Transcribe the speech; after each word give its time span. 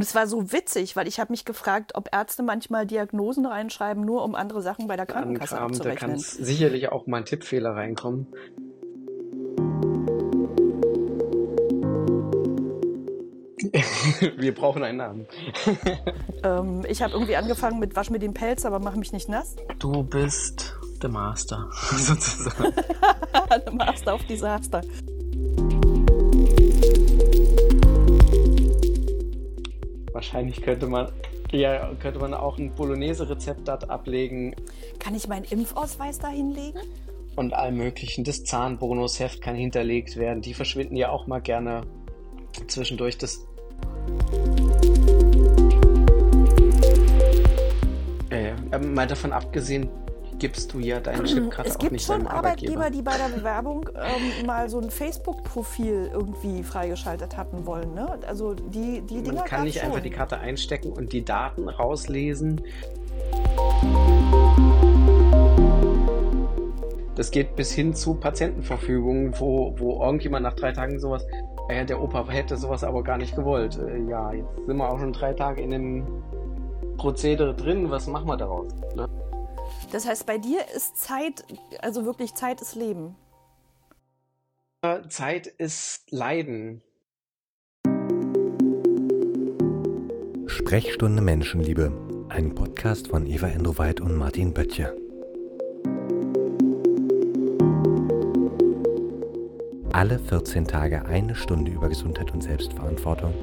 Und 0.00 0.04
es 0.04 0.14
war 0.14 0.26
so 0.26 0.50
witzig, 0.50 0.96
weil 0.96 1.06
ich 1.06 1.20
habe 1.20 1.30
mich 1.30 1.44
gefragt, 1.44 1.94
ob 1.94 2.08
Ärzte 2.10 2.42
manchmal 2.42 2.86
Diagnosen 2.86 3.44
reinschreiben, 3.44 4.02
nur 4.02 4.24
um 4.24 4.34
andere 4.34 4.62
Sachen 4.62 4.86
bei 4.86 4.96
der 4.96 5.04
Krankenkasse 5.04 5.58
Ankram, 5.58 5.72
da 5.72 5.76
abzurechnen. 5.76 6.10
kann 6.12 6.18
sicherlich 6.18 6.90
auch 6.90 7.06
mal 7.06 7.18
ein 7.18 7.26
Tippfehler 7.26 7.72
reinkommen. 7.72 8.26
Wir 14.38 14.54
brauchen 14.54 14.82
einen 14.84 14.96
Namen. 14.96 15.26
Ähm, 16.42 16.86
ich 16.88 17.02
habe 17.02 17.12
irgendwie 17.12 17.36
angefangen 17.36 17.78
mit 17.78 17.94
Wasch 17.96 18.08
mir 18.08 18.18
den 18.18 18.32
Pelz, 18.32 18.64
aber 18.64 18.78
mach 18.78 18.96
mich 18.96 19.12
nicht 19.12 19.28
nass. 19.28 19.56
Du 19.78 20.02
bist 20.02 20.74
der 21.02 21.10
Master, 21.10 21.68
sozusagen. 21.90 22.72
Master 23.76 24.14
auf 24.14 24.24
Desaster. 24.24 24.80
Wahrscheinlich 30.20 30.60
könnte 30.60 30.86
man, 30.86 31.10
ja, 31.50 31.94
könnte 31.94 32.18
man 32.18 32.34
auch 32.34 32.58
ein 32.58 32.74
Bolognese-Rezept 32.74 33.66
dort 33.66 33.88
ablegen 33.88 34.54
Kann 34.98 35.14
ich 35.14 35.28
meinen 35.28 35.46
Impfausweis 35.46 36.18
da 36.18 36.28
hinlegen? 36.28 36.78
und 37.36 37.54
allem 37.54 37.78
möglichen. 37.78 38.22
Das 38.22 38.44
Zahnbonusheft 38.44 39.40
kann 39.40 39.54
hinterlegt 39.54 40.16
werden. 40.16 40.42
Die 40.42 40.52
verschwinden 40.52 40.94
ja 40.96 41.08
auch 41.08 41.26
mal 41.26 41.40
gerne 41.40 41.86
zwischendurch. 42.66 43.16
Das 43.16 43.46
äh, 48.28 48.52
aber 48.70 48.86
mal 48.86 49.06
davon 49.06 49.32
abgesehen, 49.32 49.88
gibst 50.40 50.72
du 50.72 50.80
ja 50.80 50.98
deinen 50.98 51.24
Chip 51.24 51.50
gerade 51.50 51.68
Es 51.68 51.76
auch 51.76 51.78
gibt 51.78 51.92
nicht 51.92 52.04
schon 52.06 52.24
deinem 52.24 52.26
Arbeitgeber, 52.26 52.86
Arbeitgeber. 52.86 52.90
die 52.90 53.02
bei 53.02 53.28
der 53.28 53.36
Bewerbung 53.36 53.88
ähm, 53.94 54.46
mal 54.46 54.68
so 54.68 54.80
ein 54.80 54.90
Facebook-Profil 54.90 56.10
irgendwie 56.12 56.64
freigeschaltet 56.64 57.36
hatten 57.36 57.66
wollen. 57.66 57.94
Ne? 57.94 58.18
Also 58.26 58.54
die, 58.54 59.02
die 59.02 59.22
Dinger 59.22 59.34
Man 59.34 59.44
kann 59.44 59.64
nicht 59.64 59.80
einfach 59.80 59.94
schon. 59.96 60.02
die 60.02 60.10
Karte 60.10 60.38
einstecken 60.38 60.92
und 60.92 61.12
die 61.12 61.24
Daten 61.24 61.68
rauslesen. 61.68 62.62
Das 67.14 67.30
geht 67.30 67.54
bis 67.54 67.70
hin 67.72 67.94
zu 67.94 68.14
Patientenverfügungen, 68.14 69.38
wo, 69.38 69.74
wo 69.78 70.02
irgendjemand 70.02 70.42
nach 70.44 70.54
drei 70.54 70.72
Tagen 70.72 70.98
sowas, 70.98 71.26
äh, 71.68 71.84
der 71.84 72.00
Opa 72.00 72.26
hätte 72.28 72.56
sowas 72.56 72.82
aber 72.82 73.02
gar 73.02 73.18
nicht 73.18 73.36
gewollt. 73.36 73.78
Äh, 73.78 74.08
ja, 74.08 74.32
jetzt 74.32 74.48
sind 74.66 74.76
wir 74.76 74.90
auch 74.90 74.98
schon 74.98 75.12
drei 75.12 75.34
Tage 75.34 75.60
in 75.60 75.70
dem 75.70 76.06
Prozedere 76.96 77.54
drin, 77.54 77.90
was 77.90 78.06
machen 78.06 78.26
wir 78.26 78.36
daraus? 78.38 78.68
Ne? 78.96 79.06
Das 79.90 80.06
heißt, 80.06 80.24
bei 80.26 80.38
dir 80.38 80.60
ist 80.74 80.96
Zeit, 80.96 81.44
also 81.80 82.04
wirklich 82.04 82.34
Zeit 82.34 82.60
ist 82.60 82.74
Leben. 82.76 83.16
Äh, 84.82 85.08
Zeit 85.08 85.46
ist 85.48 86.10
Leiden. 86.10 86.82
Sprechstunde 90.46 91.20
Menschenliebe, 91.22 91.92
ein 92.28 92.54
Podcast 92.54 93.08
von 93.08 93.26
Eva 93.26 93.48
Endroweit 93.48 94.00
und 94.00 94.14
Martin 94.14 94.54
Böttcher. 94.54 94.94
Alle 99.92 100.18
14 100.18 100.66
Tage 100.66 101.04
eine 101.04 101.34
Stunde 101.34 101.72
über 101.72 101.88
Gesundheit 101.88 102.32
und 102.32 102.42
Selbstverantwortung. 102.42 103.34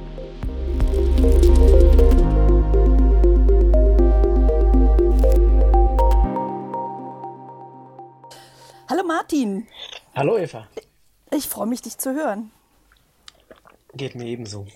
Hallo 8.88 9.02
Martin, 9.04 9.66
Hallo 10.14 10.38
Eva. 10.38 10.66
ich 11.30 11.48
freue 11.48 11.66
mich, 11.66 11.82
dich 11.82 11.98
zu 11.98 12.14
hören. 12.14 12.50
Geht 13.94 14.14
mir 14.14 14.24
ebenso. 14.26 14.66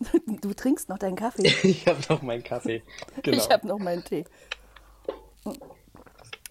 Du 0.26 0.54
trinkst 0.54 0.88
noch 0.88 0.98
deinen 0.98 1.16
Kaffee. 1.16 1.48
Ich 1.62 1.86
habe 1.86 2.00
noch 2.08 2.22
meinen 2.22 2.42
Kaffee. 2.42 2.82
Genau. 3.22 3.36
Ich 3.36 3.50
habe 3.50 3.66
noch 3.66 3.78
meinen 3.78 4.04
Tee. 4.04 4.24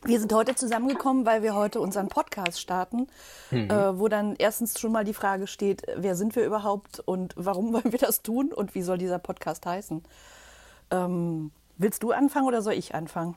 Wir 0.04 0.20
sind 0.20 0.32
heute 0.34 0.56
zusammengekommen, 0.56 1.26
weil 1.26 1.44
wir 1.44 1.56
heute 1.56 1.82
unseren 1.82 2.08
Podcast 2.08 2.60
starten, 2.60 3.08
Mhm. 3.52 3.70
äh, 3.70 4.00
wo 4.00 4.08
dann 4.08 4.36
erstens 4.38 4.80
schon 4.80 4.92
mal 4.92 5.04
die 5.04 5.14
Frage 5.14 5.46
steht, 5.48 5.84
wer 5.96 6.16
sind 6.16 6.36
wir 6.36 6.46
überhaupt 6.46 7.00
und 7.02 7.34
warum 7.38 7.74
wollen 7.74 7.92
wir 7.92 8.00
das 8.00 8.22
tun 8.22 8.52
und 8.54 8.76
wie 8.76 8.82
soll 8.82 8.98
dieser 8.98 9.20
Podcast 9.20 9.66
heißen? 9.66 10.04
Ähm, 10.92 11.52
willst 11.78 12.02
du 12.04 12.12
anfangen 12.12 12.48
oder 12.48 12.62
soll 12.62 12.74
ich 12.74 12.96
anfangen? 12.96 13.36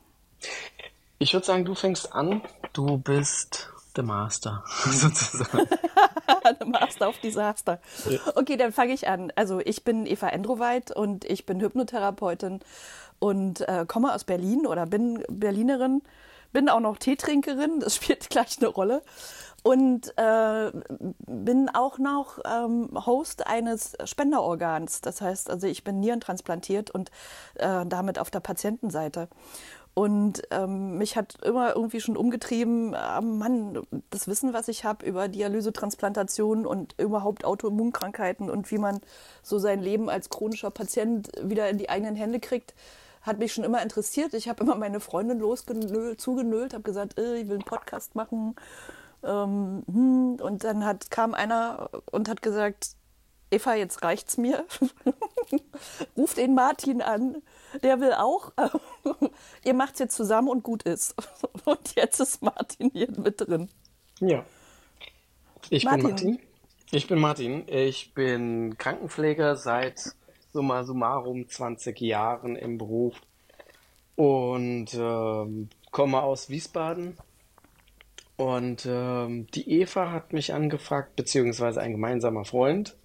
Ich 1.22 1.34
würde 1.34 1.46
sagen, 1.46 1.64
du 1.64 1.76
fängst 1.76 2.12
an. 2.12 2.42
Du 2.72 2.98
bist 2.98 3.70
der 3.94 4.02
Master, 4.02 4.64
sozusagen. 4.84 5.68
Master 6.66 7.08
auf 7.08 7.18
Desaster. 7.18 7.80
Okay, 8.34 8.56
dann 8.56 8.72
fange 8.72 8.92
ich 8.92 9.06
an. 9.06 9.32
Also 9.36 9.60
ich 9.60 9.84
bin 9.84 10.04
Eva 10.06 10.30
Endroweit 10.30 10.90
und 10.90 11.24
ich 11.24 11.46
bin 11.46 11.60
Hypnotherapeutin 11.60 12.58
und 13.20 13.60
äh, 13.68 13.84
komme 13.86 14.12
aus 14.12 14.24
Berlin 14.24 14.66
oder 14.66 14.84
bin 14.84 15.22
Berlinerin, 15.28 16.02
bin 16.52 16.68
auch 16.68 16.80
noch 16.80 16.96
Teetrinkerin, 16.96 17.78
das 17.78 17.94
spielt 18.02 18.28
gleich 18.28 18.58
eine 18.58 18.66
Rolle. 18.66 19.02
Und 19.62 20.12
äh, 20.18 20.72
bin 21.28 21.68
auch 21.72 21.98
noch 21.98 22.40
ähm, 22.44 22.90
Host 23.06 23.46
eines 23.46 23.96
Spenderorgans. 24.02 25.02
Das 25.02 25.20
heißt, 25.20 25.48
also 25.50 25.68
ich 25.68 25.84
bin 25.84 26.00
nierentransplantiert 26.00 26.90
und 26.90 27.12
äh, 27.54 27.86
damit 27.86 28.18
auf 28.18 28.28
der 28.28 28.40
Patientenseite. 28.40 29.28
Und 29.94 30.42
ähm, 30.50 30.96
mich 30.96 31.16
hat 31.16 31.36
immer 31.42 31.74
irgendwie 31.74 32.00
schon 32.00 32.16
umgetrieben, 32.16 32.94
äh, 32.94 33.20
Mann, 33.20 33.86
das 34.08 34.26
Wissen, 34.26 34.54
was 34.54 34.68
ich 34.68 34.84
habe 34.84 35.04
über 35.04 35.28
Dialysetransplantation 35.28 36.64
und 36.64 36.94
überhaupt 36.98 37.44
Autoimmunkrankheiten 37.44 38.48
und 38.48 38.70
wie 38.70 38.78
man 38.78 39.00
so 39.42 39.58
sein 39.58 39.82
Leben 39.82 40.08
als 40.08 40.30
chronischer 40.30 40.70
Patient 40.70 41.30
wieder 41.42 41.68
in 41.68 41.76
die 41.76 41.90
eigenen 41.90 42.16
Hände 42.16 42.40
kriegt, 42.40 42.74
hat 43.20 43.38
mich 43.38 43.52
schon 43.52 43.64
immer 43.64 43.82
interessiert. 43.82 44.32
Ich 44.32 44.48
habe 44.48 44.64
immer 44.64 44.76
meine 44.76 44.98
Freundin 44.98 45.38
losgenölt, 45.38 46.20
zugenölt, 46.20 46.72
habe 46.72 46.84
gesagt, 46.84 47.18
äh, 47.18 47.36
ich 47.36 47.48
will 47.48 47.56
einen 47.56 47.64
Podcast 47.64 48.14
machen. 48.14 48.56
Ähm, 49.22 49.82
hm. 49.86 50.36
Und 50.40 50.64
dann 50.64 50.86
hat, 50.86 51.10
kam 51.10 51.34
einer 51.34 51.90
und 52.10 52.30
hat 52.30 52.40
gesagt, 52.40 52.96
Eva, 53.52 53.74
jetzt 53.74 54.02
reicht's 54.02 54.38
mir. 54.38 54.64
Ruf 56.16 56.34
den 56.34 56.54
Martin 56.54 57.02
an, 57.02 57.42
der 57.82 58.00
will 58.00 58.14
auch. 58.14 58.52
Ihr 59.64 59.74
macht's 59.74 59.98
jetzt 59.98 60.16
zusammen 60.16 60.48
und 60.48 60.62
gut 60.62 60.84
ist. 60.84 61.14
Und 61.64 61.94
jetzt 61.94 62.18
ist 62.18 62.42
Martin 62.42 62.90
hier 62.92 63.08
mit 63.18 63.40
drin. 63.40 63.68
Ja. 64.20 64.44
Ich 65.68 65.84
Martin. 65.84 66.02
bin 66.02 66.10
Martin. 66.10 66.38
Ich 66.90 67.06
bin 67.06 67.18
Martin. 67.18 67.68
Ich 67.68 68.14
bin 68.14 68.78
Krankenpfleger 68.78 69.56
seit 69.56 70.14
summa 70.52 70.84
summarum 70.84 71.48
20 71.48 72.00
Jahren 72.00 72.56
im 72.56 72.78
Beruf 72.78 73.20
und 74.16 74.92
ähm, 74.94 75.68
komme 75.90 76.22
aus 76.22 76.48
Wiesbaden. 76.48 77.18
Und 78.36 78.86
ähm, 78.86 79.46
die 79.54 79.70
Eva 79.80 80.10
hat 80.10 80.32
mich 80.32 80.52
angefragt, 80.52 81.16
beziehungsweise 81.16 81.80
ein 81.80 81.92
gemeinsamer 81.92 82.44
Freund, 82.44 82.96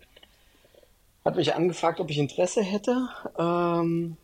hat 1.27 1.35
mich 1.35 1.53
angefragt, 1.53 1.99
ob 1.99 2.09
ich 2.09 2.19
Interesse 2.19 2.63
hätte, 2.63 3.09
ähm, 3.37 4.15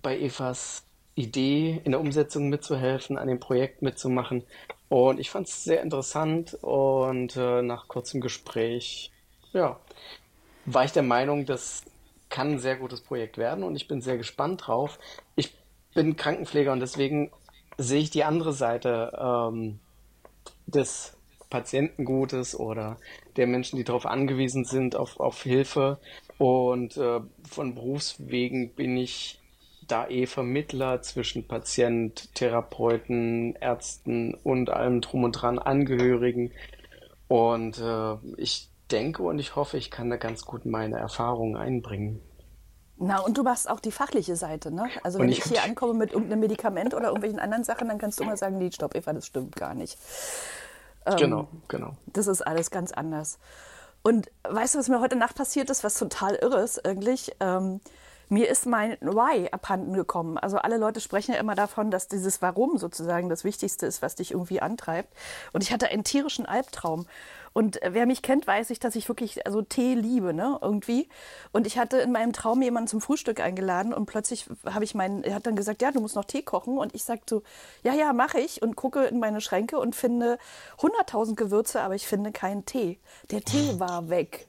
bei 0.00 0.18
Evas 0.18 0.84
Idee 1.14 1.82
in 1.84 1.92
der 1.92 2.00
Umsetzung 2.00 2.48
mitzuhelfen, 2.48 3.18
an 3.18 3.28
dem 3.28 3.40
Projekt 3.40 3.82
mitzumachen. 3.82 4.44
Und 4.88 5.20
ich 5.20 5.28
fand 5.28 5.48
es 5.48 5.64
sehr 5.64 5.82
interessant 5.82 6.54
und 6.62 7.36
äh, 7.36 7.60
nach 7.60 7.88
kurzem 7.88 8.22
Gespräch, 8.22 9.12
ja, 9.52 9.78
war 10.64 10.84
ich 10.84 10.92
der 10.92 11.02
Meinung, 11.02 11.44
das 11.44 11.82
kann 12.30 12.52
ein 12.52 12.58
sehr 12.58 12.76
gutes 12.76 13.02
Projekt 13.02 13.36
werden 13.36 13.62
und 13.62 13.76
ich 13.76 13.86
bin 13.86 14.00
sehr 14.00 14.16
gespannt 14.16 14.66
drauf. 14.66 14.98
Ich 15.36 15.54
bin 15.92 16.16
Krankenpfleger 16.16 16.72
und 16.72 16.80
deswegen 16.80 17.30
sehe 17.76 18.00
ich 18.00 18.08
die 18.08 18.24
andere 18.24 18.54
Seite 18.54 19.12
ähm, 19.20 19.78
des 20.66 21.17
Patientengutes 21.50 22.58
oder 22.58 22.98
der 23.36 23.46
Menschen, 23.46 23.76
die 23.76 23.84
darauf 23.84 24.06
angewiesen 24.06 24.64
sind, 24.64 24.96
auf, 24.96 25.18
auf 25.20 25.42
Hilfe. 25.42 25.98
Und 26.38 26.96
äh, 26.96 27.20
von 27.48 27.74
Berufswegen 27.74 28.74
bin 28.74 28.96
ich 28.96 29.40
da 29.86 30.06
eh 30.08 30.26
Vermittler 30.26 31.00
zwischen 31.02 31.48
Patient, 31.48 32.34
Therapeuten, 32.34 33.54
Ärzten 33.56 34.34
und 34.34 34.70
allem 34.70 35.00
drum 35.00 35.24
und 35.24 35.32
dran, 35.32 35.58
Angehörigen. 35.58 36.52
Und 37.26 37.78
äh, 37.78 38.14
ich 38.36 38.68
denke 38.90 39.22
und 39.22 39.38
ich 39.38 39.56
hoffe, 39.56 39.76
ich 39.76 39.90
kann 39.90 40.10
da 40.10 40.16
ganz 40.16 40.44
gut 40.44 40.66
meine 40.66 40.98
Erfahrungen 40.98 41.56
einbringen. 41.56 42.20
Na, 43.00 43.20
und 43.20 43.38
du 43.38 43.44
machst 43.44 43.70
auch 43.70 43.78
die 43.78 43.92
fachliche 43.92 44.34
Seite, 44.34 44.72
ne? 44.72 44.88
Also 45.04 45.20
wenn 45.20 45.28
ich 45.28 45.38
ich 45.38 45.44
hier 45.44 45.62
ankomme 45.64 45.94
mit 45.94 46.12
irgendeinem 46.12 46.40
Medikament 46.40 46.94
oder 46.94 47.06
irgendwelchen 47.06 47.38
anderen 47.38 47.62
Sachen, 47.62 47.88
dann 47.88 47.98
kannst 47.98 48.18
du 48.18 48.24
immer 48.24 48.36
sagen, 48.36 48.58
nee, 48.58 48.70
stopp, 48.72 48.94
Eva, 48.96 49.12
das 49.12 49.26
stimmt 49.26 49.54
gar 49.54 49.74
nicht. 49.74 49.96
Ähm, 51.08 51.16
Genau, 51.16 51.48
genau. 51.68 51.96
Das 52.06 52.26
ist 52.26 52.42
alles 52.42 52.70
ganz 52.70 52.92
anders. 52.92 53.38
Und 54.02 54.30
weißt 54.44 54.74
du, 54.74 54.78
was 54.78 54.88
mir 54.88 55.00
heute 55.00 55.16
Nacht 55.16 55.34
passiert 55.36 55.70
ist, 55.70 55.84
was 55.84 55.94
total 55.94 56.36
irre 56.36 56.60
ist 56.60 56.84
eigentlich? 56.86 57.32
Ähm, 57.40 57.80
mir 58.30 58.48
ist 58.48 58.66
mein 58.66 58.92
Why 59.00 59.48
abhanden 59.50 59.94
gekommen. 59.94 60.36
Also 60.36 60.58
alle 60.58 60.76
Leute 60.76 61.00
sprechen 61.00 61.32
ja 61.32 61.40
immer 61.40 61.54
davon, 61.54 61.90
dass 61.90 62.08
dieses 62.08 62.42
Warum 62.42 62.76
sozusagen 62.76 63.28
das 63.28 63.42
Wichtigste 63.42 63.86
ist, 63.86 64.02
was 64.02 64.16
dich 64.16 64.32
irgendwie 64.32 64.60
antreibt. 64.60 65.14
Und 65.52 65.62
ich 65.62 65.72
hatte 65.72 65.88
einen 65.88 66.04
tierischen 66.04 66.44
Albtraum. 66.46 67.06
Und 67.58 67.80
wer 67.82 68.06
mich 68.06 68.22
kennt, 68.22 68.46
weiß 68.46 68.70
ich, 68.70 68.78
dass 68.78 68.94
ich 68.94 69.08
wirklich 69.08 69.44
also 69.44 69.62
Tee 69.62 69.94
liebe, 69.94 70.32
ne, 70.32 70.60
irgendwie. 70.62 71.08
Und 71.50 71.66
ich 71.66 71.76
hatte 71.76 71.98
in 71.98 72.12
meinem 72.12 72.32
Traum 72.32 72.62
jemanden 72.62 72.86
zum 72.86 73.00
Frühstück 73.00 73.40
eingeladen 73.40 73.92
und 73.92 74.06
plötzlich 74.06 74.46
habe 74.64 74.84
ich 74.84 74.94
meinen, 74.94 75.24
er 75.24 75.34
hat 75.34 75.44
dann 75.44 75.56
gesagt, 75.56 75.82
ja, 75.82 75.90
du 75.90 76.00
musst 76.00 76.14
noch 76.14 76.24
Tee 76.24 76.42
kochen. 76.42 76.78
Und 76.78 76.94
ich 76.94 77.02
sagte 77.02 77.34
so, 77.34 77.42
ja, 77.82 77.94
ja, 77.94 78.12
mache 78.12 78.38
ich 78.38 78.62
und 78.62 78.76
gucke 78.76 79.06
in 79.06 79.18
meine 79.18 79.40
Schränke 79.40 79.80
und 79.80 79.96
finde 79.96 80.38
100.000 80.78 81.34
Gewürze, 81.34 81.80
aber 81.80 81.96
ich 81.96 82.06
finde 82.06 82.30
keinen 82.30 82.64
Tee. 82.64 83.00
Der 83.32 83.42
Tee 83.42 83.80
war 83.80 84.08
weg. 84.08 84.46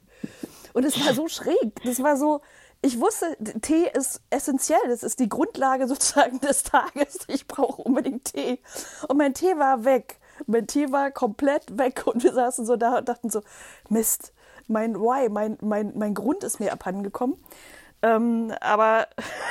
Und 0.72 0.84
es 0.84 1.04
war 1.04 1.12
so 1.12 1.26
schräg. 1.26 1.82
Das 1.82 2.00
war 2.04 2.16
so, 2.16 2.42
ich 2.80 3.00
wusste, 3.00 3.36
Tee 3.60 3.90
ist 3.92 4.20
essentiell. 4.30 4.86
Das 4.86 5.02
ist 5.02 5.18
die 5.18 5.28
Grundlage 5.28 5.88
sozusagen 5.88 6.38
des 6.38 6.62
Tages. 6.62 7.18
Ich 7.26 7.48
brauche 7.48 7.82
unbedingt 7.82 8.32
Tee. 8.32 8.60
Und 9.08 9.16
mein 9.16 9.34
Tee 9.34 9.58
war 9.58 9.84
weg. 9.84 10.19
Mein 10.46 10.66
Tee 10.66 10.92
war 10.92 11.10
komplett 11.10 11.78
weg. 11.78 12.06
Und 12.06 12.22
wir 12.22 12.32
saßen 12.32 12.66
so 12.66 12.76
da 12.76 12.98
und 12.98 13.08
dachten 13.08 13.30
so, 13.30 13.42
Mist, 13.88 14.32
mein 14.68 14.94
Why, 14.96 15.28
mein, 15.28 15.58
mein, 15.60 15.92
mein 15.96 16.14
Grund 16.14 16.44
ist 16.44 16.60
mir 16.60 16.72
abhandengekommen. 16.72 17.36
Ähm, 18.02 18.52
aber 18.60 19.08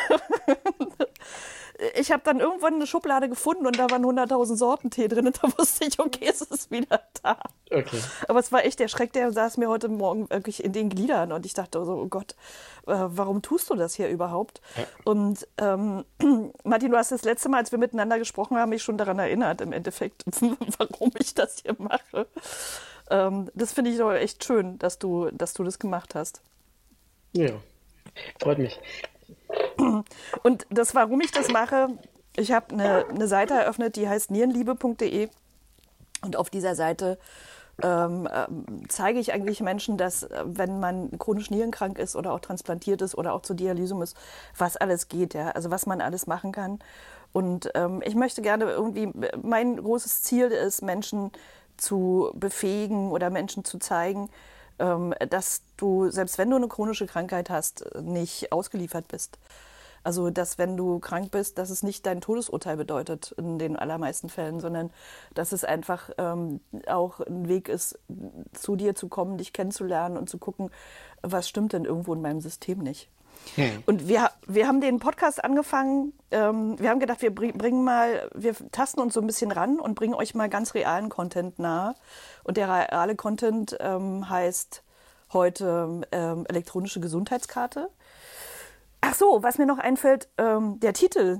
ich 1.96 2.12
habe 2.12 2.24
dann 2.24 2.40
irgendwann 2.40 2.76
eine 2.76 2.88
Schublade 2.88 3.30
gefunden 3.30 3.68
und 3.68 3.78
da 3.78 3.90
waren 3.90 4.04
100.000 4.04 4.56
Sorten 4.56 4.90
Tee 4.90 5.08
drin 5.08 5.28
und 5.28 5.44
da 5.44 5.50
wusste 5.58 5.86
ich, 5.86 6.00
okay, 6.00 6.28
es 6.30 6.42
ist 6.42 6.72
wieder 6.72 7.02
da. 7.22 7.38
Okay. 7.72 8.02
Aber 8.28 8.40
es 8.40 8.52
war 8.52 8.66
echt 8.66 8.80
der 8.80 8.88
Schreck, 8.88 9.14
der 9.14 9.32
saß 9.32 9.58
mir 9.58 9.70
heute 9.70 9.90
Morgen 9.90 10.30
wirklich 10.30 10.64
in 10.64 10.74
den 10.74 10.90
Gliedern 10.90 11.32
und 11.32 11.46
ich 11.46 11.54
dachte 11.54 11.84
so, 11.86 11.94
oh 11.94 12.08
Gott, 12.08 12.36
äh, 12.88 12.96
warum 12.96 13.44
tust 13.44 13.70
du 13.70 13.76
das 13.76 13.94
hier 13.94 14.10
überhaupt? 14.10 14.60
Ja. 14.76 14.84
Und 15.06 15.48
ähm, 15.58 16.04
Martin, 16.64 16.92
du 16.92 16.98
hast 16.98 17.12
das 17.12 17.24
letzte 17.24 17.48
Mal, 17.50 17.60
als 17.60 17.72
wir 17.72 17.78
miteinander 17.78 18.18
gesprochen 18.18 18.58
haben, 18.58 18.70
mich 18.70 18.82
schon 18.82 18.98
daran 18.98 19.20
erinnert, 19.20 19.62
im 19.62 19.72
Endeffekt, 19.72 20.24
warum 20.80 21.12
ich 21.20 21.36
das 21.36 21.60
hier 21.62 21.76
mache. 21.78 22.28
Ähm, 23.12 23.52
das 23.54 23.74
finde 23.74 23.92
ich 23.92 23.98
doch 23.98 24.14
echt 24.14 24.44
schön, 24.44 24.80
dass 24.80 24.98
du, 24.98 25.30
dass 25.32 25.54
du 25.54 25.64
das 25.64 25.78
gemacht 25.78 26.16
hast. 26.16 26.42
Ja, 27.34 27.52
freut 28.42 28.58
mich. 28.58 28.80
Und 30.44 30.66
das, 30.72 30.96
warum 30.96 31.22
ich 31.22 31.32
das 31.32 31.50
mache, 31.50 31.90
ich 32.36 32.52
habe 32.52 32.74
eine, 32.74 33.06
eine 33.08 33.28
Seite 33.28 33.54
eröffnet, 33.54 33.96
die 33.96 34.10
heißt 34.10 34.32
nierenliebe.de. 34.32 35.30
Und 36.22 36.36
auf 36.36 36.50
dieser 36.50 36.76
Seite 36.76 37.18
ähm, 37.84 38.28
äh, 38.28 38.48
zeige 38.88 39.20
ich 39.20 39.34
eigentlich 39.34 39.62
Menschen, 39.62 39.98
dass 39.98 40.24
äh, 40.24 40.44
wenn 40.46 40.80
man 40.80 41.18
chronisch 41.18 41.50
nierenkrank 41.50 41.98
ist 42.00 42.16
oder 42.16 42.34
auch 42.34 42.40
transplantiert 42.40 43.02
ist 43.02 43.16
oder 43.16 43.34
auch 43.34 43.42
zur 43.42 43.56
Dialyse 43.56 43.96
muss, 43.96 44.14
was 44.58 44.78
alles 44.78 45.08
geht, 45.08 45.34
ja, 45.34 45.52
also 45.52 45.72
was 45.72 45.86
man 45.86 46.02
alles 46.02 46.28
machen 46.28 46.52
kann. 46.52 46.80
Und 47.32 47.70
ähm, 47.76 48.02
ich 48.04 48.16
möchte 48.16 48.42
gerne 48.42 48.66
irgendwie, 48.66 49.12
mein 49.42 49.78
großes 49.78 50.24
Ziel 50.24 50.48
ist, 50.48 50.82
Menschen 50.82 51.32
zu 51.78 52.32
befähigen 52.34 53.12
oder 53.12 53.30
Menschen 53.30 53.64
zu 53.64 53.78
zeigen, 53.78 54.30
ähm, 54.80 55.14
dass 55.30 55.62
du, 55.78 56.10
selbst 56.10 56.38
wenn 56.38 56.50
du 56.50 56.56
eine 56.56 56.68
chronische 56.68 57.06
Krankheit 57.06 57.50
hast, 57.50 57.86
nicht 58.02 58.52
ausgeliefert 58.52 59.08
bist. 59.08 59.38
Also, 60.04 60.30
dass 60.30 60.58
wenn 60.58 60.78
du 60.78 61.00
krank 61.00 61.32
bist, 61.32 61.58
dass 61.58 61.70
es 61.70 61.84
nicht 61.84 62.06
dein 62.06 62.22
Todesurteil 62.22 62.78
bedeutet 62.78 63.34
in 63.38 63.60
den 63.60 63.76
allermeisten 63.76 64.30
Fällen, 64.30 64.60
sondern 64.60 64.92
dass 65.34 65.52
es 65.52 65.64
einfach 65.64 66.10
ähm, 66.18 66.62
auch 66.88 67.20
ein 67.20 67.48
Weg 67.48 67.70
ist, 67.70 68.00
zu 68.54 68.76
dir 68.76 68.96
zu 68.96 69.08
kommen, 69.08 69.38
dich 69.38 69.54
kennenzulernen 69.54 70.18
und 70.18 70.30
zu 70.30 70.38
gucken, 70.38 70.70
was 71.22 71.50
stimmt 71.50 71.74
denn 71.74 71.86
irgendwo 71.86 72.14
in 72.14 72.22
meinem 72.22 72.42
System 72.42 72.80
nicht. 72.80 73.10
Hm. 73.56 73.84
Und 73.86 74.08
wir, 74.08 74.32
wir 74.48 74.68
haben 74.68 74.82
den 74.82 75.00
Podcast 75.00 75.44
angefangen, 75.44 76.14
ähm, 76.32 76.80
wir 76.80 76.90
haben 76.90 77.00
gedacht, 77.00 77.22
wir 77.22 77.34
bringen 77.34 77.84
mal, 77.84 78.30
wir 78.36 78.56
tasten 78.72 79.00
uns 79.00 79.14
so 79.14 79.22
ein 79.22 79.28
bisschen 79.28 79.52
ran 79.52 79.80
und 79.80 79.96
bringen 79.96 80.14
euch 80.14 80.36
mal 80.36 80.50
ganz 80.50 80.74
realen 80.74 81.10
Content 81.10 81.60
nahe. 81.60 81.96
Und 82.44 82.58
der 82.58 82.68
reale 82.68 83.16
Content 83.16 83.78
ähm, 83.80 84.30
heißt 84.30 84.84
heute 85.34 86.02
ähm, 86.12 86.46
elektronische 86.48 87.00
Gesundheitskarte. 87.00 87.90
Ach 89.10 89.16
so, 89.16 89.42
was 89.42 89.58
mir 89.58 89.66
noch 89.66 89.80
einfällt, 89.80 90.30
ähm, 90.38 90.80
der 90.82 90.94
Titel. 90.94 91.40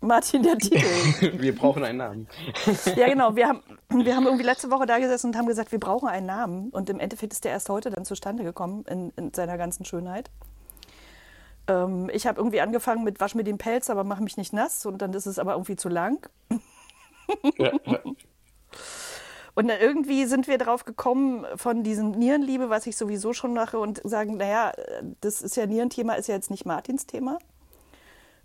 Martin, 0.00 0.42
der 0.42 0.58
Titel. 0.58 1.38
wir 1.40 1.54
brauchen 1.54 1.84
einen 1.84 1.98
Namen. 1.98 2.28
ja, 2.96 3.06
genau. 3.06 3.36
Wir 3.36 3.46
haben, 3.46 3.62
wir 3.90 4.16
haben 4.16 4.24
irgendwie 4.26 4.44
letzte 4.44 4.68
Woche 4.72 4.86
da 4.86 4.98
gesessen 4.98 5.28
und 5.28 5.36
haben 5.36 5.46
gesagt, 5.46 5.70
wir 5.70 5.78
brauchen 5.78 6.08
einen 6.08 6.26
Namen. 6.26 6.70
Und 6.70 6.90
im 6.90 6.98
Endeffekt 6.98 7.32
ist 7.32 7.44
der 7.44 7.52
erst 7.52 7.68
heute 7.68 7.90
dann 7.90 8.04
zustande 8.04 8.42
gekommen 8.42 8.84
in, 8.88 9.10
in 9.10 9.32
seiner 9.32 9.56
ganzen 9.56 9.84
Schönheit. 9.84 10.28
Ähm, 11.68 12.10
ich 12.12 12.26
habe 12.26 12.40
irgendwie 12.40 12.60
angefangen 12.60 13.04
mit 13.04 13.20
Wasch 13.20 13.36
mir 13.36 13.44
den 13.44 13.58
Pelz, 13.58 13.88
aber 13.88 14.02
mach 14.02 14.18
mich 14.18 14.36
nicht 14.36 14.52
nass. 14.52 14.84
Und 14.84 15.02
dann 15.02 15.12
ist 15.14 15.26
es 15.26 15.38
aber 15.38 15.52
irgendwie 15.52 15.76
zu 15.76 15.88
lang. 15.88 16.28
ja. 17.56 17.70
Und 19.56 19.68
dann 19.68 19.80
irgendwie 19.80 20.26
sind 20.26 20.48
wir 20.48 20.58
drauf 20.58 20.84
gekommen 20.84 21.46
von 21.56 21.82
diesem 21.82 22.10
Nierenliebe, 22.10 22.68
was 22.68 22.86
ich 22.86 22.94
sowieso 22.94 23.32
schon 23.32 23.54
mache, 23.54 23.78
und 23.78 24.02
sagen, 24.04 24.36
naja, 24.36 24.72
das 25.22 25.40
ist 25.40 25.56
ja 25.56 25.64
Nierenthema, 25.64 26.12
ist 26.12 26.28
ja 26.28 26.34
jetzt 26.34 26.50
nicht 26.50 26.66
Martins 26.66 27.06
Thema. 27.06 27.38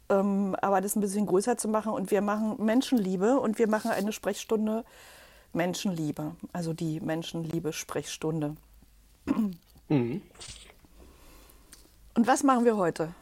Ähm, 0.10 0.56
aber 0.62 0.80
das 0.80 0.96
ein 0.96 1.02
bisschen 1.02 1.26
größer 1.26 1.58
zu 1.58 1.68
machen. 1.68 1.92
Und 1.92 2.12
wir 2.12 2.22
machen 2.22 2.56
Menschenliebe 2.64 3.38
und 3.42 3.60
wir 3.60 3.68
machen 3.68 3.92
eine 3.92 4.14
Sprechstunde 4.14 4.86
Menschenliebe. 5.52 6.34
Also 6.54 6.72
die 6.72 7.02
Menschenliebe-Sprechstunde. 7.02 8.56
Mhm. 9.90 10.22
Und 12.14 12.28
was 12.28 12.44
machen 12.44 12.64
wir 12.64 12.78
heute? 12.78 13.14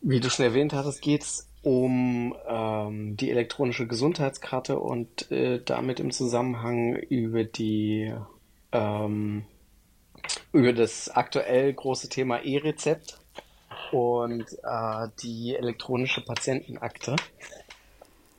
Wie 0.00 0.18
du 0.18 0.28
schon 0.28 0.44
erwähnt 0.44 0.72
hattest, 0.72 1.02
geht 1.02 1.22
es 1.22 1.47
um 1.62 2.34
ähm, 2.46 3.16
die 3.16 3.30
elektronische 3.30 3.86
Gesundheitskarte 3.86 4.78
und 4.78 5.30
äh, 5.30 5.60
damit 5.64 6.00
im 6.00 6.10
Zusammenhang 6.10 6.94
über 6.96 7.44
die 7.44 8.12
ähm, 8.72 9.44
über 10.52 10.72
das 10.72 11.08
aktuell 11.10 11.72
große 11.72 12.08
Thema 12.08 12.42
E-Rezept 12.42 13.18
und 13.92 14.44
äh, 14.62 15.08
die 15.22 15.56
elektronische 15.56 16.20
Patientenakte. 16.20 17.16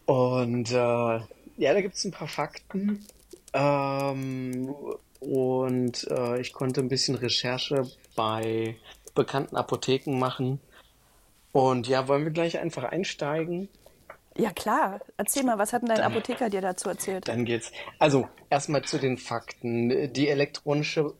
Und 0.05 0.71
äh, 0.71 0.75
ja, 0.75 1.73
da 1.73 1.81
gibt 1.81 1.95
es 1.95 2.05
ein 2.05 2.11
paar 2.11 2.27
Fakten. 2.27 3.05
Ähm, 3.53 4.73
und 5.19 6.07
äh, 6.09 6.39
ich 6.39 6.53
konnte 6.53 6.81
ein 6.81 6.89
bisschen 6.89 7.15
Recherche 7.15 7.89
bei 8.15 8.75
bekannten 9.15 9.55
Apotheken 9.55 10.17
machen 10.17 10.59
und 11.51 11.87
ja, 11.87 12.07
wollen 12.07 12.23
wir 12.23 12.31
gleich 12.31 12.59
einfach 12.59 12.83
einsteigen? 12.83 13.69
Ja, 14.37 14.51
klar. 14.51 15.01
Erzähl 15.17 15.43
mal, 15.43 15.57
was 15.57 15.73
hat 15.73 15.81
denn 15.81 15.89
dein 15.89 15.97
Dann, 15.97 16.11
Apotheker 16.11 16.49
dir 16.49 16.61
dazu 16.61 16.89
erzählt? 16.89 17.27
Dann 17.27 17.45
geht's. 17.45 17.71
Also, 17.97 18.29
erstmal 18.49 18.83
zu 18.83 18.97
den 18.97 19.17
Fakten. 19.17 20.13
Die 20.13 20.29
elektronische 20.29 21.13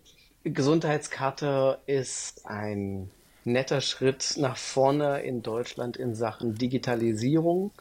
Gesundheitskarte 0.43 1.79
ist 1.85 2.45
ein 2.45 3.11
netter 3.43 3.81
Schritt 3.81 4.35
nach 4.37 4.57
vorne 4.57 5.21
in 5.21 5.41
Deutschland 5.41 5.97
in 5.97 6.15
Sachen 6.15 6.55
Digitalisierung. 6.55 7.71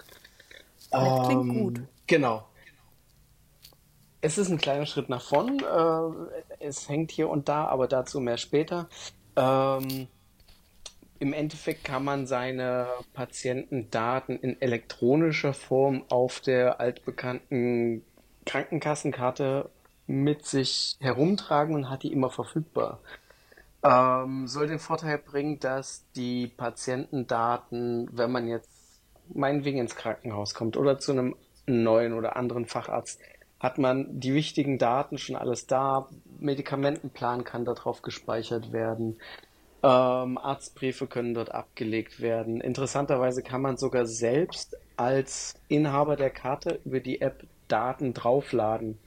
Das 0.91 1.27
klingt 1.27 1.43
ähm, 1.43 1.63
gut. 1.65 1.81
Genau. 2.07 2.49
Es 4.21 4.39
ist 4.39 4.51
ein 4.51 4.59
kleiner 4.59 4.87
Schritt 4.87 5.09
nach 5.09 5.23
vorn. 5.23 5.61
Äh, 5.61 6.65
es 6.65 6.89
hängt 6.89 7.13
hier 7.13 7.29
und 7.29 7.49
da, 7.49 7.67
aber 7.67 7.87
dazu 7.87 8.19
mehr 8.19 8.39
später. 8.39 8.89
Ähm, 9.37 10.09
im 11.21 11.33
Endeffekt 11.33 11.85
kann 11.85 12.05
man 12.05 12.27
seine 12.27 12.87
Patientendaten 13.13 14.39
in 14.39 14.61
elektronischer 14.61 15.53
Form 15.53 16.05
auf 16.09 16.41
der 16.41 16.81
altbekannten 16.81 18.05
Krankenkassenkarte 18.47 19.71
mit 20.07 20.47
sich 20.47 20.97
herumtragen 21.01 21.75
und 21.75 21.91
hat 21.91 22.03
die 22.03 22.13
immer 22.13 22.31
verfügbar. 22.31 23.01
Ähm, 23.83 24.49
soll 24.49 24.67
den 24.67 24.79
Vorteil 24.79 25.19
bringen, 25.19 25.61
dass 25.61 26.05
die 26.17 26.49
Patientendaten, 26.49 28.09
wenn 28.13 28.33
man 28.33 28.49
jetzt 28.49 28.71
meinetwegen 29.33 29.79
ins 29.79 29.97
Krankenhaus 29.97 30.55
kommt 30.55 30.77
oder 30.77 30.99
zu 30.99 31.13
einem 31.13 31.37
neuen 31.67 32.15
oder 32.15 32.37
anderen 32.37 32.67
Facharzt, 32.67 33.21
hat 33.61 33.79
man 33.79 34.21
die 34.21 34.35
wichtigen 34.35 34.79
Daten 34.79 35.19
schon 35.19 35.37
alles 35.37 35.67
da. 35.67 36.09
Medikamentenplan 36.39 37.45
kann 37.45 37.65
darauf 37.65 38.03
gespeichert 38.03 38.73
werden. 38.73 39.19
Ähm, 39.83 40.39
Arztbriefe 40.39 41.07
können 41.07 41.35
dort 41.35 41.53
abgelegt 41.53 42.21
werden. 42.21 42.61
Interessanterweise 42.61 43.43
kann 43.43 43.63
man 43.63 43.77
sogar 43.77 44.07
selbst 44.07 44.77
als 44.97 45.55
Inhaber 45.69 46.17
der 46.17 46.31
Karte 46.31 46.81
über 46.85 47.01
die 47.01 47.21
App 47.21 47.45
Daten 47.69 48.15
draufladen. 48.15 48.99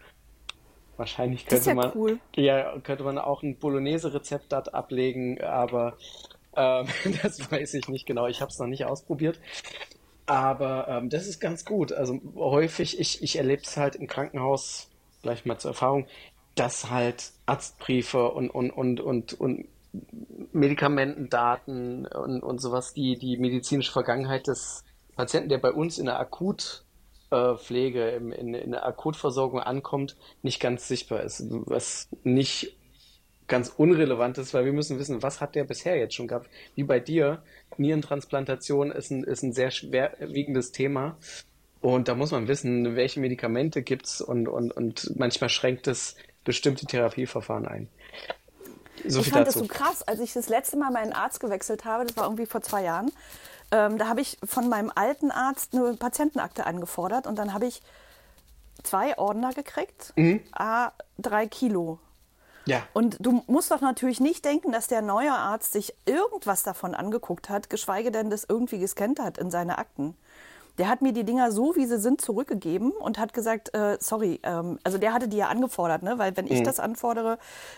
Wahrscheinlich 0.98 1.46
könnte 1.46 1.70
ja 1.70 1.76
man 1.76 1.92
cool. 1.96 2.20
ja 2.36 2.78
könnte 2.80 3.04
man 3.04 3.18
auch 3.18 3.44
ein 3.44 3.58
Bolognese-Rezept 3.58 4.52
dort 4.52 4.74
ablegen, 4.74 5.42
aber 5.42 5.98
ähm, 6.56 6.88
das 7.22 7.52
weiß 7.52 7.74
ich 7.74 7.90
nicht 7.90 8.06
genau. 8.06 8.28
Ich 8.28 8.42
habe 8.42 8.52
es 8.52 8.60
noch 8.60 8.68
nicht 8.68 8.86
ausprobiert. 8.86 9.40
Aber 10.26 10.88
ähm, 10.88 11.10
das 11.10 11.28
ist 11.28 11.40
ganz 11.40 11.66
gut. 11.66 11.92
Also 11.92 12.22
häufig, 12.36 13.00
ich, 13.00 13.22
ich 13.24 13.36
erlebe 13.36 13.64
es 13.64 13.76
halt 13.76 13.96
im 13.96 14.08
Krankenhaus, 14.08 14.90
gleich 15.24 15.46
mal 15.46 15.58
zur 15.58 15.72
Erfahrung, 15.72 16.08
dass 16.56 16.90
halt 16.90 17.32
Arztbriefe 17.46 18.30
und, 18.30 18.50
und, 18.50 18.72
und, 18.72 19.00
und, 19.02 19.34
und 19.34 19.68
Medikamentendaten 20.54 22.06
und, 22.06 22.42
und 22.44 22.60
sowas, 22.60 22.94
die 22.94 23.18
die 23.18 23.38
medizinische 23.38 23.92
Vergangenheit 23.92 24.48
des 24.48 24.84
Patienten, 25.16 25.50
der 25.50 25.58
bei 25.58 25.72
uns 25.72 25.98
in 25.98 26.06
der 26.06 26.20
Akut 26.20 26.86
äh, 27.32 28.16
im, 28.16 28.32
in, 28.32 28.54
in 28.54 28.72
der 28.72 28.86
Akutversorgung 28.86 29.60
ankommt, 29.60 30.18
nicht 30.42 30.60
ganz 30.60 30.88
sichtbar 30.88 31.24
ist. 31.24 31.46
Was 31.50 32.10
nicht 32.24 32.78
ganz 33.48 33.70
unrelevant 33.70 34.38
ist, 34.38 34.54
weil 34.54 34.66
wir 34.66 34.74
müssen 34.74 34.98
wissen, 34.98 35.24
was 35.24 35.42
hat 35.42 35.56
der 35.56 35.66
bisher 35.66 35.98
jetzt 35.98 36.16
schon 36.16 36.28
gehabt? 36.28 36.50
Wie 36.76 36.84
bei 36.84 37.00
dir, 37.00 37.44
Nierentransplantation 37.78 38.92
ist 38.92 39.12
ein, 39.12 39.24
ist 39.24 39.44
ein 39.44 39.52
sehr 39.52 39.72
schwerwiegendes 39.72 40.72
Thema. 40.72 41.18
Und 41.82 42.08
da 42.08 42.16
muss 42.16 42.32
man 42.32 42.48
wissen, 42.48 42.96
welche 42.96 43.20
Medikamente 43.20 43.82
gibt 43.82 44.06
es 44.06 44.22
und, 44.22 44.48
und, 44.48 44.72
und 44.72 45.12
manchmal 45.18 45.50
schränkt 45.50 45.88
es 45.88 46.16
bestimmte 46.44 46.86
Therapieverfahren 46.86 47.68
ein. 47.68 47.90
So 49.08 49.20
ich 49.20 49.30
fand 49.30 49.48
dazu. 49.48 49.60
das 49.60 49.68
so 49.68 49.74
krass, 49.74 50.04
als 50.04 50.20
ich 50.20 50.34
das 50.34 50.50
letzte 50.50 50.78
Mal 50.78 50.92
meinen 50.92 51.14
Arzt 51.14 51.40
gewechselt 51.40 51.86
habe, 51.86 52.06
das 52.06 52.18
war 52.18 52.26
irgendwie 52.26 52.46
vor 52.46 52.62
zwei 52.62 52.84
Jahren, 52.84 53.12
ähm, 53.72 53.98
da 53.98 54.08
habe 54.08 54.22
ich 54.22 54.38
von 54.44 54.70
meinem 54.70 54.92
alten 54.94 55.32
Arzt 55.32 55.74
eine 55.74 55.94
Patientenakte 55.94 56.66
angefordert 56.66 57.28
und 57.28 57.38
dann 57.38 57.54
habe 57.54 57.66
ich 57.66 57.82
zwei 58.84 59.18
Ordner 59.18 59.54
gekriegt, 59.54 60.14
mhm. 60.16 60.42
a 60.52 60.92
drei 61.18 61.48
Kilo. 61.48 62.00
Ja. 62.66 62.84
Und 62.94 63.18
du 63.20 63.44
musst 63.48 63.72
doch 63.72 63.82
natürlich 63.82 64.20
nicht 64.20 64.46
denken, 64.46 64.72
dass 64.72 64.88
der 64.88 65.02
neue 65.02 65.32
Arzt 65.32 65.74
sich 65.74 65.96
irgendwas 66.06 66.64
davon 66.64 66.94
angeguckt 66.94 67.50
hat, 67.50 67.70
geschweige 67.70 68.12
denn 68.12 68.30
das 68.30 68.46
irgendwie 68.48 68.80
gescannt 68.80 69.20
hat 69.20 69.38
in 69.38 69.50
seine 69.50 69.78
Akten. 69.78 70.16
Der 70.78 70.90
hat 70.90 71.02
mir 71.02 71.14
die 71.14 71.24
Dinger 71.24 71.52
so, 71.52 71.76
wie 71.76 71.86
sie 71.86 72.00
sind, 72.00 72.22
zurückgegeben 72.22 72.92
und 72.92 73.20
hat 73.20 73.34
gesagt, 73.34 73.74
äh, 73.74 73.98
sorry, 74.00 74.40
ähm, 74.44 74.80
also 74.84 74.98
der 74.98 75.14
hatte 75.14 75.28
die 75.28 75.38
ja 75.38 75.48
angefordert, 75.48 76.04
ne? 76.04 76.18
weil 76.18 76.36
wenn 76.38 76.48
ich 76.48 76.60
mhm. 76.60 76.64
das 76.64 76.80
anfordere, 76.80 77.38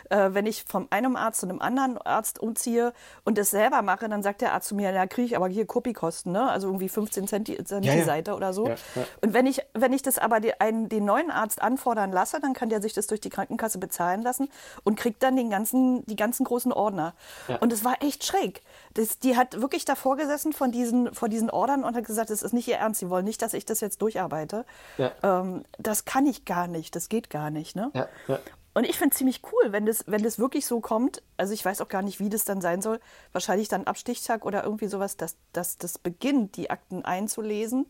äh, 0.09 0.29
wenn 0.31 0.45
ich 0.45 0.65
von 0.65 0.87
einem 0.89 1.15
Arzt 1.15 1.41
zu 1.41 1.47
einem 1.47 1.61
anderen 1.61 1.97
Arzt 1.97 2.39
umziehe 2.39 2.93
und 3.23 3.37
das 3.37 3.49
selber 3.49 3.81
mache, 3.81 4.07
dann 4.09 4.23
sagt 4.23 4.41
der 4.41 4.53
Arzt 4.53 4.67
zu 4.67 4.75
mir, 4.75 4.91
ja, 4.91 5.05
kriege 5.07 5.25
ich 5.25 5.35
aber 5.35 5.47
hier 5.47 5.65
Kopikosten, 5.65 6.31
ne? 6.31 6.49
also 6.49 6.67
irgendwie 6.67 6.89
15 6.89 7.27
Cent 7.27 7.47
die, 7.47 7.63
Cent 7.63 7.85
ja, 7.85 7.93
ja. 7.93 8.05
Seite 8.05 8.35
oder 8.35 8.53
so. 8.53 8.67
Ja, 8.67 8.75
und 9.21 9.33
wenn 9.33 9.45
ich, 9.45 9.61
wenn 9.73 9.93
ich 9.93 10.01
das 10.01 10.17
aber 10.17 10.39
die, 10.39 10.59
einen, 10.59 10.89
den 10.89 11.05
neuen 11.05 11.31
Arzt 11.31 11.61
anfordern 11.61 12.11
lasse, 12.11 12.39
dann 12.39 12.53
kann 12.53 12.69
der 12.69 12.81
sich 12.81 12.93
das 12.93 13.07
durch 13.07 13.21
die 13.21 13.29
Krankenkasse 13.29 13.77
bezahlen 13.77 14.21
lassen 14.21 14.49
und 14.83 14.97
kriegt 14.97 15.23
dann 15.23 15.35
den 15.35 15.49
ganzen, 15.49 16.05
die 16.05 16.15
ganzen 16.15 16.43
großen 16.43 16.71
Ordner. 16.71 17.13
Und 17.59 17.73
es 17.73 17.83
war 17.83 18.01
echt 18.01 18.23
schräg. 18.23 18.61
Das, 18.93 19.19
die 19.19 19.35
hat 19.35 19.61
wirklich 19.61 19.85
davor 19.85 20.17
gesessen 20.17 20.53
von 20.53 20.71
diesen, 20.71 21.13
vor 21.13 21.29
diesen 21.29 21.49
Ordern 21.49 21.83
und 21.83 21.95
hat 21.95 22.05
gesagt, 22.05 22.29
das 22.29 22.43
ist 22.43 22.53
nicht 22.53 22.67
ihr 22.67 22.77
Ernst. 22.83 22.99
Sie 22.99 23.09
wollen 23.09 23.25
nicht, 23.25 23.41
dass 23.41 23.53
ich 23.53 23.65
das 23.65 23.79
jetzt 23.81 24.01
durcharbeite. 24.01 24.65
Ja. 24.97 25.11
Ähm, 25.23 25.63
das 25.77 26.05
kann 26.05 26.25
ich 26.25 26.45
gar 26.45 26.67
nicht. 26.67 26.95
Das 26.95 27.09
geht 27.09 27.29
gar 27.29 27.49
nicht. 27.49 27.75
Ne? 27.75 27.91
Ja, 27.93 28.07
ja. 28.27 28.39
Und 28.75 28.85
ich 28.85 28.97
finde 28.97 29.13
es 29.13 29.17
ziemlich 29.17 29.41
cool, 29.51 29.71
wenn 29.71 29.85
das, 29.85 30.03
wenn 30.07 30.23
das 30.23 30.39
wirklich 30.39 30.65
so 30.65 30.79
kommt. 30.79 31.21
Also 31.37 31.53
ich 31.53 31.63
weiß 31.63 31.81
auch 31.81 31.87
gar 31.87 32.01
nicht, 32.01 32.19
wie 32.19 32.29
das 32.29 32.43
dann 32.43 32.59
sein 32.59 32.81
soll. 32.81 32.99
Wahrscheinlich 33.31 33.67
dann 33.67 33.85
ab 33.85 33.97
Stichtag 33.97 34.45
oder 34.45 34.63
irgendwie 34.63 34.87
sowas, 34.87 35.15
dass, 35.15 35.35
dass 35.53 35.77
das 35.77 35.99
beginnt, 35.99 36.57
die 36.57 36.71
Akten 36.71 37.05
einzulesen 37.05 37.85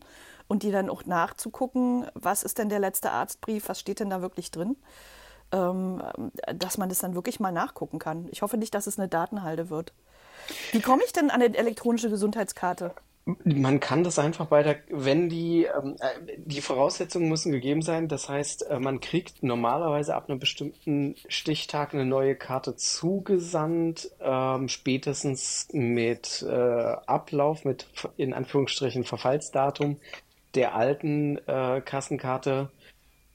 und 0.46 0.62
die 0.62 0.70
dann 0.70 0.90
auch 0.90 1.06
nachzugucken, 1.06 2.06
was 2.14 2.42
ist 2.42 2.58
denn 2.58 2.68
der 2.68 2.80
letzte 2.80 3.10
Arztbrief, 3.12 3.68
was 3.68 3.80
steht 3.80 4.00
denn 4.00 4.10
da 4.10 4.20
wirklich 4.20 4.50
drin. 4.50 4.76
Ähm, 5.52 6.02
dass 6.54 6.78
man 6.78 6.88
das 6.88 6.98
dann 6.98 7.14
wirklich 7.14 7.40
mal 7.40 7.52
nachgucken 7.52 7.98
kann. 7.98 8.28
Ich 8.30 8.42
hoffe 8.42 8.58
nicht, 8.58 8.74
dass 8.74 8.86
es 8.86 8.98
eine 8.98 9.08
Datenhalde 9.08 9.70
wird. 9.70 9.92
Wie 10.72 10.80
komme 10.80 11.02
ich 11.04 11.12
denn 11.12 11.30
an 11.30 11.40
eine 11.40 11.56
elektronische 11.56 12.10
Gesundheitskarte? 12.10 12.94
Man 13.26 13.80
kann 13.80 14.04
das 14.04 14.18
einfach 14.18 14.46
bei 14.46 14.62
der, 14.62 14.80
wenn 14.90 15.30
die, 15.30 15.64
ähm, 15.64 15.96
äh, 15.98 16.36
die 16.36 16.60
Voraussetzungen 16.60 17.30
müssen 17.30 17.52
gegeben 17.52 17.80
sein. 17.80 18.06
Das 18.06 18.28
heißt, 18.28 18.68
äh, 18.68 18.78
man 18.78 19.00
kriegt 19.00 19.42
normalerweise 19.42 20.14
ab 20.14 20.28
einem 20.28 20.38
bestimmten 20.38 21.14
Stichtag 21.28 21.94
eine 21.94 22.04
neue 22.04 22.36
Karte 22.36 22.76
zugesandt, 22.76 24.10
ähm, 24.20 24.68
spätestens 24.68 25.68
mit 25.72 26.44
äh, 26.46 26.52
Ablauf, 26.52 27.64
mit 27.64 27.86
in 28.18 28.34
Anführungsstrichen 28.34 29.04
Verfallsdatum 29.04 29.98
der 30.54 30.74
alten 30.74 31.38
äh, 31.48 31.80
Kassenkarte 31.80 32.70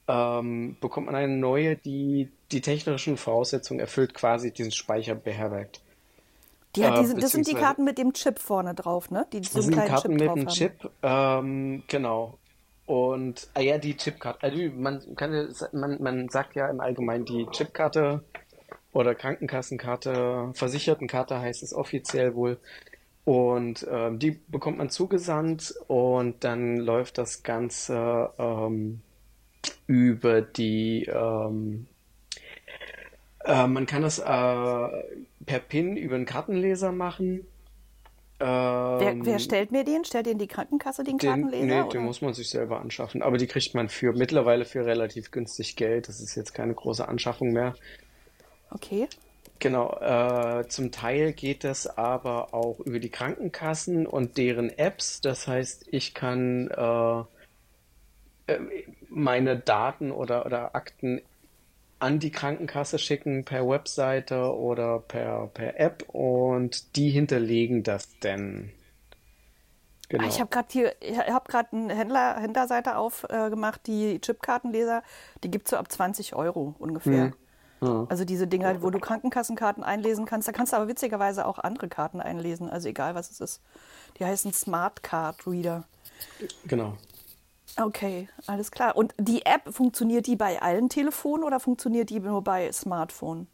ähm, 0.08 0.76
bekommt 0.80 1.06
man 1.06 1.14
eine 1.14 1.36
neue, 1.36 1.76
die 1.76 2.30
die 2.52 2.60
technischen 2.60 3.16
Voraussetzungen 3.16 3.80
erfüllt, 3.80 4.14
quasi 4.14 4.52
diesen 4.52 4.72
Speicher 4.72 5.14
beherbergt. 5.14 5.80
Die 6.76 6.84
hat 6.84 6.98
diese, 6.98 7.16
äh, 7.16 7.20
das 7.20 7.32
sind 7.32 7.46
die 7.46 7.54
Karten 7.54 7.84
mit 7.84 7.98
dem 7.98 8.12
Chip 8.12 8.38
vorne 8.38 8.74
drauf, 8.74 9.10
ne? 9.10 9.26
Die 9.32 9.42
so 9.42 9.58
das 9.58 9.66
sind 9.66 9.74
Karten 9.76 10.18
Chip 10.18 10.20
mit 10.20 10.36
dem 10.36 10.46
Chip, 10.48 10.90
ähm, 11.02 11.82
genau. 11.88 12.38
Und, 12.86 13.48
ah 13.54 13.60
ja, 13.60 13.78
die 13.78 13.96
Chipkarte. 13.96 14.42
Also 14.42 14.58
man, 14.74 15.14
kann, 15.14 15.54
man, 15.72 16.02
man 16.02 16.28
sagt 16.28 16.56
ja 16.56 16.68
im 16.68 16.80
Allgemeinen 16.80 17.24
die 17.24 17.46
Chipkarte 17.52 18.24
oder 18.92 19.14
Krankenkassenkarte, 19.14 20.50
Versichertenkarte 20.54 21.38
heißt 21.38 21.62
es 21.62 21.72
offiziell 21.72 22.34
wohl. 22.34 22.58
Und 23.24 23.86
ähm, 23.88 24.18
die 24.18 24.40
bekommt 24.48 24.78
man 24.78 24.90
zugesandt 24.90 25.72
und 25.86 26.42
dann 26.42 26.78
läuft 26.78 27.18
das 27.18 27.44
Ganze 27.44 28.30
ähm, 28.38 29.02
über 29.86 30.42
die 30.42 31.04
ähm, 31.04 31.86
äh, 33.50 33.66
man 33.66 33.86
kann 33.86 34.02
das 34.02 34.18
äh, 34.18 34.22
per 34.22 35.58
PIN 35.68 35.96
über 35.96 36.14
einen 36.14 36.26
Kartenleser 36.26 36.92
machen. 36.92 37.46
wer, 38.38 38.98
wer, 39.00 39.32
ähm, 39.34 39.38
stellt 39.38 39.72
mir 39.72 39.84
den? 39.84 40.04
Stellt 40.04 40.26
den 40.26 40.38
die 40.38 40.46
Krankenkasse 40.46 41.04
den, 41.04 41.18
den 41.18 41.28
Kartenleser? 41.28 41.66
Nee, 41.66 41.80
oder? 41.80 41.88
den 41.90 42.02
muss 42.02 42.22
man 42.22 42.32
sich 42.32 42.48
selber 42.48 42.80
anschaffen. 42.80 43.22
Aber 43.22 43.38
die 43.38 43.46
kriegt 43.46 43.74
man 43.74 43.88
für 43.88 44.12
mittlerweile 44.12 44.64
für 44.64 44.86
relativ 44.86 45.30
günstig 45.30 45.76
Geld. 45.76 46.08
Das 46.08 46.20
ist 46.20 46.34
jetzt 46.36 46.54
keine 46.54 46.74
große 46.74 47.06
Anschaffung 47.06 47.52
mehr. 47.52 47.74
Okay. 48.70 49.08
Genau, 49.58 49.92
äh, 50.00 50.66
zum 50.68 50.90
Teil 50.90 51.34
geht 51.34 51.64
das 51.64 51.86
aber 51.86 52.54
auch 52.54 52.80
über 52.80 52.98
die 52.98 53.10
Krankenkassen 53.10 54.06
und 54.06 54.38
deren 54.38 54.70
Apps. 54.70 55.20
Das 55.20 55.46
heißt, 55.46 55.86
ich 55.90 56.14
kann 56.14 56.68
äh, 56.68 57.20
äh 58.52 58.58
meine 59.10 59.58
Daten 59.58 60.12
oder, 60.12 60.46
oder 60.46 60.74
Akten 60.74 61.20
an 62.00 62.18
die 62.18 62.30
Krankenkasse 62.30 62.98
schicken 62.98 63.44
per 63.44 63.68
Webseite 63.68 64.54
oder 64.54 64.98
per, 64.98 65.48
per 65.48 65.78
App 65.78 66.04
und 66.08 66.96
die 66.96 67.10
hinterlegen 67.10 67.82
das 67.82 68.18
denn. 68.20 68.72
Genau. 70.08 70.26
Ich 70.26 70.40
habe 70.40 70.50
gerade 70.50 70.68
hier, 70.72 70.92
ich 71.00 71.16
habe 71.16 71.48
gerade 71.48 71.68
eine 71.72 71.94
Händler, 71.94 72.36
Händlerseite 72.40 72.96
aufgemacht, 72.96 73.80
äh, 73.88 73.92
die 73.92 74.20
Chipkartenleser, 74.20 75.04
die 75.44 75.50
gibt 75.52 75.66
es 75.66 75.70
so 75.70 75.76
ab 75.76 75.90
20 75.90 76.34
Euro 76.34 76.74
ungefähr. 76.80 77.26
Hm. 77.26 77.34
Ja. 77.80 78.06
Also 78.08 78.24
diese 78.24 78.46
Dinger, 78.46 78.82
wo 78.82 78.90
du 78.90 78.98
Krankenkassenkarten 78.98 79.84
einlesen 79.84 80.26
kannst, 80.26 80.48
da 80.48 80.52
kannst 80.52 80.72
du 80.72 80.76
aber 80.76 80.88
witzigerweise 80.88 81.46
auch 81.46 81.58
andere 81.58 81.88
Karten 81.88 82.20
einlesen, 82.20 82.68
also 82.68 82.88
egal 82.88 83.14
was 83.14 83.30
es 83.30 83.40
ist. 83.40 83.62
Die 84.18 84.24
heißen 84.24 84.52
Smart 84.52 85.02
Card 85.02 85.46
Reader. 85.46 85.84
Genau. 86.66 86.96
Okay, 87.76 88.28
alles 88.46 88.70
klar. 88.70 88.96
Und 88.96 89.14
die 89.18 89.44
App, 89.46 89.72
funktioniert 89.72 90.26
die 90.26 90.36
bei 90.36 90.60
allen 90.60 90.88
Telefonen 90.88 91.44
oder 91.44 91.60
funktioniert 91.60 92.10
die 92.10 92.20
nur 92.20 92.42
bei 92.42 92.70
Smartphone? 92.72 93.46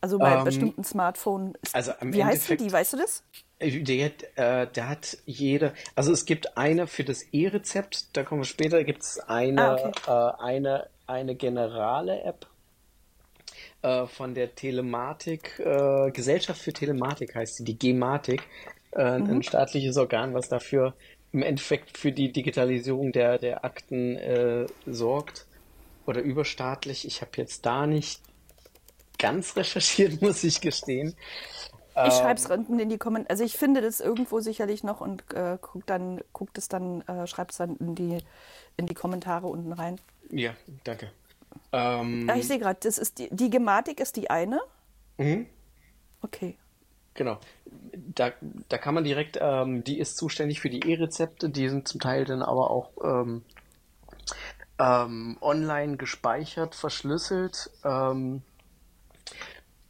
Also 0.00 0.18
bei 0.18 0.34
ähm, 0.34 0.44
bestimmten 0.44 0.84
Smartphones. 0.84 1.56
Also 1.72 1.92
Wie 2.00 2.22
heißt 2.22 2.60
die, 2.60 2.70
weißt 2.70 2.92
du 2.92 2.96
das? 2.98 3.24
Äh, 3.58 3.82
der, 3.82 4.12
äh, 4.36 4.66
der 4.66 4.88
hat 4.88 5.18
jede, 5.24 5.72
also 5.94 6.12
es 6.12 6.26
gibt 6.26 6.56
eine 6.56 6.86
für 6.86 7.04
das 7.04 7.22
E-Rezept, 7.32 8.16
da 8.16 8.22
kommen 8.22 8.42
wir 8.42 8.46
später, 8.46 8.84
gibt 8.84 9.02
es 9.02 9.18
eine, 9.18 9.62
ah, 9.62 9.74
okay. 9.74 9.92
äh, 10.06 10.42
eine, 10.42 10.88
eine 11.06 11.34
generale 11.34 12.22
App 12.22 12.46
äh, 13.82 14.06
von 14.06 14.34
der 14.34 14.54
Telematik, 14.54 15.58
äh, 15.58 16.10
Gesellschaft 16.10 16.60
für 16.60 16.72
Telematik 16.72 17.34
heißt 17.34 17.56
sie, 17.56 17.64
die 17.64 17.78
Gematik, 17.78 18.42
äh, 18.92 19.18
mhm. 19.18 19.30
ein 19.30 19.42
staatliches 19.42 19.96
Organ, 19.96 20.34
was 20.34 20.48
dafür 20.48 20.94
im 21.36 21.42
Endeffekt 21.42 21.98
für 21.98 22.12
die 22.12 22.32
Digitalisierung 22.32 23.12
der, 23.12 23.36
der 23.36 23.62
Akten 23.62 24.16
äh, 24.16 24.66
sorgt 24.86 25.46
oder 26.06 26.22
überstaatlich. 26.22 27.06
Ich 27.06 27.20
habe 27.20 27.32
jetzt 27.36 27.66
da 27.66 27.86
nicht 27.86 28.22
ganz 29.18 29.54
recherchiert, 29.54 30.22
muss 30.22 30.42
ich 30.44 30.62
gestehen. 30.62 31.14
Ich 31.90 31.96
ähm, 31.96 32.10
schreibe 32.10 32.40
es 32.40 32.46
unten 32.46 32.78
in 32.78 32.88
die 32.88 32.96
Kommentare. 32.96 33.28
Also 33.28 33.44
ich 33.44 33.52
finde 33.52 33.82
das 33.82 34.00
irgendwo 34.00 34.40
sicherlich 34.40 34.82
noch 34.82 35.02
und 35.02 35.30
äh, 35.34 35.58
guck 35.60 35.84
dann, 35.84 36.22
guckt 36.32 36.56
es 36.56 36.68
dann, 36.68 37.02
äh, 37.02 37.26
schreibt 37.26 37.50
es 37.50 37.58
dann 37.58 37.76
in 37.76 37.94
die, 37.94 38.18
in 38.78 38.86
die 38.86 38.94
Kommentare 38.94 39.46
unten 39.46 39.72
rein. 39.72 40.00
Ja, 40.30 40.54
danke. 40.84 41.10
Ähm, 41.70 42.28
ja, 42.28 42.36
ich 42.36 42.48
sehe 42.48 42.58
gerade, 42.58 42.80
das 42.82 42.96
ist 42.96 43.18
die, 43.18 43.28
die 43.30 43.50
Gematik 43.50 44.00
ist 44.00 44.16
die 44.16 44.30
eine. 44.30 44.58
Mhm. 45.18 45.46
Okay. 46.22 46.56
Genau. 47.16 47.38
Da, 48.14 48.32
da 48.68 48.78
kann 48.78 48.94
man 48.94 49.04
direkt, 49.04 49.38
ähm, 49.40 49.82
die 49.84 49.98
ist 49.98 50.16
zuständig 50.16 50.60
für 50.60 50.70
die 50.70 50.88
E-Rezepte, 50.88 51.48
die 51.48 51.68
sind 51.68 51.88
zum 51.88 52.00
Teil 52.00 52.24
dann 52.24 52.42
aber 52.42 52.70
auch 52.70 52.90
ähm, 53.02 53.42
ähm, 54.78 55.38
online 55.40 55.96
gespeichert, 55.96 56.74
verschlüsselt. 56.74 57.70
Ähm, 57.84 58.42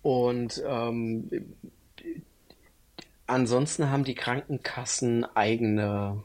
und 0.02 0.62
ähm, 0.64 1.30
ansonsten 3.26 3.90
haben 3.90 4.04
die 4.04 4.14
Krankenkassen 4.14 5.24
eigene, 5.34 6.22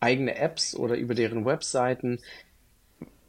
eigene 0.00 0.36
Apps 0.36 0.74
oder 0.74 0.96
über 0.96 1.14
deren 1.14 1.44
Webseiten 1.44 2.20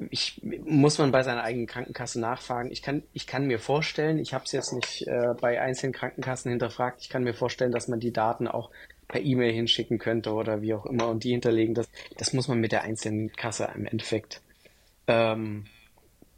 ich 0.09 0.41
muss 0.43 0.97
man 0.97 1.11
bei 1.11 1.23
seiner 1.23 1.43
eigenen 1.43 1.67
Krankenkasse 1.67 2.19
nachfragen. 2.19 2.71
Ich 2.71 2.81
kann, 2.81 3.03
ich 3.13 3.27
kann 3.27 3.47
mir 3.47 3.59
vorstellen, 3.59 4.17
ich 4.17 4.33
habe 4.33 4.45
es 4.45 4.51
jetzt 4.51 4.71
nicht 4.71 5.07
äh, 5.07 5.33
bei 5.39 5.61
einzelnen 5.61 5.93
Krankenkassen 5.93 6.49
hinterfragt, 6.51 7.01
ich 7.01 7.09
kann 7.09 7.23
mir 7.23 7.33
vorstellen, 7.33 7.71
dass 7.71 7.87
man 7.87 7.99
die 7.99 8.13
Daten 8.13 8.47
auch 8.47 8.69
per 9.07 9.21
E-Mail 9.21 9.51
hinschicken 9.51 9.97
könnte 9.97 10.33
oder 10.33 10.61
wie 10.61 10.73
auch 10.73 10.85
immer 10.85 11.07
und 11.07 11.23
die 11.23 11.31
hinterlegen. 11.31 11.73
Das, 11.73 11.89
das 12.17 12.33
muss 12.33 12.47
man 12.47 12.59
mit 12.59 12.71
der 12.71 12.83
einzelnen 12.83 13.31
Kasse 13.33 13.69
im 13.75 13.85
Endeffekt 13.85 14.41
ähm, 15.07 15.65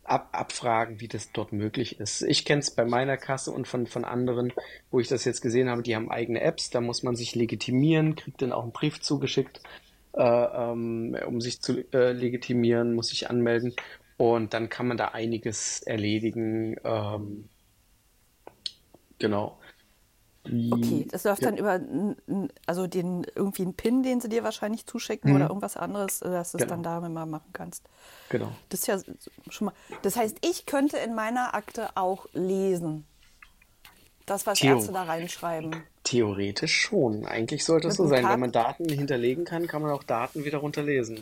ab, 0.04 0.30
abfragen, 0.32 1.00
wie 1.00 1.08
das 1.08 1.32
dort 1.32 1.52
möglich 1.52 2.00
ist. 2.00 2.24
Ich 2.24 2.46
kenne 2.46 2.60
es 2.60 2.72
bei 2.72 2.86
meiner 2.86 3.18
Kasse 3.18 3.52
und 3.52 3.68
von, 3.68 3.88
von 3.88 4.06
anderen, 4.06 4.54
wo 4.90 5.00
ich 5.00 5.08
das 5.08 5.26
jetzt 5.26 5.42
gesehen 5.42 5.70
habe, 5.70 5.84
die 5.84 5.96
haben 5.96 6.10
eigene 6.10 6.42
Apps, 6.42 6.70
da 6.70 6.82
muss 6.82 7.04
man 7.04 7.16
sich 7.16 7.36
legitimieren, 7.36 8.16
kriegt 8.16 8.42
dann 8.42 8.54
auch 8.54 8.64
einen 8.64 8.72
Brief 8.72 9.02
zugeschickt, 9.02 9.62
ähm, 10.14 11.16
um 11.26 11.42
sich 11.42 11.62
zu 11.62 11.86
äh, 11.94 12.12
legitimieren, 12.12 12.94
muss 12.94 13.10
sich 13.10 13.30
anmelden 13.30 13.74
und 14.18 14.54
dann 14.54 14.70
kann 14.70 14.88
man 14.88 14.98
da 14.98 15.10
einiges 15.10 15.82
erledigen. 15.82 16.76
Ähm, 16.84 17.50
genau. 19.18 19.58
Okay, 20.44 21.08
das 21.10 21.24
läuft 21.24 21.44
ja. 21.44 21.52
dann 21.52 21.58
über 21.58 21.80
also 22.66 22.88
den 22.88 23.28
irgendwie 23.36 23.62
einen 23.62 23.76
Pin, 23.76 24.02
den 24.02 24.22
sie 24.22 24.30
dir 24.30 24.44
wahrscheinlich 24.44 24.88
zuschicken 24.88 25.30
mhm. 25.30 25.36
oder 25.36 25.48
irgendwas 25.48 25.78
anderes, 25.78 26.22
äh, 26.22 26.30
dass 26.32 26.52
du 26.52 26.58
es 26.58 26.64
genau. 26.64 26.76
dann 26.76 26.84
damit 26.84 27.12
mal 27.12 27.28
machen 27.28 27.50
kannst. 27.54 27.88
Genau. 28.30 28.52
Das 28.70 28.82
ist 28.82 28.88
ja 28.88 29.00
schon 29.50 29.66
mal. 29.66 29.74
Das 30.02 30.16
heißt, 30.16 30.38
ich 30.44 30.66
könnte 30.66 30.98
in 30.98 31.14
meiner 31.14 31.54
Akte 31.54 31.90
auch 31.96 32.28
lesen. 32.34 33.06
Das, 34.26 34.48
was 34.48 34.60
Theo 34.60 34.76
Ärzte 34.76 34.92
da 34.94 35.04
reinschreiben. 35.04 35.84
Theoretisch 36.04 36.76
schon. 36.76 37.26
Eigentlich 37.26 37.64
sollte 37.64 37.90
es 37.90 37.96
so 37.96 38.08
sein. 38.08 38.28
Wenn 38.28 38.40
man 38.40 38.52
Daten 38.52 38.90
hinterlegen 38.90 39.46
kann, 39.46 39.68
kann 39.68 39.82
man 39.82 39.92
auch 39.92 40.04
Daten 40.04 40.46
wieder 40.46 40.58
runterlesen. 40.58 41.22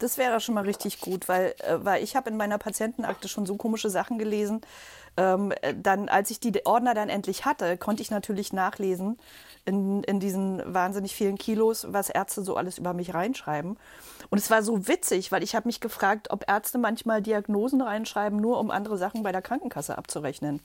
Das 0.00 0.18
wäre 0.18 0.40
schon 0.40 0.56
mal 0.56 0.64
richtig 0.64 1.00
gut, 1.00 1.28
weil, 1.28 1.54
äh, 1.58 1.76
weil 1.78 2.02
ich 2.02 2.16
habe 2.16 2.30
in 2.30 2.36
meiner 2.36 2.58
Patientenakte 2.58 3.28
schon 3.28 3.46
so 3.46 3.56
komische 3.56 3.90
Sachen 3.90 4.18
gelesen, 4.18 4.60
ähm, 5.16 5.52
dann, 5.80 6.08
als 6.08 6.30
ich 6.30 6.40
die 6.40 6.66
Ordner 6.66 6.94
dann 6.94 7.08
endlich 7.08 7.44
hatte, 7.44 7.76
konnte 7.76 8.02
ich 8.02 8.10
natürlich 8.10 8.52
nachlesen 8.52 9.18
in, 9.64 10.02
in 10.02 10.18
diesen 10.18 10.62
wahnsinnig 10.66 11.14
vielen 11.14 11.38
Kilos, 11.38 11.86
was 11.88 12.10
Ärzte 12.10 12.42
so 12.42 12.56
alles 12.56 12.78
über 12.78 12.92
mich 12.94 13.14
reinschreiben. 13.14 13.76
Und 14.30 14.38
es 14.38 14.50
war 14.50 14.62
so 14.62 14.88
witzig, 14.88 15.30
weil 15.30 15.44
ich 15.44 15.54
habe 15.54 15.68
mich 15.68 15.80
gefragt, 15.80 16.30
ob 16.30 16.48
Ärzte 16.48 16.78
manchmal 16.78 17.22
Diagnosen 17.22 17.80
reinschreiben, 17.80 18.40
nur 18.40 18.58
um 18.58 18.70
andere 18.72 18.98
Sachen 18.98 19.22
bei 19.22 19.30
der 19.30 19.42
Krankenkasse 19.42 19.96
abzurechnen. 19.96 20.60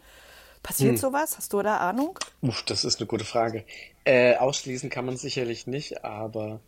Passiert 0.63 0.91
hm. 0.91 0.97
sowas? 0.97 1.37
Hast 1.37 1.53
du 1.53 1.61
da 1.61 1.77
Ahnung? 1.77 2.19
Uff, 2.41 2.63
das 2.63 2.83
ist 2.83 2.99
eine 2.99 3.07
gute 3.07 3.25
Frage. 3.25 3.65
Äh, 4.03 4.35
ausschließen 4.35 4.89
kann 4.89 5.05
man 5.05 5.17
sicherlich 5.17 5.67
nicht, 5.67 6.03
aber 6.03 6.59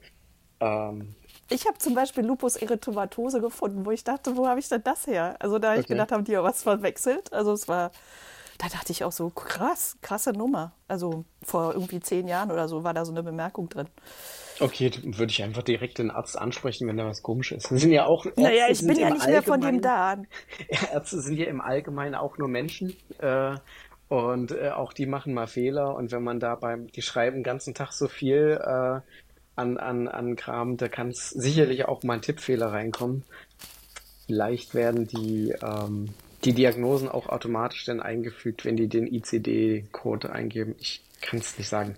ähm, 0.60 1.16
ich 1.52 1.68
habe 1.68 1.78
zum 1.80 1.94
Beispiel 1.94 2.26
Lupus 2.26 2.56
erythematose 2.56 3.42
gefunden, 3.42 3.86
wo 3.86 3.92
ich 3.92 4.06
dachte, 4.06 4.38
wo 4.38 4.48
habe 4.48 4.62
ich 4.62 4.70
denn 4.70 4.84
das 4.84 5.06
her? 5.06 5.36
Also 5.40 5.60
da 5.60 5.70
habe 5.70 5.80
okay. 5.80 5.82
ich 5.82 5.88
gedacht, 5.88 6.12
haben 6.14 6.24
die 6.24 6.32
ja 6.32 6.44
was 6.44 6.64
verwechselt. 6.64 7.34
Also 7.34 7.52
es 7.52 7.68
war, 7.68 7.92
da 8.58 8.70
dachte 8.70 8.94
ich 8.94 9.04
auch 9.04 9.12
so, 9.12 9.30
krass, 9.30 9.98
krasse 10.02 10.32
Nummer. 10.32 10.72
Also 10.88 11.26
vor 11.44 11.74
irgendwie 11.74 12.00
zehn 12.00 12.30
Jahren 12.30 12.52
oder 12.52 12.70
so 12.70 12.86
war 12.86 12.94
da 12.94 13.04
so 13.04 13.12
eine 13.12 13.22
Bemerkung 13.22 13.68
drin. 13.68 13.88
Okay, 14.62 14.92
würde 15.04 15.32
ich 15.32 15.42
einfach 15.42 15.64
direkt 15.64 15.98
den 15.98 16.12
Arzt 16.12 16.38
ansprechen, 16.38 16.88
wenn 16.88 16.98
da 16.98 17.06
was 17.06 17.24
komisch 17.24 17.52
ist. 17.52 17.72
Das 17.72 17.82
sind 17.82 17.92
ja 17.92 18.06
auch. 18.06 18.26
Ärzte 18.26 18.42
naja, 18.42 18.66
ich 18.70 18.80
bin 18.86 18.98
ja 18.98 19.10
nicht 19.10 19.28
mehr 19.28 19.42
von 19.42 19.60
dem 19.60 19.82
da. 19.82 20.22
Ärzte 20.94 21.20
sind 21.20 21.38
ja 21.38 21.48
im 21.48 21.62
Allgemeinen 21.62 22.14
auch 22.14 22.38
nur 22.38 22.48
Menschen. 22.48 22.96
Äh, 23.20 23.56
und 24.08 24.52
äh, 24.52 24.70
auch 24.70 24.94
die 24.94 25.08
machen 25.08 25.34
mal 25.34 25.48
Fehler. 25.48 25.96
Und 25.96 26.12
wenn 26.12 26.24
man 26.24 26.40
da 26.40 26.56
beim, 26.56 26.88
die 26.88 27.02
schreiben 27.02 27.38
den 27.38 27.44
ganzen 27.44 27.74
Tag 27.74 27.92
so 27.92 28.08
viel, 28.08 28.60
äh, 28.62 29.00
an, 29.56 29.78
an, 29.78 30.08
an 30.08 30.36
Kram, 30.36 30.78
da 30.78 30.88
kann 30.88 31.10
es 31.10 31.30
sicherlich 31.30 31.86
auch 31.86 32.04
mal 32.04 32.16
ein 32.16 32.22
Tippfehler 32.22 32.68
reinkommen. 32.68 33.24
Vielleicht 34.28 34.76
werden 34.76 35.08
die, 35.08 35.54
ähm, 35.62 36.10
die 36.44 36.54
Diagnosen 36.54 37.10
auch 37.10 37.28
automatisch 37.28 37.86
dann 37.86 38.00
eingefügt, 38.00 38.66
wenn 38.66 38.76
die 38.76 38.88
den 38.88 39.08
ICD-Code 39.08 40.32
eingeben. 40.32 40.76
Ich 40.80 41.02
kann 41.22 41.40
es 41.40 41.58
nicht 41.58 41.70
sagen. 41.70 41.96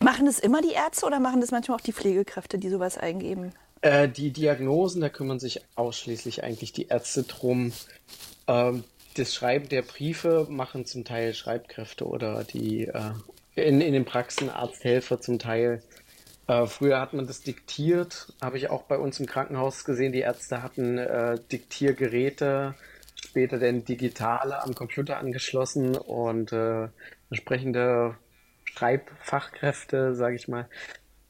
Machen 0.00 0.26
das 0.26 0.38
immer 0.38 0.60
die 0.60 0.72
Ärzte 0.72 1.06
oder 1.06 1.20
machen 1.20 1.40
das 1.40 1.50
manchmal 1.50 1.78
auch 1.78 1.82
die 1.82 1.92
Pflegekräfte, 1.92 2.58
die 2.58 2.68
sowas 2.68 2.98
eingeben? 2.98 3.52
Äh, 3.80 4.08
die 4.08 4.30
Diagnosen, 4.30 5.00
da 5.00 5.08
kümmern 5.08 5.38
sich 5.38 5.62
ausschließlich 5.76 6.42
eigentlich 6.42 6.72
die 6.72 6.88
Ärzte 6.88 7.22
drum. 7.24 7.72
Ähm, 8.46 8.84
das 9.16 9.34
Schreiben 9.34 9.68
der 9.68 9.82
Briefe 9.82 10.46
machen 10.50 10.86
zum 10.86 11.04
Teil 11.04 11.34
Schreibkräfte 11.34 12.06
oder 12.06 12.44
die 12.44 12.86
äh, 12.86 13.12
in, 13.54 13.80
in 13.80 13.92
den 13.92 14.04
Praxen 14.04 14.50
Arzthelfer 14.50 15.20
zum 15.20 15.38
Teil. 15.38 15.82
Äh, 16.46 16.66
früher 16.66 17.00
hat 17.00 17.14
man 17.14 17.26
das 17.26 17.42
diktiert, 17.42 18.32
habe 18.42 18.58
ich 18.58 18.70
auch 18.70 18.82
bei 18.82 18.98
uns 18.98 19.20
im 19.20 19.26
Krankenhaus 19.26 19.84
gesehen. 19.84 20.12
Die 20.12 20.20
Ärzte 20.20 20.62
hatten 20.62 20.98
äh, 20.98 21.38
Diktiergeräte, 21.52 22.74
später 23.14 23.58
dann 23.58 23.84
digitale 23.84 24.62
am 24.62 24.74
Computer 24.74 25.18
angeschlossen 25.18 25.96
und 25.96 26.52
äh, 26.52 26.88
entsprechende 27.30 28.16
Schreibfachkräfte, 28.74 30.14
sage 30.14 30.36
ich 30.36 30.48
mal, 30.48 30.68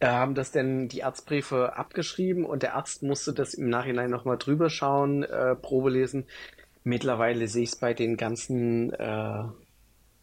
äh, 0.00 0.06
haben 0.06 0.34
das 0.34 0.50
denn 0.50 0.88
die 0.88 1.04
Arztbriefe 1.04 1.76
abgeschrieben 1.76 2.44
und 2.44 2.62
der 2.62 2.74
Arzt 2.74 3.02
musste 3.02 3.32
das 3.32 3.54
im 3.54 3.68
Nachhinein 3.68 4.10
nochmal 4.10 4.38
drüber 4.38 4.70
schauen, 4.70 5.22
äh, 5.22 5.54
Probe 5.54 5.90
lesen. 5.90 6.26
Mittlerweile 6.84 7.48
sehe 7.48 7.64
ich 7.64 7.70
es 7.70 7.76
bei 7.76 7.94
den 7.94 8.16
ganzen 8.16 8.92
äh, 8.94 9.44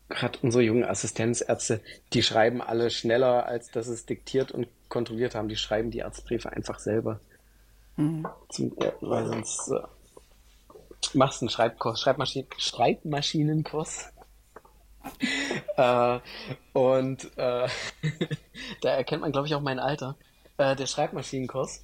gerade 0.10 0.40
unsere 0.42 0.64
jungen 0.64 0.84
Assistenzärzte, 0.84 1.82
die 2.14 2.24
schreiben 2.24 2.62
alle 2.62 2.90
schneller, 2.90 3.46
als 3.46 3.72
dass 3.72 3.88
es 3.88 4.06
diktiert 4.06 4.52
und 4.52 4.68
kontrolliert 4.90 5.36
haben. 5.36 5.48
Die 5.48 5.56
schreiben 5.56 5.92
die 5.92 6.04
Arztbriefe 6.04 6.52
einfach 6.52 6.80
selber. 6.80 7.20
Mhm. 7.98 8.28
Zum, 8.50 8.78
äh, 8.78 8.92
weil 9.02 9.26
sonst 9.28 9.72
äh, 9.72 9.80
machst 11.14 11.42
du 11.42 11.46
einen 11.46 11.50
Schreibkurs, 11.50 12.02
Schreibmaschinen, 12.02 12.48
Schreibmaschinenkurs. 12.58 14.11
Äh, 15.78 16.20
und 16.74 17.26
äh, 17.38 17.68
da 18.82 18.90
erkennt 18.90 19.22
man, 19.22 19.32
glaube 19.32 19.48
ich, 19.48 19.56
auch 19.56 19.62
mein 19.62 19.80
Alter. 19.80 20.16
Äh, 20.58 20.76
der 20.76 20.88
Schreibmaschinenkurs. 20.88 21.84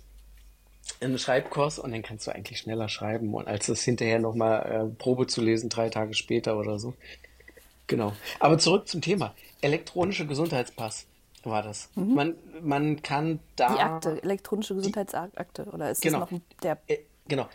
Ein 1.02 1.18
Schreibkurs 1.20 1.80
und 1.80 1.92
dann 1.92 2.02
kannst 2.02 2.28
du 2.28 2.32
eigentlich 2.32 2.60
schneller 2.60 2.88
schreiben 2.88 3.34
und 3.34 3.48
als 3.48 3.68
es 3.68 3.84
hinterher 3.84 4.20
nochmal 4.20 4.90
äh, 4.90 4.96
Probe 4.98 5.28
zu 5.28 5.42
lesen, 5.42 5.70
drei 5.70 5.90
Tage 5.90 6.14
später 6.14 6.58
oder 6.58 6.80
so. 6.80 6.94
Genau. 7.88 8.14
Aber 8.40 8.58
zurück 8.58 8.88
zum 8.88 9.02
Thema. 9.02 9.34
Elektronische 9.62 10.26
Gesundheitspass 10.26 11.08
war 11.44 11.64
das. 11.64 11.90
Mhm. 11.96 12.14
Man, 12.14 12.36
man 12.62 13.02
kann 13.02 13.40
da. 13.56 13.74
Die 13.74 13.80
Akte, 13.80 14.24
elektronische 14.24 14.76
Gesundheitsakte, 14.76 15.66
oder 15.66 15.92
ist 15.92 16.02
genau, 16.02 16.22
das 16.22 16.32
noch 16.32 16.40
der. 16.62 16.78
Äh, 16.88 17.00
genau. 17.28 17.48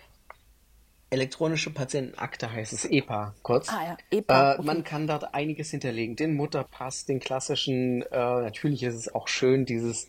Elektronische 1.13 1.69
Patientenakte 1.69 2.51
heißt 2.51 2.73
es, 2.73 2.87
EPA 2.87 3.35
kurz. 3.43 3.69
Ah 3.69 3.85
ja, 3.85 3.97
EPA. 4.11 4.53
Äh, 4.53 4.55
okay. 4.55 4.67
Man 4.67 4.83
kann 4.83 5.07
dort 5.07 5.35
einiges 5.35 5.71
hinterlegen. 5.71 6.17
Den 6.17 6.35
Mutterpass, 6.35 7.05
den 7.05 7.21
klassischen, 7.21 8.01
äh, 8.01 8.17
natürlich 8.17 8.83
ist 8.83 8.95
es 8.95 9.15
auch 9.15 9.29
schön, 9.29 9.67
dieses 9.67 10.09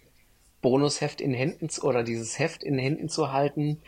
Bonusheft 0.62 1.20
in 1.20 1.34
Händen 1.34 1.68
oder 1.82 2.04
dieses 2.04 2.40
Heft 2.40 2.64
in 2.64 2.78
Händen 2.78 3.10
zu 3.10 3.34
halten. 3.34 3.82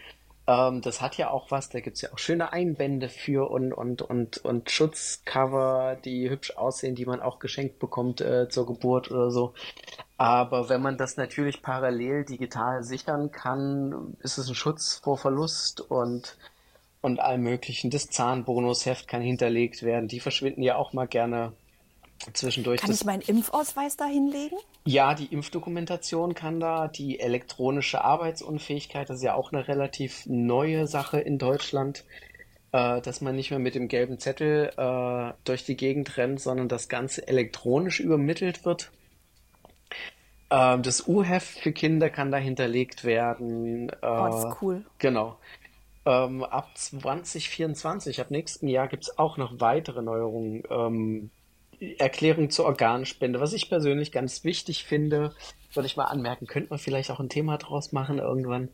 Ähm, 0.46 0.82
das 0.82 1.00
hat 1.00 1.16
ja 1.16 1.30
auch 1.30 1.52
was, 1.52 1.70
da 1.70 1.80
gibt 1.80 1.96
es 1.96 2.02
ja 2.02 2.12
auch 2.12 2.18
schöne 2.18 2.52
Einbände 2.52 3.08
für 3.08 3.50
und, 3.50 3.72
und, 3.72 4.02
und, 4.02 4.40
und 4.40 4.70
Schutzcover, 4.70 5.98
die 6.04 6.30
hübsch 6.30 6.52
aussehen, 6.58 6.96
die 6.96 7.06
man 7.06 7.22
auch 7.22 7.40
geschenkt 7.40 7.80
bekommt 7.80 8.20
äh, 8.20 8.50
zur 8.50 8.68
Geburt 8.68 9.10
oder 9.10 9.32
so. 9.32 9.54
Aber 10.18 10.68
wenn 10.68 10.82
man 10.82 10.98
das 10.98 11.16
natürlich 11.16 11.62
parallel 11.62 12.26
digital 12.26 12.84
sichern 12.84 13.32
kann, 13.32 14.18
ist 14.20 14.38
es 14.38 14.50
ein 14.50 14.56
Schutz 14.56 15.00
vor 15.02 15.18
Verlust 15.18 15.80
und, 15.80 16.38
und 17.06 17.20
allem 17.20 17.44
möglichen. 17.44 17.92
Das 17.92 18.10
Zahnbonusheft 18.10 19.08
kann 19.08 19.22
hinterlegt 19.22 19.84
werden. 19.84 20.08
Die 20.08 20.20
verschwinden 20.20 20.64
ja 20.64 20.76
auch 20.76 20.92
mal 20.92 21.08
gerne 21.08 21.54
zwischendurch. 22.34 22.82
Kann 22.82 22.92
ich 22.92 23.06
meinen 23.06 23.22
Impfausweis 23.22 23.96
da 23.96 24.06
hinlegen? 24.06 24.58
Ja, 24.86 25.14
die 25.14 25.26
Impfdokumentation 25.26 26.34
kann 26.34 26.60
da, 26.60 26.88
die 26.88 27.20
elektronische 27.20 28.04
Arbeitsunfähigkeit, 28.04 29.10
das 29.10 29.18
ist 29.18 29.24
ja 29.24 29.36
auch 29.36 29.52
eine 29.52 29.68
relativ 29.68 30.26
neue 30.26 30.88
Sache 30.88 31.20
in 31.20 31.38
Deutschland, 31.38 32.04
äh, 32.72 33.02
dass 33.02 33.22
man 33.22 33.36
nicht 33.36 33.52
mehr 33.52 33.60
mit 33.60 33.76
dem 33.76 33.88
gelben 33.88 34.20
Zettel 34.20 34.72
äh, 34.76 35.34
durch 35.44 35.66
die 35.66 35.78
Gegend 35.78 36.18
rennt, 36.18 36.42
sondern 36.42 36.68
das 36.68 36.90
Ganze 36.90 37.28
elektronisch 37.28 38.00
übermittelt 38.00 38.66
wird. 38.66 38.92
Äh, 40.50 40.80
das 40.80 41.08
U-Heft 41.08 41.60
für 41.60 41.72
Kinder 41.72 42.10
kann 42.10 42.32
da 42.32 42.38
hinterlegt 42.38 43.04
werden. 43.04 43.92
oh, 44.02 44.28
das 44.32 44.46
ist 44.46 44.62
cool. 44.62 44.86
Genau. 44.98 45.38
Ähm, 46.06 46.44
ab 46.44 46.70
2024, 46.78 48.22
ab 48.22 48.30
nächsten 48.30 48.68
Jahr, 48.68 48.88
gibt 48.88 49.04
es 49.04 49.18
auch 49.18 49.38
noch 49.38 49.60
weitere 49.60 50.02
Neuerungen. 50.02 50.64
Ähm, 50.70 51.32
Erklärung 51.98 52.50
zur 52.50 52.66
Organspende, 52.66 53.40
was 53.40 53.54
ich 53.54 53.70
persönlich 53.70 54.12
ganz 54.12 54.44
wichtig 54.44 54.86
finde, 54.86 55.34
würde 55.74 55.88
ich 55.88 55.98
mal 55.98 56.06
anmerken, 56.06 56.48
könnte 56.48 56.70
man 56.70 56.80
vielleicht 56.80 57.12
auch 57.12 57.20
ein 57.20 57.30
Thema 57.30 57.58
draus 57.58 57.92
machen 57.92 58.20
irgendwann. 58.20 58.70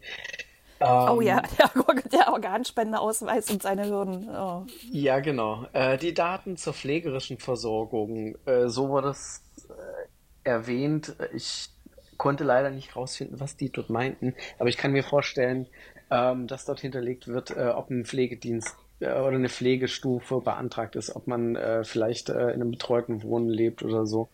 oh 0.80 1.22
ja, 1.22 1.42
ähm, 1.76 2.00
der 2.12 2.32
Organspendeausweis 2.32 3.50
und 3.50 3.64
seine 3.64 3.88
Hürden. 3.88 4.30
Oh. 4.30 4.66
Ja, 4.92 5.20
genau. 5.20 5.66
Äh, 5.74 5.98
die 5.98 6.14
Daten 6.14 6.58
zur 6.58 6.74
pflegerischen 6.74 7.38
Versorgung, 7.38 8.36
äh, 8.46 8.68
so 8.68 8.90
wurde 8.90 9.10
es 9.10 9.42
äh, 9.70 10.50
erwähnt. 10.50 11.16
Ich 11.34 11.70
konnte 12.18 12.44
leider 12.44 12.70
nicht 12.70 12.96
rausfinden, 12.96 13.40
was 13.40 13.58
die 13.58 13.72
dort 13.72 13.90
meinten, 13.90 14.36
aber 14.60 14.70
ich 14.70 14.78
kann 14.78 14.92
mir 14.92 15.04
vorstellen, 15.04 15.68
ähm, 16.12 16.46
dass 16.46 16.66
dort 16.66 16.82
hinterlegt 16.82 17.28
wird, 17.28 17.52
äh, 17.52 17.70
ob 17.70 17.90
ein 17.90 18.06
Pflegedienst 18.06 18.76
äh, 19.00 19.12
oder 19.12 19.36
eine 19.36 19.50
Pflegestufe 19.50 20.42
beantragt 20.42 20.96
ist, 20.96 21.16
ob 21.16 21.26
man 21.26 21.56
äh, 21.56 21.84
vielleicht 21.84 22.30
äh, 22.30 22.50
in 22.50 22.62
einem 22.62 22.72
betreuten 22.72 23.24
Wohnen 23.24 23.50
lebt 23.50 23.82
oder 23.82 24.06
so. 24.06 24.30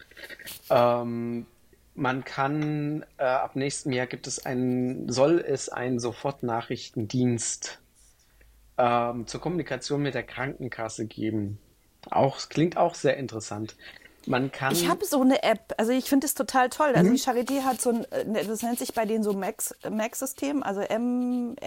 Ähm, 0.69 1.45
man 1.93 2.23
kann 2.23 3.05
äh, 3.17 3.23
ab 3.23 3.55
nächstem 3.55 3.91
Jahr 3.91 4.07
gibt 4.07 4.27
es 4.27 4.45
einen, 4.45 5.09
soll 5.09 5.39
es 5.39 5.69
einen 5.69 5.99
Sofortnachrichtendienst 5.99 7.79
ähm, 8.77 9.27
zur 9.27 9.41
Kommunikation 9.41 10.01
mit 10.01 10.15
der 10.15 10.23
Krankenkasse 10.23 11.05
geben. 11.05 11.59
Auch 12.09 12.37
klingt 12.49 12.77
auch 12.77 12.95
sehr 12.95 13.17
interessant. 13.17 13.75
Man 14.27 14.51
kann. 14.51 14.73
Ich 14.73 14.87
habe 14.89 15.05
so 15.05 15.21
eine 15.21 15.43
App, 15.43 15.73
also 15.77 15.91
ich 15.91 16.05
finde 16.05 16.27
es 16.27 16.33
total 16.33 16.69
toll. 16.69 16.93
Also 16.95 17.09
mhm. 17.09 17.15
die 17.15 17.21
Charité 17.21 17.63
hat 17.63 17.81
so 17.81 17.91
ein, 17.91 18.05
äh, 18.11 18.45
das 18.45 18.61
nennt 18.61 18.79
sich 18.79 18.93
bei 18.93 19.05
denen 19.05 19.23
so 19.23 19.33
Mac-System, 19.33 20.63
also 20.63 20.81
M-A-C-C-S. 20.81 21.61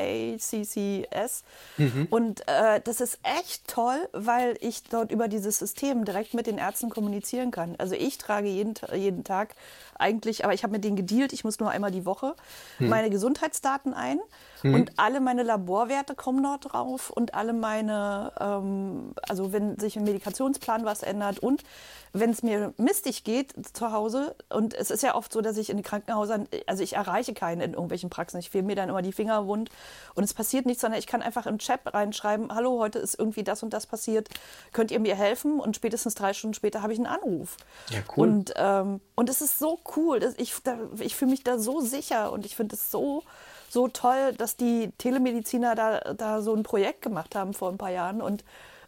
Mhm. 1.79 2.09
Und 2.11 2.41
äh, 2.49 2.81
das 2.83 3.01
ist 3.01 3.19
echt 3.23 3.67
toll, 3.69 4.09
weil 4.13 4.57
ich 4.61 4.83
dort 4.85 5.11
über 5.13 5.29
dieses 5.29 5.59
System 5.59 6.05
direkt 6.05 6.35
mit 6.35 6.47
den 6.47 6.59
Ärzten 6.59 6.91
kommunizieren 6.91 7.51
kann. 7.51 7.75
Also 7.79 7.95
ich 7.95 8.19
trage 8.19 8.49
jeden, 8.49 8.75
jeden 8.95 9.25
Tag 9.25 9.55
eigentlich, 9.99 10.45
aber 10.45 10.55
ich 10.55 10.63
habe 10.63 10.73
mit 10.73 10.85
denen 10.85 10.97
gedealt, 10.97 11.33
ich 11.33 11.45
muss 11.45 11.59
nur 11.61 11.71
einmal 11.71 11.91
die 11.91 12.05
Woche 12.05 12.35
mhm. 12.79 12.89
meine 12.89 13.11
Gesundheitsdaten 13.11 13.95
ein. 13.95 14.21
Mhm. 14.63 14.75
Und 14.75 14.93
alle 14.97 15.21
meine 15.21 15.43
Laborwerte 15.43 16.15
kommen 16.15 16.43
dort 16.43 16.73
drauf 16.73 17.11
und 17.11 17.35
alle 17.35 17.53
meine, 17.53 18.33
ähm, 18.41 19.15
also 19.29 19.53
wenn 19.53 19.79
sich 19.79 19.97
im 19.97 20.05
Medikationsplan 20.05 20.85
was 20.85 21.03
ändert 21.03 21.39
und 21.39 21.63
wenn 22.13 22.31
es 22.31 22.43
mir 22.43 22.75
mistig 22.77 23.23
geht 23.23 23.55
zu 23.73 23.93
Hause, 23.93 24.35
und 24.49 24.75
es 24.75 24.91
ist 24.91 25.03
ja 25.03 25.15
oft 25.15 25.33
so, 25.33 25.41
dass 25.41 25.57
ich 25.57 25.71
in 25.71 25.77
den 25.77 25.85
Krankenhäusern, 25.85 26.49
also 26.67 26.83
ich 26.83 26.95
erreiche 26.95 27.35
keinen 27.35 27.61
in 27.61 27.73
irgendwelchen 27.73 28.11
Praxen, 28.11 28.41
ich 28.41 28.51
fehle 28.51 28.65
mir 28.65 28.75
dann 28.75 28.89
immer 28.89 29.03
die 29.03 29.13
Finger 29.13 29.47
wund 29.47 29.71
und 30.15 30.25
es 30.25 30.35
passiert 30.35 30.67
nichts, 30.67 30.81
sondern 30.81 30.99
ich 30.99 31.07
kann 31.07 31.23
einfach 31.23 31.47
im 31.47 31.59
Chat 31.59 31.81
reinschreiben, 31.85 32.53
hallo, 32.53 32.81
heute 32.81 32.99
ist 32.99 33.19
irgendwie 33.19 33.45
das 33.45 33.63
und 33.63 33.73
das 33.73 33.87
passiert, 33.87 34.29
könnt 34.73 34.91
ihr 34.91 34.99
mir 34.99 35.15
helfen? 35.15 35.61
Und 35.61 35.77
spätestens 35.77 36.15
drei 36.15 36.33
Stunden 36.33 36.55
später 36.55 36.83
habe 36.83 36.93
ich 36.93 36.99
einen 36.99 37.07
Anruf. 37.07 37.57
Ja, 37.91 38.01
cool. 38.17 38.29
Und, 38.29 38.53
ähm, 38.57 39.01
und 39.15 39.29
es 39.29 39.41
ist 39.41 39.59
so 39.59 39.79
cool, 39.97 40.21
ich, 40.37 40.55
ich 40.99 41.17
fühle 41.17 41.31
mich 41.31 41.45
da 41.45 41.59
so 41.59 41.81
sicher 41.81 42.33
und 42.33 42.45
ich 42.45 42.57
finde 42.57 42.75
es 42.75 42.91
so 42.91 43.23
so 43.71 43.87
toll, 43.89 44.35
dass 44.37 44.57
die 44.57 44.91
Telemediziner 44.99 45.75
da, 45.77 46.15
da 46.15 46.43
so 46.43 46.55
ein 46.55 46.65
Projekt 46.65 47.03
gemacht 47.03 47.37
haben 47.37 47.55
vor 47.55 47.71
ein 47.71 47.79
paar 47.79 47.93
Jahren 47.93 48.21
und 48.21 48.45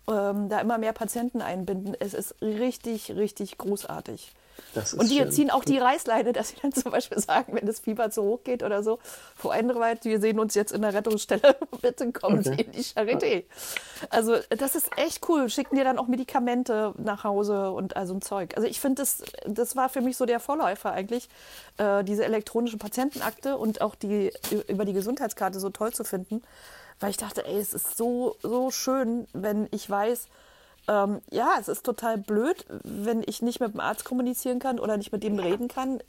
ähm, 0.08 0.48
da 0.48 0.60
immer 0.60 0.78
mehr 0.78 0.92
Patienten 0.92 1.40
einbinden. 1.40 1.96
Es 2.00 2.14
ist 2.14 2.34
richtig, 2.42 3.12
richtig 3.12 3.58
großartig 3.58 4.32
und 4.96 5.10
die 5.10 5.28
ziehen 5.28 5.50
auch 5.50 5.64
die 5.64 5.78
Reißleine, 5.78 6.32
dass 6.32 6.48
sie 6.50 6.56
dann 6.62 6.72
zum 6.72 6.92
Beispiel 6.92 7.18
sagen, 7.18 7.54
wenn 7.54 7.66
das 7.66 7.80
Fieber 7.80 8.10
zu 8.10 8.22
hoch 8.22 8.44
geht 8.44 8.62
oder 8.62 8.82
so, 8.82 8.98
Frau 9.36 9.50
Einreweit, 9.50 10.04
wir 10.04 10.20
sehen 10.20 10.38
uns 10.38 10.54
jetzt 10.54 10.72
in 10.72 10.82
der 10.82 10.94
Rettungsstelle, 10.94 11.56
bitte 11.82 12.10
kommen 12.12 12.40
okay. 12.40 12.54
Sie 12.56 12.62
in 12.62 12.72
die 12.72 12.82
Charité. 12.82 13.44
Also 14.10 14.36
das 14.50 14.74
ist 14.74 14.90
echt 14.96 15.28
cool. 15.28 15.48
Schicken 15.48 15.76
dir 15.76 15.84
dann 15.84 15.98
auch 15.98 16.06
Medikamente 16.06 16.94
nach 16.98 17.24
Hause 17.24 17.70
und 17.70 17.96
also 17.96 18.14
ein 18.14 18.22
Zeug. 18.22 18.56
Also 18.56 18.66
ich 18.68 18.80
finde, 18.80 19.02
das, 19.02 19.22
das 19.46 19.76
war 19.76 19.88
für 19.88 20.00
mich 20.00 20.16
so 20.16 20.26
der 20.26 20.40
Vorläufer 20.40 20.92
eigentlich, 20.92 21.28
äh, 21.78 22.02
diese 22.04 22.24
elektronische 22.24 22.78
Patientenakte 22.78 23.56
und 23.56 23.80
auch 23.80 23.94
die 23.94 24.32
über 24.68 24.84
die 24.84 24.92
Gesundheitskarte 24.92 25.60
so 25.60 25.70
toll 25.70 25.92
zu 25.92 26.04
finden, 26.04 26.42
weil 27.00 27.10
ich 27.10 27.16
dachte, 27.16 27.44
ey, 27.46 27.58
es 27.58 27.74
ist 27.74 27.96
so, 27.96 28.36
so 28.42 28.70
schön, 28.70 29.26
wenn 29.32 29.68
ich 29.70 29.88
weiß, 29.88 30.28
ähm, 30.88 31.20
ja, 31.30 31.56
es 31.60 31.68
ist 31.68 31.84
total 31.84 32.18
blöd, 32.18 32.66
wenn 32.82 33.22
ich 33.24 33.42
nicht 33.42 33.60
mit 33.60 33.72
dem 33.72 33.80
Arzt 33.80 34.04
kommunizieren 34.04 34.58
kann 34.58 34.78
oder 34.78 34.96
nicht 34.96 35.12
mit 35.12 35.22
dem 35.22 35.38
reden 35.38 35.68
kann. 35.68 36.00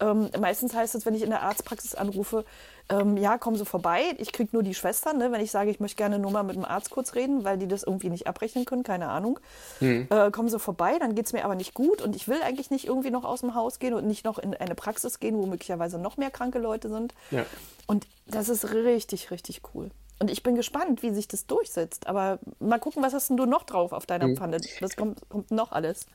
Ähm, 0.00 0.28
meistens 0.38 0.74
heißt 0.74 0.94
es, 0.94 1.06
wenn 1.06 1.14
ich 1.14 1.22
in 1.22 1.30
der 1.30 1.42
Arztpraxis 1.42 1.94
anrufe, 1.94 2.44
ähm, 2.90 3.16
ja, 3.16 3.38
kommen 3.38 3.56
Sie 3.56 3.64
vorbei. 3.64 4.02
Ich 4.18 4.32
kriege 4.32 4.50
nur 4.52 4.62
die 4.62 4.74
Schwestern, 4.74 5.16
ne? 5.16 5.32
wenn 5.32 5.40
ich 5.40 5.50
sage, 5.50 5.70
ich 5.70 5.80
möchte 5.80 5.96
gerne 5.96 6.18
nur 6.18 6.30
mal 6.30 6.42
mit 6.42 6.56
dem 6.56 6.66
Arzt 6.66 6.90
kurz 6.90 7.14
reden, 7.14 7.44
weil 7.44 7.56
die 7.56 7.68
das 7.68 7.82
irgendwie 7.82 8.10
nicht 8.10 8.26
abrechnen 8.26 8.66
können, 8.66 8.82
keine 8.82 9.08
Ahnung. 9.08 9.40
Mhm. 9.80 10.06
Äh, 10.10 10.30
kommen 10.30 10.48
Sie 10.48 10.58
vorbei, 10.58 10.98
dann 10.98 11.14
geht 11.14 11.26
es 11.26 11.32
mir 11.32 11.44
aber 11.44 11.54
nicht 11.54 11.72
gut 11.72 12.02
und 12.02 12.14
ich 12.14 12.28
will 12.28 12.42
eigentlich 12.42 12.70
nicht 12.70 12.86
irgendwie 12.86 13.10
noch 13.10 13.24
aus 13.24 13.40
dem 13.40 13.54
Haus 13.54 13.78
gehen 13.78 13.94
und 13.94 14.06
nicht 14.06 14.24
noch 14.24 14.38
in 14.38 14.54
eine 14.54 14.74
Praxis 14.74 15.18
gehen, 15.18 15.38
wo 15.38 15.46
möglicherweise 15.46 15.98
noch 15.98 16.18
mehr 16.18 16.30
kranke 16.30 16.58
Leute 16.58 16.90
sind. 16.90 17.14
Ja. 17.30 17.46
Und 17.86 18.06
das 18.26 18.48
ist 18.50 18.72
richtig, 18.72 19.30
richtig 19.30 19.62
cool. 19.74 19.90
Und 20.18 20.30
ich 20.30 20.42
bin 20.42 20.54
gespannt, 20.54 21.02
wie 21.02 21.12
sich 21.12 21.28
das 21.28 21.46
durchsetzt. 21.46 22.06
Aber 22.06 22.38
mal 22.60 22.78
gucken, 22.78 23.02
was 23.02 23.14
hast 23.14 23.30
denn 23.30 23.36
du 23.36 23.46
noch 23.46 23.64
drauf 23.64 23.92
auf 23.92 24.06
deiner 24.06 24.26
hm. 24.26 24.36
Pfanne? 24.36 24.60
Was 24.80 24.96
kommt, 24.96 25.28
kommt 25.28 25.50
noch 25.50 25.72
alles? 25.72 26.06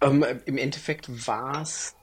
Ähm, 0.00 0.24
Im 0.44 0.58
Endeffekt 0.58 1.26
war 1.26 1.62
es 1.62 1.94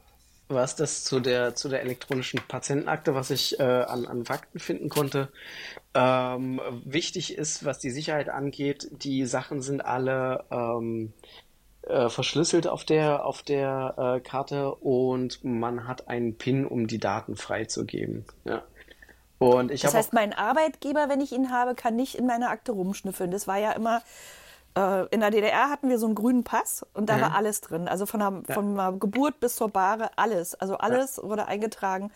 das 0.48 1.04
zu 1.04 1.20
der, 1.20 1.56
zu 1.56 1.70
der 1.70 1.82
elektronischen 1.82 2.40
Patientenakte, 2.48 3.16
was 3.16 3.30
ich 3.32 3.60
äh, 3.60 3.64
an, 3.64 4.06
an 4.06 4.26
Fakten 4.26 4.60
finden 4.60 4.90
konnte. 4.90 5.30
Ähm, 5.94 6.62
wichtig 6.86 7.38
ist, 7.38 7.66
was 7.66 7.80
die 7.80 7.92
Sicherheit 7.92 8.30
angeht, 8.30 8.88
die 8.92 9.26
Sachen 9.26 9.62
sind 9.62 9.84
alle 9.84 10.46
ähm, 10.52 11.14
äh, 11.84 12.10
verschlüsselt 12.10 12.68
auf 12.68 12.84
der, 12.84 13.26
auf 13.26 13.42
der 13.42 13.96
äh, 13.98 14.20
Karte 14.22 14.74
und 14.76 15.44
man 15.44 15.88
hat 15.88 16.08
einen 16.08 16.38
PIN, 16.38 16.66
um 16.66 16.88
die 16.88 17.00
Daten 17.00 17.36
freizugeben. 17.36 18.26
Ja. 18.46 18.64
Und 19.52 19.72
ich 19.72 19.82
das 19.82 19.94
heißt, 19.94 20.14
mein 20.14 20.34
Arbeitgeber, 20.34 21.10
wenn 21.10 21.22
ich 21.22 21.32
ihn 21.32 21.52
habe, 21.52 21.76
kann 21.76 21.96
nicht 21.96 22.16
in 22.16 22.26
meiner 22.26 22.50
Akte 22.50 22.72
rumschnüffeln. 22.72 23.32
Das 23.32 23.48
war 23.48 23.58
ja 23.58 23.72
immer, 23.72 24.02
äh, 24.78 25.06
in 25.08 25.20
der 25.20 25.32
DDR 25.32 25.70
hatten 25.70 25.90
wir 25.90 26.00
so 26.00 26.06
einen 26.06 26.16
grünen 26.16 26.44
Pass 26.44 26.86
und 26.94 27.10
da 27.10 27.18
mhm. 27.18 27.22
war 27.22 27.36
alles 27.36 27.62
drin. 27.62 27.88
Also 27.88 28.06
von 28.06 28.20
der, 28.20 28.44
ja. 28.48 28.54
von 28.54 28.76
der 28.76 28.92
Geburt 28.94 29.40
bis 29.40 29.56
zur 29.56 29.70
Bahre, 29.70 30.12
alles. 30.18 30.56
Also 30.56 30.78
alles 30.78 31.18
ja. 31.18 31.24
wurde 31.24 31.48
eingetragen 31.48 32.12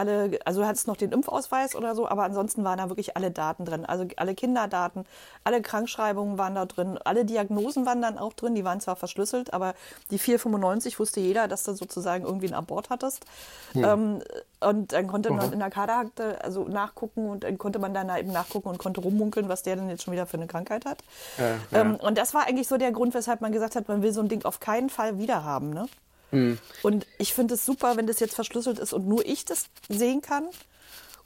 alle, 0.00 0.38
also 0.46 0.62
du 0.62 0.66
hattest 0.66 0.86
noch 0.86 0.96
den 0.96 1.12
Impfausweis 1.12 1.76
oder 1.76 1.94
so, 1.94 2.08
aber 2.08 2.22
ansonsten 2.22 2.64
waren 2.64 2.78
da 2.78 2.88
wirklich 2.88 3.18
alle 3.18 3.30
Daten 3.30 3.66
drin. 3.66 3.84
Also 3.84 4.06
alle 4.16 4.34
Kinderdaten, 4.34 5.04
alle 5.44 5.60
Krankschreibungen 5.60 6.38
waren 6.38 6.54
da 6.54 6.64
drin, 6.64 6.98
alle 7.04 7.26
Diagnosen 7.26 7.84
waren 7.84 8.00
dann 8.00 8.16
auch 8.16 8.32
drin, 8.32 8.54
die 8.54 8.64
waren 8.64 8.80
zwar 8.80 8.96
verschlüsselt, 8.96 9.52
aber 9.52 9.74
die 10.10 10.18
495 10.18 10.98
wusste 10.98 11.20
jeder, 11.20 11.48
dass 11.48 11.64
du 11.64 11.74
sozusagen 11.74 12.24
irgendwie 12.24 12.46
einen 12.46 12.54
Abort 12.54 12.88
hattest. 12.88 13.26
Hm. 13.72 13.84
Ähm, 13.84 14.22
und 14.60 14.92
dann 14.92 15.06
konnte 15.06 15.30
man 15.30 15.52
in 15.52 15.58
der 15.58 15.70
Kaderakte 15.70 16.42
also 16.42 16.64
nachgucken 16.64 17.28
und 17.28 17.44
dann 17.44 17.58
konnte 17.58 17.78
man 17.78 17.92
dann 17.92 18.08
eben 18.16 18.32
nachgucken 18.32 18.68
und 18.68 18.78
konnte 18.78 19.02
rummunkeln, 19.02 19.50
was 19.50 19.62
der 19.62 19.76
denn 19.76 19.90
jetzt 19.90 20.04
schon 20.04 20.12
wieder 20.12 20.26
für 20.26 20.38
eine 20.38 20.46
Krankheit 20.46 20.86
hat. 20.86 21.04
Ja, 21.36 21.44
ja. 21.70 21.80
Ähm, 21.80 21.96
und 21.96 22.16
das 22.16 22.32
war 22.32 22.46
eigentlich 22.46 22.68
so 22.68 22.78
der 22.78 22.92
Grund, 22.92 23.12
weshalb 23.12 23.42
man 23.42 23.52
gesagt 23.52 23.76
hat, 23.76 23.88
man 23.88 24.02
will 24.02 24.12
so 24.12 24.20
ein 24.20 24.28
Ding 24.28 24.46
auf 24.46 24.60
keinen 24.60 24.88
Fall 24.88 25.18
wieder 25.18 25.44
haben. 25.44 25.70
Ne? 25.70 25.88
Mhm. 26.30 26.58
Und 26.82 27.06
ich 27.18 27.34
finde 27.34 27.54
es 27.54 27.66
super, 27.66 27.96
wenn 27.96 28.06
das 28.06 28.20
jetzt 28.20 28.34
verschlüsselt 28.34 28.78
ist 28.78 28.92
und 28.92 29.06
nur 29.06 29.24
ich 29.26 29.44
das 29.44 29.66
sehen 29.88 30.20
kann. 30.20 30.46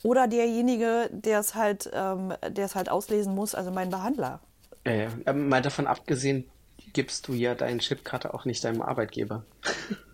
Oder 0.03 0.29
derjenige, 0.29 1.09
der 1.13 1.41
es 1.41 1.55
halt, 1.55 1.91
ähm, 1.93 2.35
der 2.47 2.67
es 2.67 2.75
halt 2.75 2.91
auslesen 2.91 3.35
muss, 3.35 3.55
also 3.55 3.71
mein 3.71 3.91
Behandler. 3.91 4.41
Ja, 4.85 4.93
ja. 4.93 5.09
Aber 5.25 5.39
mal 5.39 5.63
davon 5.63 5.87
abgesehen, 5.87 6.45
gibst 6.93 7.27
du 7.27 7.33
ja 7.33 7.55
deinen 7.55 7.79
Chipkarte 7.79 8.35
auch 8.35 8.45
nicht 8.45 8.63
deinem 8.65 8.83
Arbeitgeber. 8.83 9.45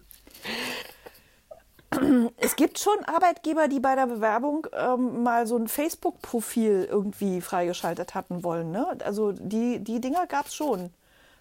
Es 2.37 2.55
gibt 2.55 2.79
schon 2.79 3.05
Arbeitgeber, 3.05 3.67
die 3.67 3.81
bei 3.81 3.97
der 3.97 4.07
Bewerbung 4.07 4.69
ähm, 4.73 5.25
mal 5.25 5.49
so 5.49 5.57
ein 5.57 5.67
Facebook-Profil 5.67 6.87
irgendwie 6.89 7.41
freigeschaltet 7.41 8.15
hatten 8.15 8.45
wollen. 8.45 8.71
Ne? 8.71 8.97
Also 9.05 9.33
die, 9.33 9.81
die 9.81 10.01
Dinger 10.01 10.29
gab 10.29 10.47
es 10.47 10.55
schon 10.55 10.91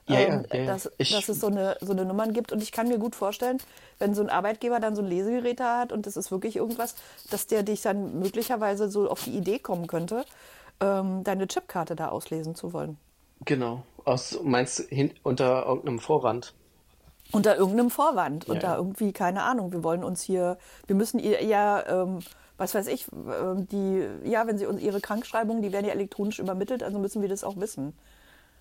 ja, 0.09 0.19
ähm, 0.19 0.45
ja, 0.51 0.59
ja, 0.59 0.65
dass, 0.65 0.91
ich, 0.97 1.11
dass 1.11 1.29
es 1.29 1.39
so 1.39 1.47
eine, 1.47 1.77
so 1.81 1.91
eine 1.91 2.05
Nummern 2.05 2.33
gibt. 2.33 2.51
Und 2.51 2.61
ich 2.61 2.71
kann 2.71 2.87
mir 2.87 2.97
gut 2.97 3.15
vorstellen, 3.15 3.57
wenn 3.99 4.13
so 4.13 4.21
ein 4.21 4.29
Arbeitgeber 4.29 4.79
dann 4.79 4.95
so 4.95 5.01
ein 5.01 5.07
Lesegerät 5.07 5.59
da 5.59 5.79
hat 5.79 5.91
und 5.91 6.05
das 6.05 6.17
ist 6.17 6.31
wirklich 6.31 6.55
irgendwas, 6.55 6.95
dass 7.29 7.47
der 7.47 7.63
dich 7.63 7.81
dann 7.81 8.19
möglicherweise 8.19 8.89
so 8.89 9.09
auf 9.09 9.23
die 9.23 9.37
Idee 9.37 9.59
kommen 9.59 9.87
könnte, 9.87 10.25
ähm, 10.79 11.23
deine 11.23 11.47
Chipkarte 11.47 11.95
da 11.95 12.09
auslesen 12.09 12.55
zu 12.55 12.73
wollen. 12.73 12.97
Genau. 13.45 13.83
Aus, 14.05 14.39
meinst 14.43 14.79
du 14.79 15.09
unter 15.23 15.65
irgendeinem 15.65 15.99
Vorwand? 15.99 16.53
Unter 17.31 17.57
irgendeinem 17.57 17.91
Vorwand. 17.91 18.47
Ja, 18.47 18.53
unter 18.53 18.77
irgendwie, 18.77 19.13
keine 19.13 19.43
Ahnung, 19.43 19.71
wir 19.71 19.83
wollen 19.83 20.03
uns 20.03 20.21
hier, 20.21 20.57
wir 20.87 20.95
müssen 20.95 21.19
ihr 21.19 21.43
ja, 21.43 21.85
ähm, 21.87 22.19
was 22.57 22.73
weiß 22.73 22.87
ich, 22.87 23.07
äh, 23.07 23.55
die, 23.71 24.07
ja, 24.23 24.47
wenn 24.47 24.57
sie 24.57 24.65
uns 24.65 24.81
ihre 24.81 24.99
Krankschreibungen, 24.99 25.61
die 25.61 25.71
werden 25.71 25.85
ja 25.85 25.93
elektronisch 25.93 26.39
übermittelt, 26.39 26.81
also 26.81 26.97
müssen 26.97 27.21
wir 27.21 27.29
das 27.29 27.43
auch 27.43 27.57
wissen. 27.57 27.93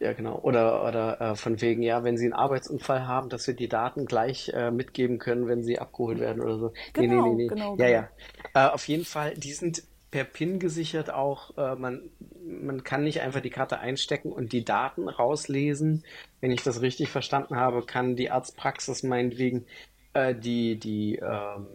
Ja, 0.00 0.12
genau. 0.12 0.38
Oder, 0.38 0.87
oder 0.87 1.20
äh, 1.20 1.34
von 1.34 1.61
wegen, 1.61 1.82
ja, 1.82 2.04
wenn 2.04 2.16
Sie 2.16 2.24
einen 2.24 2.32
Arbeitsunfall 2.32 3.06
haben, 3.06 3.28
dass 3.28 3.46
wir 3.48 3.54
die 3.54 3.68
Daten 3.68 4.06
gleich 4.06 4.50
äh, 4.54 4.70
mitgeben 4.70 5.18
können, 5.18 5.48
wenn 5.48 5.64
sie 5.64 5.78
abgeholt 5.78 6.20
werden 6.20 6.40
oder 6.40 6.58
so. 6.58 6.72
Genau, 6.92 7.22
nee, 7.24 7.30
nee, 7.30 7.30
nee, 7.30 7.42
nee. 7.42 7.46
Genau, 7.48 7.76
ja, 7.76 7.87
genau. 7.87 8.08
ja. 8.54 8.68
Äh, 8.68 8.72
auf 8.72 8.87
jeden 8.87 9.04
Fall, 9.04 9.34
die 9.34 9.52
sind 9.52 9.82
per 10.12 10.24
PIN 10.24 10.61
gesichert 10.61 11.11
auch. 11.11 11.56
Äh, 11.58 11.74
man, 11.74 12.11
man 12.44 12.84
kann 12.84 13.02
nicht 13.02 13.20
einfach 13.22 13.40
die 13.40 13.50
Karte 13.50 13.80
einstecken 13.80 14.30
und 14.30 14.52
die 14.52 14.64
Daten 14.64 15.08
rauslesen. 15.08 16.04
Wenn 16.40 16.52
ich 16.52 16.62
das 16.62 16.80
richtig 16.80 17.08
verstanden 17.11 17.56
habe, 17.56 17.84
kann 17.84 18.14
die 18.14 18.30
Arztpraxis 18.30 19.02
meinetwegen 19.02 19.66
äh, 20.14 20.32
die, 20.32 20.78
die, 20.78 21.16
ähm, 21.16 21.66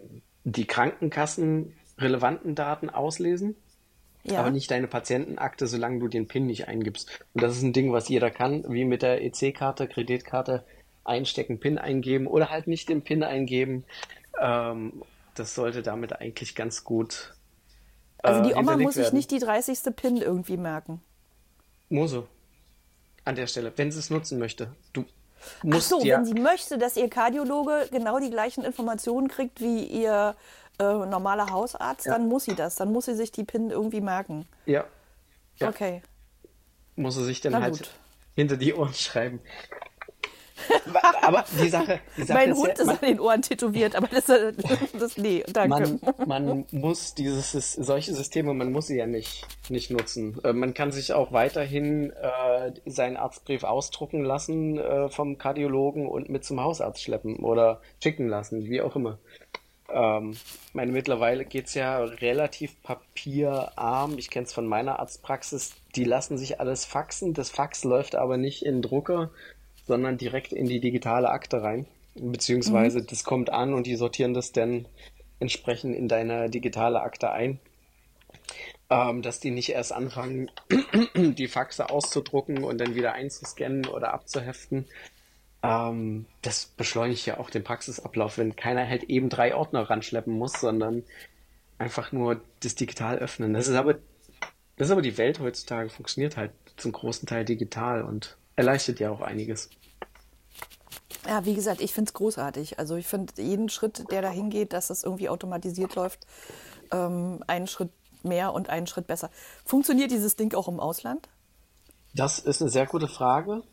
die 0.46 0.66
Krankenkassen 0.66 1.74
relevanten 1.98 2.56
Daten 2.56 2.90
auslesen 2.90 3.56
ja. 4.24 4.40
aber 4.40 4.52
nicht 4.52 4.72
deine 4.72 4.88
Patientenakte, 4.88 5.68
solange 5.68 6.00
du 6.00 6.08
den 6.08 6.28
PIN 6.28 6.46
nicht 6.46 6.68
eingibst. 6.68 7.10
Und 7.34 7.44
das 7.44 7.58
ist 7.58 7.64
ein 7.64 7.74
Ding, 7.74 7.92
was 7.92 8.10
jeder 8.10 8.32
kann, 8.32 8.64
wie 8.68 8.86
mit 8.86 9.02
der 9.02 9.24
EC-Karte, 9.24 9.88
Kreditkarte 9.88 10.64
einstecken, 11.04 11.60
PIN 11.60 11.78
eingeben 11.78 12.28
oder 12.28 12.50
halt 12.50 12.68
nicht 12.68 12.90
den 12.90 13.02
PIN 13.02 13.24
eingeben. 13.24 13.84
Ähm, 14.40 15.04
das 15.36 15.56
sollte 15.56 15.82
damit 15.82 16.14
eigentlich 16.14 16.56
ganz 16.56 16.84
gut. 16.84 17.34
Also 18.22 18.40
äh, 18.40 18.44
die 18.44 18.54
Oma 18.54 18.60
hinterlegt 18.60 18.86
muss 18.86 18.96
sich 18.96 19.14
nicht 19.14 19.32
die 19.32 19.40
30. 19.40 19.96
PIN 19.96 20.18
irgendwie 20.18 20.58
merken. 20.58 21.02
Mose. 21.90 22.28
An 23.26 23.36
der 23.36 23.48
Stelle, 23.48 23.72
wenn 23.76 23.92
sie 23.92 24.00
es 24.00 24.10
nutzen 24.10 24.40
möchte. 24.40 24.76
Du 24.92 25.06
Ach 25.60 25.64
musst 25.64 25.90
so, 25.90 26.02
ja. 26.02 26.18
wenn 26.18 26.26
sie 26.26 26.34
möchte, 26.34 26.78
dass 26.78 26.98
ihr 26.98 27.10
Kardiologe 27.10 27.88
genau 27.92 28.20
die 28.20 28.30
gleichen 28.30 28.64
Informationen 28.64 29.28
kriegt 29.28 29.62
wie 29.62 29.84
ihr 29.84 30.36
äh, 30.80 30.84
normaler 30.84 31.50
Hausarzt, 31.52 32.06
Ja. 32.06 32.14
dann 32.14 32.28
muss 32.28 32.46
sie 32.46 32.56
das. 32.56 32.76
Dann 32.76 32.92
muss 32.92 33.06
sie 33.06 33.16
sich 33.16 33.32
die 33.32 33.44
PIN 33.44 33.70
irgendwie 33.70 34.02
merken. 34.02 34.48
ja, 34.66 34.86
Ja. 35.58 35.70
Okay. 35.70 36.02
muss 36.96 37.16
sie 37.16 37.26
sich 37.26 37.42
dann 37.42 37.54
Na 37.54 37.62
halt 37.62 37.78
gut. 37.78 37.92
hinter 38.36 38.58
die 38.58 38.74
Ohren 38.74 38.94
schreiben. 38.94 39.40
Aber 41.22 41.44
die 41.62 41.68
Sache, 41.70 42.00
die 42.16 42.24
Sache 42.24 42.38
mein 42.40 42.52
ist 42.52 42.58
Hund 42.58 42.68
ja, 42.70 42.74
ist 42.76 42.86
man, 42.86 42.96
an 42.98 43.06
den 43.08 43.20
Ohren 43.20 43.42
tätowiert, 43.42 43.96
aber 43.96 44.08
das, 44.08 44.26
das 44.28 45.18
nee, 45.18 45.44
danke. 45.52 46.00
man, 46.26 46.28
man 46.28 46.66
muss 46.72 47.16
dieses, 47.16 47.52
solche 47.74 48.14
Systeme, 48.14 48.54
man 48.54 48.72
muss 48.72 48.88
sie 48.88 48.98
ja 48.98 49.08
nicht, 49.08 49.46
nicht 49.70 49.90
nutzen. 49.92 50.40
Äh, 50.44 50.54
Man 50.54 50.74
kann 50.74 50.92
sich 50.92 51.12
auch 51.14 51.32
weiterhin 51.34 52.12
äh, 52.12 52.72
seinen 52.86 53.18
Arztbrief 53.18 53.64
ausdrucken 53.64 54.24
lassen 54.24 54.78
äh, 54.78 55.10
vom 55.10 55.38
Kardiologen 55.38 56.08
und 56.08 56.30
mit 56.30 56.46
zum 56.46 56.62
Hausarzt 56.62 57.02
schleppen 57.02 57.38
oder 57.38 57.82
schicken 58.02 58.30
lassen, 58.30 58.64
wie 58.66 58.82
auch 58.82 58.96
immer. 58.96 59.18
Ähm, 59.94 60.36
meine, 60.74 60.92
mittlerweile 60.92 61.46
geht's 61.46 61.76
ja 61.76 62.04
relativ 62.04 62.82
papierarm. 62.82 64.18
Ich 64.18 64.30
kenne 64.32 64.46
es 64.46 64.54
von 64.54 64.66
meiner 64.66 65.00
Arztpraxis. 65.00 65.76
Die 65.96 66.04
lassen 66.04 66.38
sich 66.38 66.60
alles 66.60 66.86
faxen. 66.86 67.34
Das 67.34 67.52
Fax 67.52 67.84
läuft 67.84 68.16
aber 68.16 68.38
nicht 68.38 68.66
in 68.66 68.82
Drucker, 68.82 69.30
sondern 69.86 70.18
direkt 70.18 70.52
in 70.52 70.68
die 70.68 70.80
digitale 70.80 71.30
Akte 71.30 71.62
rein. 71.62 71.86
Beziehungsweise 72.16 73.04
das 73.04 73.24
kommt 73.24 73.52
an 73.52 73.74
und 73.74 73.86
die 73.86 73.96
sortieren 73.96 74.34
das 74.34 74.52
dann 74.52 74.88
entsprechend 75.40 75.96
in 75.96 76.08
deine 76.08 76.50
digitale 76.50 77.02
Akte 77.02 77.32
ein. 77.32 77.60
Ähm, 78.90 79.22
dass 79.22 79.40
die 79.40 79.52
nicht 79.52 79.70
erst 79.70 79.94
anfangen, 79.94 80.52
die 81.16 81.48
Faxe 81.48 81.90
auszudrucken 81.90 82.64
und 82.64 82.80
dann 82.80 82.96
wieder 82.96 83.14
einzuscannen 83.14 83.86
oder 83.88 84.14
abzuheften. 84.14 84.86
Ähm, 85.64 86.26
das 86.42 86.66
beschleunigt 86.66 87.26
ja 87.26 87.40
auch 87.40 87.50
den 87.50 87.64
Praxisablauf, 87.64 88.38
wenn 88.38 88.56
keiner 88.56 88.88
halt 88.88 89.04
eben 89.06 89.30
drei 89.30 89.56
Ordner 89.56 89.90
ranschleppen 89.90 90.38
muss, 90.38 90.54
sondern 90.54 91.04
einfach 91.78 92.12
nur 92.12 92.42
das 92.60 92.76
digital 92.76 93.18
öffnen. 93.18 93.54
Das 93.54 93.68
ist 93.68 93.76
aber, 93.76 93.94
das 94.76 94.88
ist 94.88 94.92
aber 94.92 95.02
die 95.02 95.18
Welt 95.18 95.40
heutzutage, 95.40 95.90
funktioniert 95.90 96.36
halt 96.36 96.52
zum 96.76 96.92
großen 96.92 97.28
Teil 97.28 97.46
digital 97.46 98.04
und 98.04 98.38
erleichtert 98.58 99.00
ja 99.00 99.10
auch 99.10 99.22
einiges. 99.22 99.70
Ja, 101.26 101.46
wie 101.46 101.56
gesagt, 101.56 101.80
ich 101.80 101.94
finde 101.94 102.10
es 102.10 102.14
großartig. 102.14 102.80
Also 102.80 102.98
ich 102.98 103.08
finde 103.08 103.42
jeden 103.42 103.70
Schritt, 103.70 104.12
der 104.12 104.22
dahin 104.22 104.50
geht, 104.50 104.74
dass 104.74 104.88
das 104.88 105.04
irgendwie 105.04 105.30
automatisiert 105.30 105.96
läuft, 105.96 106.28
ähm, 106.92 107.42
einen 107.48 107.68
Schritt 107.68 107.92
mehr 108.24 108.54
und 108.54 108.70
einen 108.70 108.88
Schritt 108.88 109.08
besser. 109.08 109.30
Funktioniert 109.66 110.12
dieses 110.12 110.36
Ding 110.36 110.54
auch 110.56 110.68
im 110.68 110.82
Ausland? 110.82 111.30
Das 112.14 112.40
ist 112.40 112.62
eine 112.62 112.70
sehr 112.70 112.86
gute 112.86 113.08
Frage. 113.08 113.64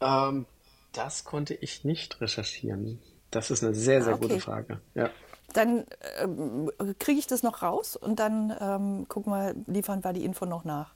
Ähm, 0.00 0.46
das 0.92 1.24
konnte 1.24 1.54
ich 1.54 1.84
nicht 1.84 2.20
recherchieren. 2.20 3.00
Das 3.30 3.50
ist 3.50 3.62
eine 3.62 3.74
sehr, 3.74 4.02
sehr 4.02 4.14
Ah, 4.14 4.16
okay. 4.16 4.28
gute 4.28 4.40
Frage. 4.40 4.80
Ja. 4.94 5.10
Dann 5.52 5.84
ähm, 6.20 6.70
kriege 6.98 7.18
ich 7.18 7.26
das 7.26 7.42
noch 7.42 7.62
raus 7.62 7.96
und 7.96 8.18
dann 8.20 8.54
ähm, 8.60 9.08
gucken 9.08 9.32
wir, 9.32 9.54
liefern 9.66 10.04
wir 10.04 10.12
die 10.12 10.24
Info 10.24 10.46
noch 10.46 10.64
nach. 10.64 10.94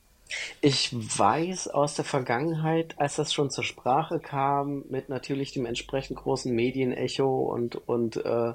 Ich 0.61 0.91
weiß 0.93 1.69
aus 1.69 1.95
der 1.95 2.05
Vergangenheit, 2.05 2.99
als 2.99 3.17
das 3.17 3.33
schon 3.33 3.51
zur 3.51 3.65
Sprache 3.65 4.21
kam, 4.21 4.85
mit 4.89 5.09
natürlich 5.09 5.53
dem 5.53 5.67
entsprechend 5.67 6.19
großen 6.19 6.55
Medienecho 6.55 7.53
und, 7.53 7.77
und 7.89 8.17
äh, 8.17 8.53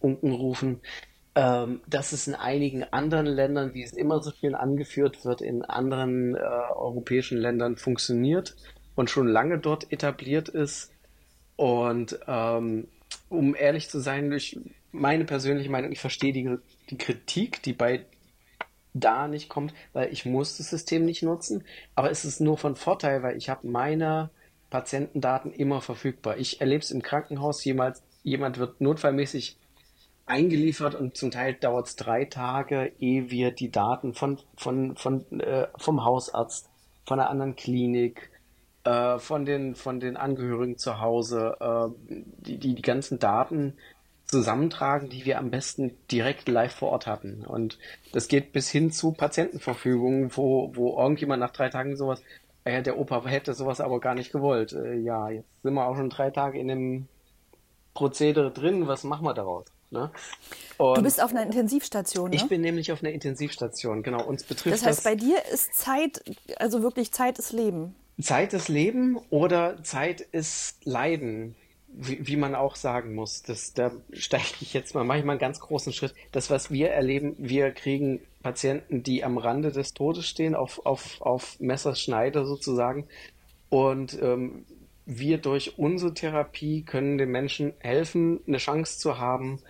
Unkenrufen, 0.00 0.80
ähm, 1.34 1.82
dass 1.86 2.12
es 2.12 2.26
in 2.26 2.34
einigen 2.34 2.84
anderen 2.84 3.26
Ländern, 3.26 3.74
wie 3.74 3.82
es 3.82 3.92
immer 3.92 4.22
so 4.22 4.30
schön 4.32 4.54
angeführt 4.54 5.24
wird, 5.24 5.42
in 5.42 5.62
anderen 5.62 6.34
äh, 6.36 6.38
europäischen 6.38 7.38
Ländern 7.38 7.76
funktioniert 7.76 8.56
und 8.94 9.10
schon 9.10 9.28
lange 9.28 9.58
dort 9.58 9.92
etabliert 9.92 10.48
ist. 10.48 10.92
Und 11.56 12.18
ähm, 12.26 12.88
um 13.28 13.54
ehrlich 13.54 13.88
zu 13.88 14.00
sein, 14.00 14.30
durch 14.30 14.58
meine 14.92 15.24
persönliche 15.24 15.70
Meinung, 15.70 15.92
ich 15.92 16.00
verstehe 16.00 16.32
die, 16.32 16.56
die 16.90 16.98
Kritik, 16.98 17.62
die 17.62 17.72
bei 17.72 18.04
da 18.92 19.28
nicht 19.28 19.48
kommt, 19.48 19.72
weil 19.92 20.12
ich 20.12 20.26
muss 20.26 20.56
das 20.56 20.70
System 20.70 21.04
nicht 21.04 21.22
nutzen, 21.22 21.64
aber 21.94 22.10
es 22.10 22.24
ist 22.24 22.40
nur 22.40 22.58
von 22.58 22.74
Vorteil, 22.74 23.22
weil 23.22 23.36
ich 23.36 23.48
habe 23.48 23.68
meine 23.68 24.30
Patientendaten 24.68 25.52
immer 25.52 25.80
verfügbar. 25.80 26.38
Ich 26.38 26.60
erlebe 26.60 26.82
es 26.82 26.90
im 26.90 27.02
Krankenhaus, 27.02 27.64
jemals, 27.64 28.02
jemand 28.22 28.58
wird 28.58 28.80
notfallmäßig 28.80 29.56
eingeliefert 30.26 30.94
und 30.94 31.16
zum 31.16 31.30
Teil 31.30 31.54
dauert 31.54 31.88
es 31.88 31.96
drei 31.96 32.24
Tage, 32.24 32.92
ehe 33.00 33.30
wir 33.30 33.50
die 33.50 33.70
Daten 33.70 34.14
von, 34.14 34.38
von, 34.56 34.96
von, 34.96 35.40
äh, 35.40 35.66
vom 35.76 36.04
Hausarzt, 36.04 36.68
von 37.04 37.18
einer 37.18 37.30
anderen 37.30 37.56
Klinik, 37.56 38.29
äh, 38.84 39.18
von 39.18 39.44
den, 39.44 39.74
von 39.74 40.00
den 40.00 40.16
Angehörigen 40.16 40.78
zu 40.78 41.00
Hause, 41.00 41.56
äh, 41.60 41.88
die, 42.08 42.58
die, 42.58 42.74
die 42.74 42.82
ganzen 42.82 43.18
Daten 43.18 43.74
zusammentragen, 44.26 45.08
die 45.10 45.24
wir 45.24 45.38
am 45.38 45.50
besten 45.50 45.96
direkt 46.10 46.48
live 46.48 46.72
vor 46.72 46.90
Ort 46.90 47.06
hatten. 47.06 47.44
Und 47.44 47.78
das 48.12 48.28
geht 48.28 48.52
bis 48.52 48.70
hin 48.70 48.92
zu 48.92 49.12
Patientenverfügungen, 49.12 50.36
wo, 50.36 50.70
wo 50.74 50.96
irgendjemand 50.98 51.40
nach 51.40 51.50
drei 51.50 51.68
Tagen 51.68 51.96
sowas, 51.96 52.22
äh, 52.64 52.82
der 52.82 52.98
Opa 52.98 53.24
hätte 53.26 53.54
sowas 53.54 53.80
aber 53.80 54.00
gar 54.00 54.14
nicht 54.14 54.32
gewollt. 54.32 54.72
Äh, 54.72 54.94
ja, 54.98 55.30
jetzt 55.30 55.48
sind 55.62 55.74
wir 55.74 55.86
auch 55.86 55.96
schon 55.96 56.10
drei 56.10 56.30
Tage 56.30 56.58
in 56.58 56.68
dem 56.68 57.08
Prozedere 57.92 58.52
drin, 58.52 58.86
was 58.86 59.02
machen 59.02 59.24
wir 59.24 59.34
daraus? 59.34 59.66
Ne? 59.90 60.10
Du 60.78 61.02
bist 61.02 61.20
auf 61.20 61.32
einer 61.32 61.42
Intensivstation, 61.42 62.30
ne? 62.30 62.36
ich 62.36 62.46
bin 62.46 62.60
nämlich 62.60 62.92
auf 62.92 63.02
einer 63.02 63.12
Intensivstation, 63.12 64.04
genau. 64.04 64.24
Uns 64.24 64.44
betrifft 64.44 64.72
das 64.72 64.86
heißt, 64.86 64.98
das 64.98 65.04
bei 65.04 65.16
dir 65.16 65.44
ist 65.52 65.74
Zeit, 65.74 66.22
also 66.56 66.82
wirklich 66.82 67.10
Zeit 67.10 67.40
ist 67.40 67.52
Leben. 67.52 67.96
Zeit 68.22 68.52
ist 68.52 68.68
Leben 68.68 69.18
oder 69.30 69.82
Zeit 69.82 70.20
ist 70.20 70.84
Leiden, 70.84 71.54
wie, 71.88 72.26
wie 72.26 72.36
man 72.36 72.54
auch 72.54 72.76
sagen 72.76 73.14
muss. 73.14 73.42
Das, 73.42 73.72
da 73.72 73.92
steige 74.12 74.44
ich 74.60 74.72
jetzt 74.72 74.94
mal, 74.94 75.04
mache 75.04 75.18
ich 75.18 75.24
mal 75.24 75.32
einen 75.32 75.40
ganz 75.40 75.60
großen 75.60 75.92
Schritt. 75.92 76.14
Das, 76.32 76.50
was 76.50 76.70
wir 76.70 76.90
erleben, 76.90 77.34
wir 77.38 77.70
kriegen 77.72 78.20
Patienten, 78.42 79.02
die 79.02 79.24
am 79.24 79.38
Rande 79.38 79.70
des 79.72 79.94
Todes 79.94 80.26
stehen, 80.26 80.54
auf, 80.54 80.84
auf, 80.86 81.20
auf 81.20 81.58
Messerschneide 81.60 82.44
sozusagen. 82.46 83.06
Und 83.68 84.20
ähm, 84.20 84.64
wir 85.06 85.38
durch 85.38 85.78
unsere 85.78 86.14
Therapie 86.14 86.82
können 86.82 87.18
den 87.18 87.30
Menschen 87.30 87.72
helfen, 87.78 88.40
eine 88.46 88.58
Chance 88.58 88.98
zu 88.98 89.18
haben, 89.18 89.60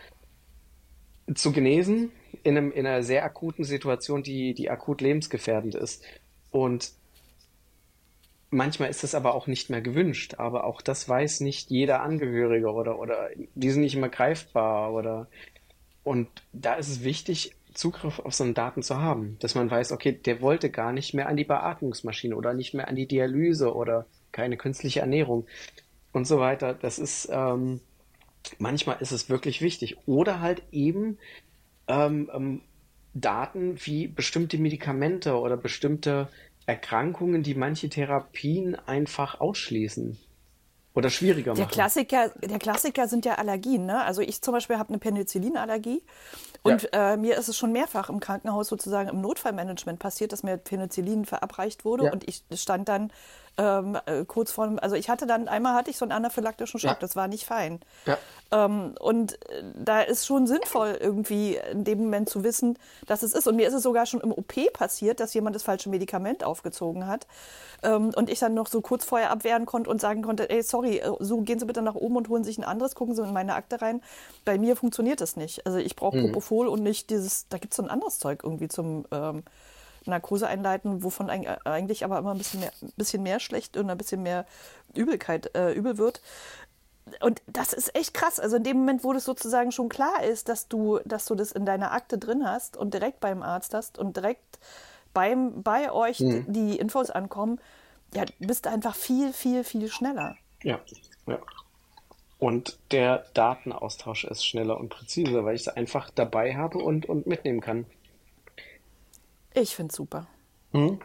zu 1.34 1.52
genesen 1.52 2.10
in, 2.42 2.56
einem, 2.56 2.72
in 2.72 2.86
einer 2.86 3.02
sehr 3.02 3.24
akuten 3.24 3.64
Situation, 3.64 4.22
die, 4.22 4.54
die 4.54 4.70
akut 4.70 5.00
lebensgefährdend 5.00 5.74
ist. 5.74 6.02
Und 6.50 6.92
manchmal 8.50 8.90
ist 8.90 9.02
das 9.02 9.14
aber 9.14 9.34
auch 9.34 9.46
nicht 9.46 9.70
mehr 9.70 9.80
gewünscht, 9.80 10.34
aber 10.38 10.64
auch 10.64 10.82
das 10.82 11.08
weiß 11.08 11.40
nicht 11.40 11.70
jeder 11.70 12.02
Angehörige 12.02 12.72
oder, 12.72 12.98
oder 12.98 13.30
die 13.54 13.70
sind 13.70 13.82
nicht 13.82 13.94
immer 13.94 14.08
greifbar 14.08 14.92
oder 14.92 15.28
und 16.02 16.28
da 16.52 16.74
ist 16.74 16.88
es 16.88 17.04
wichtig, 17.04 17.54
Zugriff 17.74 18.18
auf 18.18 18.34
so 18.34 18.44
eine 18.44 18.52
Daten 18.52 18.82
zu 18.82 19.00
haben, 19.00 19.36
dass 19.40 19.54
man 19.54 19.70
weiß, 19.70 19.92
okay, 19.92 20.12
der 20.12 20.40
wollte 20.40 20.70
gar 20.70 20.92
nicht 20.92 21.14
mehr 21.14 21.28
an 21.28 21.36
die 21.36 21.44
Beatmungsmaschine 21.44 22.34
oder 22.34 22.52
nicht 22.52 22.74
mehr 22.74 22.88
an 22.88 22.96
die 22.96 23.06
Dialyse 23.06 23.74
oder 23.74 24.06
keine 24.32 24.56
künstliche 24.56 25.00
Ernährung 25.00 25.46
und 26.12 26.26
so 26.26 26.40
weiter. 26.40 26.74
Das 26.74 26.98
ist 26.98 27.28
ähm, 27.30 27.80
manchmal 28.58 28.96
ist 29.00 29.12
es 29.12 29.28
wirklich 29.28 29.62
wichtig. 29.62 29.96
Oder 30.06 30.40
halt 30.40 30.62
eben 30.72 31.18
ähm, 31.88 32.30
ähm, 32.34 32.60
Daten 33.14 33.76
wie 33.84 34.06
bestimmte 34.06 34.58
Medikamente 34.58 35.38
oder 35.38 35.56
bestimmte 35.56 36.28
Erkrankungen, 36.70 37.42
die 37.42 37.54
manche 37.54 37.88
Therapien 37.88 38.76
einfach 38.86 39.40
ausschließen 39.40 40.16
oder 40.94 41.10
schwieriger 41.10 41.54
Der 41.54 41.64
machen. 41.64 41.72
Klassiker, 41.74 42.28
der 42.42 42.58
Klassiker 42.58 43.08
sind 43.08 43.24
ja 43.24 43.34
Allergien. 43.34 43.86
Ne? 43.86 44.02
Also 44.04 44.22
ich 44.22 44.40
zum 44.40 44.52
Beispiel 44.54 44.78
habe 44.78 44.88
eine 44.90 44.98
Penicillinallergie 44.98 46.02
und 46.62 46.88
äh, 46.92 47.16
mir 47.16 47.36
ist 47.38 47.48
es 47.48 47.56
schon 47.56 47.72
mehrfach 47.72 48.08
im 48.08 48.20
Krankenhaus 48.20 48.68
sozusagen 48.68 49.08
im 49.08 49.20
Notfallmanagement 49.20 49.98
passiert, 49.98 50.32
dass 50.32 50.42
mir 50.42 50.56
Penicillin 50.56 51.24
verabreicht 51.24 51.84
wurde 51.84 52.04
Ja. 52.06 52.12
und 52.12 52.28
ich 52.28 52.44
stand 52.54 52.88
dann 52.88 53.12
ähm, 53.58 53.98
äh, 54.06 54.24
kurz 54.24 54.52
vor, 54.52 54.70
also 54.80 54.96
ich 54.96 55.10
hatte 55.10 55.26
dann 55.26 55.48
einmal 55.48 55.74
hatte 55.74 55.90
ich 55.90 55.98
so 55.98 56.04
einen 56.04 56.12
anaphylaktischen 56.12 56.80
Schock, 56.80 56.90
Ja. 56.92 56.96
das 57.00 57.16
war 57.16 57.28
nicht 57.28 57.44
fein. 57.44 57.80
Ja. 58.06 58.16
Ähm, 58.52 58.94
und 59.00 59.34
äh, 59.50 59.62
da 59.74 60.00
ist 60.00 60.26
schon 60.26 60.46
sinnvoll, 60.46 60.96
irgendwie 61.00 61.56
in 61.70 61.84
dem 61.84 61.98
Moment 61.98 62.28
zu 62.28 62.42
wissen, 62.42 62.78
dass 63.06 63.22
es 63.22 63.32
ist. 63.34 63.46
Und 63.46 63.56
mir 63.56 63.68
ist 63.68 63.74
es 63.74 63.82
sogar 63.82 64.06
schon 64.06 64.20
im 64.20 64.32
OP 64.32 64.72
passiert, 64.72 65.20
dass 65.20 65.34
jemand 65.34 65.54
das 65.56 65.62
falsche 65.62 65.88
Medikament 65.90 66.42
aufgezogen 66.42 67.06
hat. 67.06 67.26
Ähm, 67.82 68.12
und 68.16 68.28
ich 68.30 68.38
dann 68.38 68.54
noch 68.54 68.66
so 68.66 68.80
kurz 68.80 69.04
vorher 69.04 69.30
abwehren 69.30 69.66
konnte 69.66 69.90
und 69.90 70.00
sagen 70.00 70.22
konnte, 70.22 70.50
ey, 70.50 70.62
sorry, 70.62 70.98
äh, 70.98 71.10
so 71.20 71.40
gehen 71.42 71.58
Sie 71.58 71.66
bitte 71.66 71.82
nach 71.82 71.94
oben 71.94 72.16
und 72.16 72.28
holen 72.28 72.44
sich 72.44 72.58
ein 72.58 72.64
anderes, 72.64 72.94
gucken 72.94 73.14
Sie 73.14 73.22
in 73.22 73.32
meine 73.32 73.54
Akte 73.54 73.80
rein. 73.82 74.00
Bei 74.44 74.58
mir 74.58 74.74
funktioniert 74.76 75.20
das 75.20 75.36
nicht. 75.36 75.64
Also 75.66 75.78
ich 75.78 75.96
brauche 75.96 76.20
Propofol 76.20 76.66
und 76.66 76.82
nicht 76.82 77.10
dieses, 77.10 77.46
da 77.48 77.58
gibt 77.58 77.72
es 77.72 77.76
so 77.76 77.82
ein 77.82 77.90
anderes 77.90 78.18
Zeug 78.18 78.40
irgendwie 78.42 78.68
zum 78.68 79.04
ähm, 79.12 79.42
Narkose 80.06 80.46
einleiten, 80.46 81.02
wovon 81.02 81.30
eig- 81.30 81.66
eigentlich 81.66 82.04
aber 82.04 82.18
immer 82.18 82.32
ein 82.32 82.38
bisschen 82.38 82.60
mehr, 82.60 82.72
ein 82.82 82.92
bisschen 82.96 83.22
mehr 83.22 83.40
schlecht 83.40 83.76
und 83.76 83.90
ein 83.90 83.98
bisschen 83.98 84.22
mehr 84.22 84.46
Übelkeit, 84.94 85.54
äh, 85.54 85.72
übel 85.72 85.98
wird 85.98 86.20
und 87.20 87.42
das 87.46 87.72
ist 87.72 87.94
echt 87.96 88.14
krass. 88.14 88.38
Also 88.38 88.56
in 88.56 88.64
dem 88.64 88.78
Moment, 88.78 89.02
wo 89.02 89.12
das 89.12 89.24
sozusagen 89.24 89.72
schon 89.72 89.88
klar 89.88 90.22
ist, 90.22 90.48
dass 90.48 90.68
du, 90.68 91.00
dass 91.04 91.24
du 91.24 91.34
das 91.34 91.52
in 91.52 91.66
deiner 91.66 91.92
Akte 91.92 92.18
drin 92.18 92.46
hast 92.46 92.76
und 92.76 92.94
direkt 92.94 93.20
beim 93.20 93.42
Arzt 93.42 93.74
hast 93.74 93.98
und 93.98 94.16
direkt 94.16 94.58
beim, 95.12 95.62
bei 95.62 95.90
euch 95.90 96.20
mhm. 96.20 96.44
die 96.46 96.78
Infos 96.78 97.10
ankommen, 97.10 97.60
ja, 98.14 98.24
bist 98.38 98.66
du 98.66 98.70
einfach 98.70 98.94
viel, 98.94 99.32
viel, 99.32 99.64
viel 99.64 99.88
schneller. 99.88 100.36
Ja, 100.62 100.78
ja. 101.26 101.38
Und 102.38 102.78
der 102.90 103.26
Datenaustausch 103.34 104.24
ist 104.24 104.46
schneller 104.46 104.78
und 104.78 104.88
präziser, 104.88 105.44
weil 105.44 105.56
ich 105.56 105.62
es 105.62 105.68
einfach 105.68 106.10
dabei 106.10 106.54
habe 106.56 106.78
und, 106.78 107.06
und 107.06 107.26
mitnehmen 107.26 107.60
kann. 107.60 107.86
Ich 109.54 109.74
finde 109.74 109.90
es 109.90 109.96
super. 109.96 110.26
Mhm. 110.72 111.00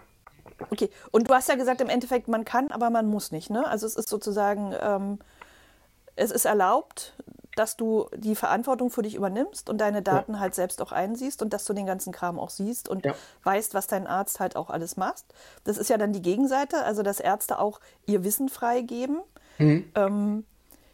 Okay, 0.70 0.90
und 1.12 1.30
du 1.30 1.34
hast 1.34 1.50
ja 1.50 1.56
gesagt, 1.56 1.82
im 1.82 1.90
Endeffekt, 1.90 2.28
man 2.28 2.46
kann, 2.46 2.72
aber 2.72 2.90
man 2.90 3.08
muss 3.08 3.32
nicht. 3.32 3.50
Ne? 3.50 3.68
Also 3.68 3.86
es 3.86 3.96
ist 3.96 4.10
sozusagen, 4.10 4.74
ähm, 4.80 5.20
es 6.16 6.32
ist 6.32 6.46
erlaubt, 6.46 7.14
dass 7.56 7.78
du 7.78 8.10
die 8.16 8.36
Verantwortung 8.36 8.90
für 8.90 9.02
dich 9.02 9.16
übernimmst 9.16 9.70
und 9.70 9.80
deine 9.80 10.02
Daten 10.02 10.34
ja. 10.34 10.40
halt 10.40 10.56
selbst 10.56 10.82
auch 10.82 10.92
einsiehst 10.92 11.42
und 11.42 11.54
dass 11.54 11.66
du 11.66 11.74
den 11.74 11.86
ganzen 11.86 12.12
Kram 12.12 12.40
auch 12.40 12.50
siehst 12.50 12.90
und 12.90 13.06
ja. 13.06 13.14
weißt, 13.44 13.74
was 13.74 13.88
dein 13.88 14.08
Arzt 14.08 14.40
halt 14.40 14.56
auch 14.56 14.70
alles 14.70 14.98
macht. 14.98 15.26
Das 15.64 15.78
ist 15.78 15.90
ja 15.90 15.98
dann 15.98 16.14
die 16.14 16.22
Gegenseite, 16.22 16.84
also 16.84 17.02
dass 17.02 17.20
Ärzte 17.20 17.60
auch 17.60 17.80
ihr 18.06 18.24
Wissen 18.24 18.50
freigeben. 18.50 19.22
Mhm. 19.58 19.92
Ähm, 19.96 20.46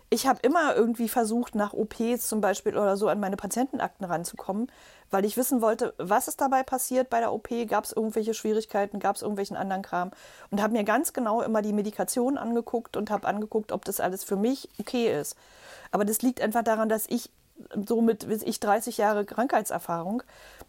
ich 0.10 0.28
habe 0.28 0.40
immer 0.44 0.76
irgendwie 0.76 1.08
versucht, 1.08 1.56
nach 1.56 1.74
OPs 1.74 2.28
zum 2.28 2.42
Beispiel 2.42 2.78
oder 2.78 2.98
so 2.98 3.08
an 3.08 3.20
meine 3.20 3.38
Patientenakten 3.38 4.06
ranzukommen, 4.06 4.70
weil 5.12 5.26
ich 5.26 5.38
wissen 5.38 5.62
wollte, 5.62 5.94
was 5.98 6.28
ist 6.28 6.42
dabei 6.42 6.64
passiert 6.64 7.10
bei 7.10 7.20
der 7.20 7.34
OP, 7.34 7.50
gab 7.68 7.84
es 7.84 7.92
irgendwelche 7.92 8.34
Schwierigkeiten, 8.34 9.00
gab 9.00 9.18
es 9.18 9.22
irgendwelchen 9.22 9.58
anderen 9.58 9.84
Kram 9.84 10.12
und 10.50 10.62
habe 10.62 10.74
mir 10.74 10.84
ganz 10.84 11.14
genau 11.14 11.42
immer 11.42 11.62
die 11.62 11.74
Medikation 11.74 12.38
angeguckt 12.38 12.98
und 12.98 13.12
habe 13.12 13.28
angeguckt, 13.28 13.72
ob 13.72 13.86
das 13.86 14.00
alles 14.00 14.24
für 14.24 14.38
mich 14.38 14.70
okay 14.80 15.20
ist. 15.20 15.36
Aber 15.92 16.06
das 16.06 16.22
liegt 16.22 16.42
einfach 16.42 16.64
daran, 16.64 16.90
dass 16.90 17.06
ich 17.08 17.30
so 17.88 18.02
mit 18.02 18.24
ich 18.24 18.60
30 18.60 18.98
Jahre 18.98 19.26
Krankheitserfahrung 19.26 20.24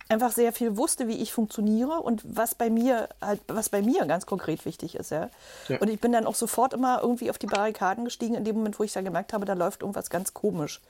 einfach 0.08 0.32
sehr 0.32 0.52
viel 0.52 0.76
wusste, 0.76 1.08
wie 1.08 1.22
ich 1.22 1.32
funktioniere 1.32 2.00
und 2.00 2.22
was 2.24 2.54
bei 2.54 2.70
mir 2.70 3.08
halt, 3.20 3.40
was 3.48 3.68
bei 3.70 3.80
mir 3.80 4.04
ganz 4.06 4.26
konkret 4.26 4.64
wichtig 4.64 4.96
ist, 4.96 5.10
ja. 5.10 5.30
ja. 5.68 5.78
Und 5.78 5.88
ich 5.88 6.00
bin 6.00 6.12
dann 6.12 6.26
auch 6.26 6.34
sofort 6.34 6.74
immer 6.74 7.00
irgendwie 7.00 7.30
auf 7.30 7.38
die 7.38 7.46
Barrikaden 7.46 8.04
gestiegen, 8.04 8.34
in 8.34 8.44
dem 8.44 8.56
Moment, 8.56 8.78
wo 8.78 8.84
ich 8.84 8.92
dann 8.92 9.04
gemerkt 9.04 9.32
habe, 9.32 9.44
da 9.44 9.54
läuft 9.54 9.82
irgendwas 9.82 10.10
ganz 10.10 10.34
komisch. 10.34 10.80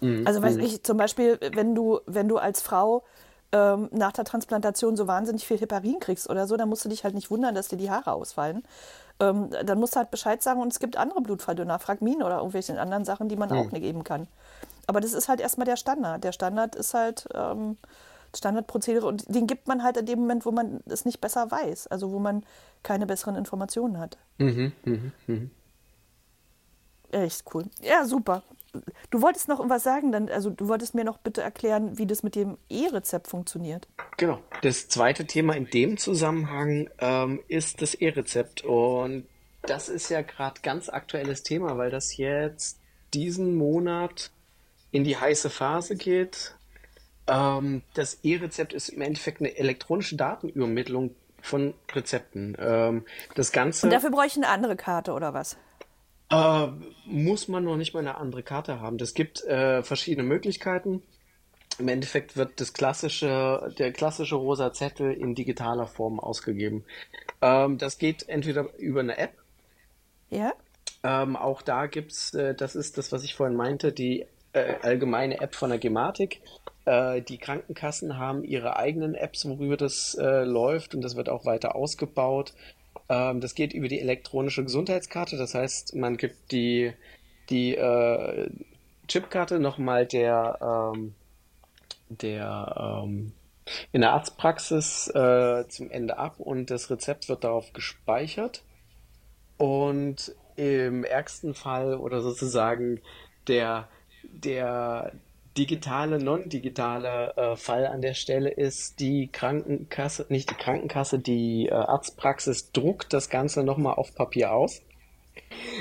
Mhm. 0.00 0.26
Also 0.26 0.42
weiß 0.42 0.56
mhm. 0.56 0.62
ich, 0.62 0.82
zum 0.82 0.96
Beispiel, 0.96 1.38
wenn 1.54 1.74
du, 1.74 2.00
wenn 2.06 2.28
du 2.28 2.38
als 2.38 2.62
Frau 2.62 3.02
ähm, 3.52 3.88
nach 3.92 4.12
der 4.12 4.24
Transplantation 4.24 4.96
so 4.96 5.06
wahnsinnig 5.06 5.46
viel 5.46 5.58
Heparin 5.58 5.98
kriegst 6.00 6.30
oder 6.30 6.46
so, 6.46 6.56
dann 6.56 6.68
musst 6.68 6.84
du 6.84 6.88
dich 6.88 7.04
halt 7.04 7.14
nicht 7.14 7.30
wundern, 7.30 7.54
dass 7.54 7.68
dir 7.68 7.76
die 7.76 7.90
Haare 7.90 8.12
ausfallen. 8.12 8.62
Ähm, 9.18 9.50
dann 9.64 9.78
musst 9.78 9.94
du 9.94 9.98
halt 9.98 10.10
Bescheid 10.10 10.42
sagen 10.42 10.60
und 10.60 10.72
es 10.72 10.78
gibt 10.78 10.96
andere 10.96 11.20
Blutverdünner, 11.20 11.78
Fragmin 11.78 12.22
oder 12.22 12.38
irgendwelche 12.38 12.78
anderen 12.80 13.04
Sachen, 13.04 13.28
die 13.28 13.36
man 13.36 13.50
mhm. 13.50 13.56
auch 13.56 13.70
nicht 13.70 13.82
geben 13.82 14.04
kann. 14.04 14.28
Aber 14.86 15.00
das 15.00 15.12
ist 15.12 15.28
halt 15.28 15.40
erstmal 15.40 15.66
der 15.66 15.76
Standard. 15.76 16.24
Der 16.24 16.32
Standard 16.32 16.74
ist 16.74 16.94
halt 16.94 17.28
ähm, 17.34 17.76
Standardprozedere 18.34 19.06
und 19.06 19.32
den 19.34 19.46
gibt 19.46 19.68
man 19.68 19.82
halt 19.82 19.96
in 19.96 20.06
dem 20.06 20.20
Moment, 20.20 20.46
wo 20.46 20.52
man 20.52 20.80
es 20.86 21.04
nicht 21.04 21.20
besser 21.20 21.50
weiß, 21.50 21.88
also 21.88 22.12
wo 22.12 22.18
man 22.18 22.44
keine 22.82 23.06
besseren 23.06 23.36
Informationen 23.36 23.98
hat. 23.98 24.16
Mhm, 24.38 24.72
mh, 24.84 24.98
mh. 25.26 25.40
Echt 27.12 27.44
cool. 27.52 27.64
Ja, 27.82 28.04
super. 28.04 28.42
Du 29.10 29.22
wolltest 29.22 29.48
noch 29.48 29.60
was 29.68 29.82
sagen, 29.82 30.12
dann, 30.12 30.28
also 30.28 30.50
du 30.50 30.68
wolltest 30.68 30.94
mir 30.94 31.04
noch 31.04 31.18
bitte 31.18 31.42
erklären, 31.42 31.98
wie 31.98 32.06
das 32.06 32.22
mit 32.22 32.34
dem 32.34 32.58
E-Rezept 32.68 33.26
funktioniert. 33.28 33.88
Genau. 34.16 34.40
Das 34.62 34.88
zweite 34.88 35.26
Thema 35.26 35.54
in 35.56 35.66
dem 35.66 35.96
Zusammenhang 35.96 36.88
ähm, 36.98 37.40
ist 37.48 37.82
das 37.82 37.94
E-Rezept. 37.94 38.64
Und 38.64 39.26
das 39.62 39.88
ist 39.88 40.08
ja 40.10 40.22
gerade 40.22 40.60
ganz 40.62 40.88
aktuelles 40.88 41.42
Thema, 41.42 41.76
weil 41.76 41.90
das 41.90 42.16
jetzt 42.16 42.78
diesen 43.12 43.56
Monat 43.56 44.30
in 44.92 45.04
die 45.04 45.16
heiße 45.16 45.50
Phase 45.50 45.96
geht. 45.96 46.54
Ähm, 47.26 47.82
das 47.94 48.18
E-Rezept 48.22 48.72
ist 48.72 48.88
im 48.88 49.02
Endeffekt 49.02 49.40
eine 49.40 49.56
elektronische 49.56 50.16
Datenübermittlung 50.16 51.14
von 51.42 51.74
Rezepten. 51.92 52.56
Ähm, 52.58 53.04
das 53.34 53.52
Ganze. 53.52 53.86
Und 53.86 53.92
dafür 53.92 54.10
bräuchte 54.10 54.40
ich 54.40 54.44
eine 54.44 54.52
andere 54.52 54.76
Karte 54.76 55.12
oder 55.12 55.34
was? 55.34 55.56
Äh, 56.30 56.68
muss 57.06 57.48
man 57.48 57.64
noch 57.64 57.76
nicht 57.76 57.92
mal 57.92 58.00
eine 58.00 58.16
andere 58.16 58.42
Karte 58.42 58.80
haben. 58.80 58.98
Das 58.98 59.14
gibt 59.14 59.44
äh, 59.44 59.82
verschiedene 59.82 60.26
Möglichkeiten. 60.26 61.02
Im 61.78 61.88
Endeffekt 61.88 62.36
wird 62.36 62.60
das 62.60 62.72
klassische, 62.72 63.72
der 63.78 63.92
klassische 63.92 64.36
rosa 64.36 64.72
Zettel 64.72 65.12
in 65.12 65.34
digitaler 65.34 65.86
Form 65.86 66.20
ausgegeben. 66.20 66.84
Ähm, 67.40 67.78
das 67.78 67.98
geht 67.98 68.28
entweder 68.28 68.68
über 68.78 69.00
eine 69.00 69.18
App. 69.18 69.32
Ja. 70.28 70.52
Ähm, 71.02 71.36
auch 71.36 71.62
da 71.62 71.86
gibt's, 71.86 72.34
äh, 72.34 72.54
das 72.54 72.76
ist 72.76 72.98
das, 72.98 73.12
was 73.12 73.24
ich 73.24 73.34
vorhin 73.34 73.56
meinte, 73.56 73.92
die 73.92 74.26
äh, 74.52 74.74
allgemeine 74.82 75.40
App 75.40 75.54
von 75.54 75.70
der 75.70 75.78
Gematik. 75.78 76.42
Äh, 76.84 77.22
die 77.22 77.38
Krankenkassen 77.38 78.18
haben 78.18 78.44
ihre 78.44 78.76
eigenen 78.76 79.14
Apps, 79.14 79.48
worüber 79.48 79.76
das 79.76 80.14
äh, 80.14 80.44
läuft 80.44 80.94
und 80.94 81.02
das 81.02 81.16
wird 81.16 81.28
auch 81.28 81.44
weiter 81.46 81.74
ausgebaut. 81.74 82.52
Ähm, 83.10 83.40
das 83.40 83.54
geht 83.56 83.74
über 83.74 83.88
die 83.88 84.00
elektronische 84.00 84.62
Gesundheitskarte, 84.62 85.36
das 85.36 85.54
heißt, 85.54 85.96
man 85.96 86.16
gibt 86.16 86.52
die, 86.52 86.92
die 87.50 87.74
äh, 87.74 88.48
Chipkarte 89.08 89.58
nochmal 89.58 90.06
der, 90.06 90.92
ähm, 90.94 91.14
der 92.08 93.02
ähm, 93.02 93.32
in 93.90 94.00
der 94.02 94.12
Arztpraxis 94.12 95.08
äh, 95.08 95.66
zum 95.68 95.90
Ende 95.90 96.18
ab 96.18 96.38
und 96.38 96.70
das 96.70 96.88
Rezept 96.88 97.28
wird 97.28 97.42
darauf 97.44 97.72
gespeichert. 97.72 98.62
Und 99.58 100.34
im 100.56 101.04
ärgsten 101.04 101.54
Fall 101.54 101.96
oder 101.96 102.20
sozusagen 102.20 103.00
der 103.48 103.88
der 104.22 105.12
digitale, 105.56 106.22
non-digitale 106.22 107.34
äh, 107.36 107.56
Fall 107.56 107.86
an 107.86 108.00
der 108.00 108.14
Stelle 108.14 108.50
ist, 108.50 109.00
die 109.00 109.28
Krankenkasse, 109.28 110.26
nicht 110.28 110.50
die 110.50 110.54
Krankenkasse, 110.54 111.18
die 111.18 111.66
äh, 111.66 111.72
Arztpraxis 111.72 112.72
druckt 112.72 113.12
das 113.12 113.30
Ganze 113.30 113.62
nochmal 113.64 113.94
auf 113.94 114.14
Papier 114.14 114.52
aus. 114.52 114.82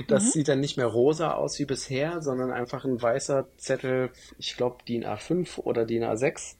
Das 0.08 0.24
mhm. 0.24 0.30
sieht 0.30 0.48
dann 0.48 0.60
nicht 0.60 0.78
mehr 0.78 0.88
rosa 0.88 1.34
aus 1.34 1.60
wie 1.60 1.66
bisher, 1.66 2.22
sondern 2.22 2.52
einfach 2.52 2.86
ein 2.86 3.02
weißer 3.02 3.48
Zettel, 3.58 4.10
ich 4.38 4.58
glaube 4.58 4.78
DIN 4.88 5.06
A5 5.06 5.60
oder 5.60 5.86
DIN 5.86 6.04
A6, 6.04 6.56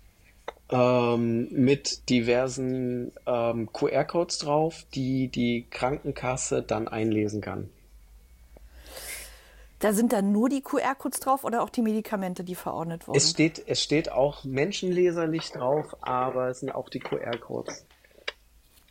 ähm, 0.72 1.48
mit 1.52 2.10
diversen 2.10 3.12
ähm, 3.26 3.72
QR-Codes 3.74 4.38
drauf, 4.40 4.86
die 4.94 5.30
die 5.30 5.66
Krankenkasse 5.70 6.62
dann 6.62 6.88
einlesen 6.88 7.42
kann. 7.42 7.70
Da 9.80 9.94
sind 9.94 10.12
dann 10.12 10.34
nur 10.34 10.50
die 10.50 10.62
QR-Codes 10.62 11.22
drauf 11.22 11.46
oder 11.46 11.64
auch 11.64 11.70
die 11.70 11.82
Medikamente, 11.82 12.44
die 12.44 12.56
verordnet 12.56 13.08
wurden? 13.08 13.18
Es 13.18 13.30
steht, 13.30 13.64
es 13.66 13.82
steht 13.82 14.12
auch 14.12 14.44
menschenleserlich 14.44 15.52
drauf, 15.52 15.96
aber 16.02 16.50
es 16.50 16.60
sind 16.60 16.76
auch 16.76 16.90
die 16.90 17.00
QR-Codes. 17.00 17.86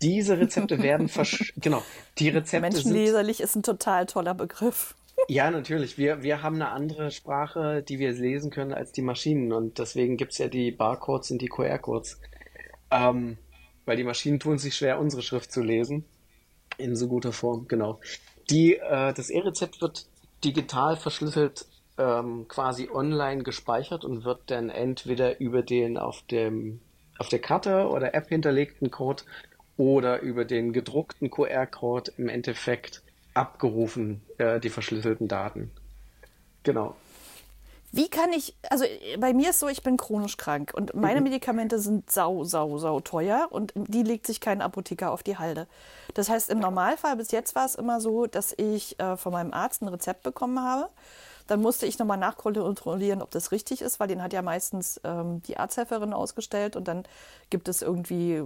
Diese 0.00 0.38
Rezepte 0.38 0.82
werden 0.82 1.08
versch 1.08 1.52
genau, 1.56 1.82
die 2.18 2.30
Rezepte 2.30 2.60
Menschenleserlich 2.60 3.38
sind, 3.38 3.46
ist 3.46 3.56
ein 3.56 3.62
total 3.62 4.06
toller 4.06 4.34
Begriff. 4.34 4.94
Ja, 5.26 5.50
natürlich. 5.50 5.98
Wir, 5.98 6.22
wir 6.22 6.44
haben 6.44 6.54
eine 6.54 6.68
andere 6.68 7.10
Sprache, 7.10 7.82
die 7.82 7.98
wir 7.98 8.12
lesen 8.12 8.52
können 8.52 8.72
als 8.72 8.92
die 8.92 9.02
Maschinen 9.02 9.52
und 9.52 9.80
deswegen 9.80 10.16
gibt 10.16 10.30
es 10.30 10.38
ja 10.38 10.46
die 10.46 10.70
Barcodes 10.70 11.32
und 11.32 11.42
die 11.42 11.48
QR-Codes. 11.48 12.20
Ähm, 12.92 13.36
weil 13.84 13.96
die 13.96 14.04
Maschinen 14.04 14.38
tun 14.38 14.58
sich 14.58 14.76
schwer, 14.76 15.00
unsere 15.00 15.22
Schrift 15.22 15.50
zu 15.50 15.60
lesen. 15.60 16.04
In 16.76 16.94
so 16.94 17.08
guter 17.08 17.32
Form, 17.32 17.66
genau. 17.66 17.98
Die, 18.48 18.76
äh, 18.76 19.12
das 19.12 19.28
E-Rezept 19.28 19.80
wird 19.80 20.06
digital 20.44 20.96
verschlüsselt 20.96 21.66
ähm, 21.98 22.46
quasi 22.48 22.88
online 22.92 23.42
gespeichert 23.42 24.04
und 24.04 24.24
wird 24.24 24.42
dann 24.46 24.70
entweder 24.70 25.40
über 25.40 25.62
den 25.62 25.98
auf 25.98 26.22
dem 26.30 26.80
auf 27.18 27.28
der 27.28 27.40
Karte 27.40 27.88
oder 27.88 28.14
App 28.14 28.28
hinterlegten 28.28 28.90
Code 28.90 29.24
oder 29.76 30.20
über 30.20 30.44
den 30.44 30.72
gedruckten 30.72 31.30
QR-Code 31.30 32.12
im 32.16 32.28
Endeffekt 32.28 33.02
abgerufen, 33.34 34.22
äh, 34.38 34.60
die 34.60 34.70
verschlüsselten 34.70 35.26
Daten. 35.26 35.70
Genau. 36.62 36.96
Wie 37.90 38.08
kann 38.08 38.32
ich, 38.32 38.54
also 38.68 38.84
bei 39.18 39.32
mir 39.32 39.50
ist 39.50 39.60
so, 39.60 39.68
ich 39.68 39.82
bin 39.82 39.96
chronisch 39.96 40.36
krank 40.36 40.72
und 40.74 40.94
meine 40.94 41.20
mhm. 41.20 41.24
Medikamente 41.24 41.78
sind 41.78 42.10
sau, 42.10 42.44
sau, 42.44 42.76
sau 42.78 43.00
teuer 43.00 43.48
und 43.50 43.72
die 43.74 44.02
legt 44.02 44.26
sich 44.26 44.40
kein 44.40 44.60
Apotheker 44.60 45.10
auf 45.10 45.22
die 45.22 45.38
Halde. 45.38 45.66
Das 46.14 46.28
heißt, 46.28 46.50
im 46.50 46.58
Normalfall 46.58 47.16
bis 47.16 47.30
jetzt 47.30 47.54
war 47.54 47.64
es 47.64 47.74
immer 47.74 48.00
so, 48.00 48.26
dass 48.26 48.52
ich 48.56 48.98
äh, 49.00 49.16
von 49.16 49.32
meinem 49.32 49.52
Arzt 49.54 49.82
ein 49.82 49.88
Rezept 49.88 50.22
bekommen 50.22 50.60
habe 50.60 50.90
dann 51.48 51.62
musste 51.62 51.86
ich 51.86 51.98
nochmal 51.98 52.18
nachkontrollieren, 52.18 53.22
ob 53.22 53.30
das 53.30 53.52
richtig 53.52 53.80
ist, 53.80 53.98
weil 53.98 54.06
den 54.06 54.22
hat 54.22 54.34
ja 54.34 54.42
meistens 54.42 55.00
ähm, 55.02 55.42
die 55.42 55.56
Arzthelferin 55.56 56.12
ausgestellt 56.12 56.76
und 56.76 56.86
dann 56.86 57.04
gibt 57.48 57.68
es 57.68 57.80
irgendwie, 57.80 58.44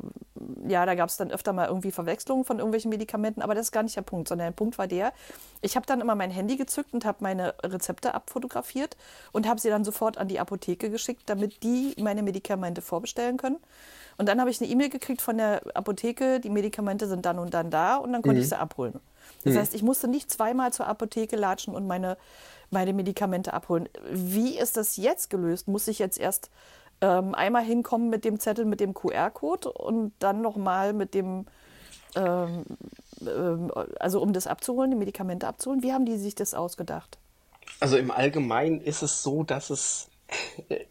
ja, 0.67 0.87
da 0.87 0.95
gab 0.95 1.09
es 1.09 1.17
dann 1.17 1.33
öfter 1.33 1.53
mal 1.53 1.67
irgendwie 1.67 1.91
Verwechslungen 1.91 2.45
von 2.45 2.59
irgendwelchen 2.59 2.91
Medikamenten, 2.91 3.43
aber 3.43 3.55
das 3.55 3.67
ist 3.67 3.73
gar 3.73 3.83
nicht 3.83 3.97
der 3.97 4.03
Punkt, 4.03 4.29
sondern 4.29 4.47
der 4.47 4.53
Punkt 4.53 4.79
war 4.79 4.87
der, 4.87 5.13
ich 5.61 5.75
habe 5.75 5.85
dann 5.85 6.01
immer 6.01 6.15
mein 6.15 6.31
Handy 6.31 6.57
gezückt 6.57 6.95
und 6.95 7.05
habe 7.05 7.19
meine 7.21 7.55
Rezepte 7.65 8.15
abfotografiert 8.15 8.97
und 9.33 9.49
habe 9.49 9.61
sie 9.61 9.69
dann 9.69 9.85
sofort 9.85 10.17
an 10.17 10.29
die 10.29 10.39
Apotheke 10.39 10.89
geschickt, 10.89 11.23
damit 11.27 11.65
die 11.65 11.97
meine 11.99 12.23
Medikamente 12.23 12.83
vorbestellen 12.83 13.37
können. 13.37 13.59
Und 14.17 14.29
dann 14.29 14.41
habe 14.41 14.51
ich 14.51 14.61
eine 14.61 14.71
E-Mail 14.71 14.91
gekriegt 14.91 15.23
von 15.23 15.39
der 15.39 15.63
Apotheke, 15.75 16.39
die 16.39 16.51
Medikamente 16.51 17.09
sind 17.09 17.27
dann 17.27 17.41
und 17.41 17.53
dann 17.53 17.71
da 17.71 17.97
und 17.97 18.13
dann 18.13 18.23
konnte 18.23 18.37
mhm. 18.37 18.43
ich 18.43 18.49
sie 18.49 18.59
abholen. 18.59 19.01
Das 19.45 19.55
mhm. 19.55 19.59
heißt, 19.59 19.75
ich 19.75 19.83
musste 19.83 20.07
nicht 20.07 20.31
zweimal 20.31 20.73
zur 20.73 20.87
Apotheke 20.87 21.37
latschen 21.37 21.75
und 21.75 21.87
meine 21.87 22.17
meine 22.73 22.93
Medikamente 22.93 23.53
abholen. 23.53 23.89
Wie 24.11 24.59
ist 24.59 24.77
das 24.77 24.97
jetzt 24.97 25.31
gelöst? 25.31 25.69
Muss 25.69 25.89
ich 25.89 25.99
jetzt 25.99 26.19
erst 26.19 26.51
ähm, 27.01 27.35
einmal 27.35 27.65
hinkommen 27.65 28.09
mit 28.09 28.25
dem 28.25 28.39
Zettel 28.39 28.65
mit 28.65 28.81
dem 28.81 28.95
QR-Code 28.95 29.73
und 29.73 30.13
dann 30.19 30.41
nochmal 30.41 30.93
mit 30.93 31.15
dem, 31.15 31.47
ähm, 32.15 32.65
ähm, 33.21 33.73
also 33.99 34.23
um 34.23 34.33
das 34.33 34.47
abzuholen, 34.47 34.91
die 34.91 34.97
Medikamente 34.97 35.47
abzuholen? 35.47 35.83
Wie 35.83 35.93
haben 35.93 36.07
die 36.07 36.17
sich 36.17 36.35
das 36.35 36.55
ausgedacht? 36.55 37.19
Also 37.81 37.97
im 37.97 38.11
Allgemeinen 38.11 38.81
ist 38.81 39.03
es 39.03 39.23
so, 39.23 39.43
dass 39.43 39.71
es, 39.71 40.09
äh, 40.69 40.85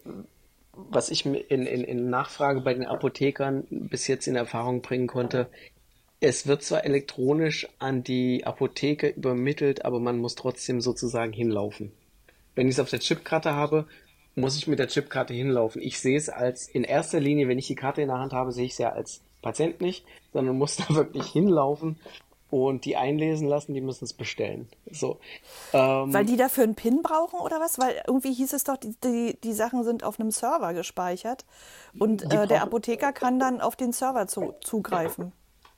was 0.74 1.10
ich 1.10 1.24
in, 1.24 1.34
in, 1.34 1.66
in 1.66 2.10
Nachfrage 2.10 2.60
bei 2.60 2.74
den 2.74 2.86
Apothekern 2.86 3.66
bis 3.70 4.06
jetzt 4.06 4.26
in 4.26 4.36
Erfahrung 4.36 4.82
bringen 4.82 5.06
konnte, 5.06 5.48
es 6.22 6.46
wird 6.46 6.62
zwar 6.62 6.84
elektronisch 6.84 7.68
an 7.80 8.04
die 8.04 8.46
Apotheke 8.46 9.08
übermittelt, 9.08 9.84
aber 9.84 9.98
man 9.98 10.18
muss 10.18 10.36
trotzdem 10.36 10.80
sozusagen 10.80 11.32
hinlaufen. 11.32 11.90
Wenn 12.54 12.68
ich 12.68 12.74
es 12.74 12.80
auf 12.80 12.90
der 12.90 13.00
Chipkarte 13.00 13.54
habe, 13.54 13.86
muss 14.36 14.56
ich 14.56 14.68
mit 14.68 14.78
der 14.78 14.86
Chipkarte 14.86 15.34
hinlaufen. 15.34 15.82
Ich 15.82 15.98
sehe 15.98 16.16
es 16.16 16.28
als, 16.28 16.68
in 16.68 16.84
erster 16.84 17.18
Linie, 17.18 17.48
wenn 17.48 17.58
ich 17.58 17.66
die 17.66 17.74
Karte 17.74 18.02
in 18.02 18.08
der 18.08 18.20
Hand 18.20 18.32
habe, 18.32 18.52
sehe 18.52 18.66
ich 18.66 18.72
es 18.72 18.78
ja 18.78 18.90
als 18.90 19.20
Patient 19.42 19.80
nicht, 19.80 20.04
sondern 20.32 20.56
muss 20.56 20.76
da 20.88 20.94
wirklich 20.94 21.26
hinlaufen 21.26 21.98
und 22.50 22.84
die 22.84 22.96
einlesen 22.96 23.48
lassen, 23.48 23.74
die 23.74 23.80
müssen 23.80 24.04
es 24.04 24.12
bestellen. 24.12 24.68
So. 24.92 25.18
Ähm, 25.72 26.14
Weil 26.14 26.24
die 26.24 26.36
dafür 26.36 26.62
einen 26.62 26.76
PIN 26.76 27.02
brauchen 27.02 27.40
oder 27.40 27.58
was? 27.58 27.80
Weil 27.80 28.00
irgendwie 28.06 28.32
hieß 28.32 28.52
es 28.52 28.62
doch, 28.62 28.76
die, 28.76 28.94
die, 29.02 29.40
die 29.42 29.52
Sachen 29.54 29.82
sind 29.82 30.04
auf 30.04 30.20
einem 30.20 30.30
Server 30.30 30.72
gespeichert 30.72 31.44
und 31.98 32.32
äh, 32.32 32.46
der 32.46 32.62
Apotheker 32.62 33.12
kann 33.12 33.40
dann 33.40 33.60
auf 33.60 33.74
den 33.74 33.92
Server 33.92 34.28
zu, 34.28 34.54
zugreifen. 34.60 35.32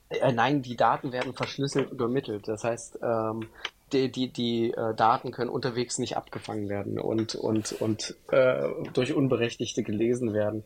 Äh, 0.09 0.31
nein, 0.31 0.61
die 0.61 0.75
Daten 0.75 1.11
werden 1.11 1.33
verschlüsselt 1.33 1.91
übermittelt. 1.91 2.47
Das 2.47 2.63
heißt, 2.63 2.99
ähm, 3.01 3.47
die, 3.93 4.11
die, 4.11 4.31
die 4.31 4.71
äh, 4.71 4.95
Daten 4.95 5.31
können 5.31 5.49
unterwegs 5.49 5.97
nicht 5.97 6.17
abgefangen 6.17 6.69
werden 6.69 6.99
und, 6.99 7.35
und, 7.35 7.73
und 7.73 8.15
äh, 8.31 8.67
durch 8.93 9.13
Unberechtigte 9.13 9.83
gelesen 9.83 10.33
werden. 10.33 10.63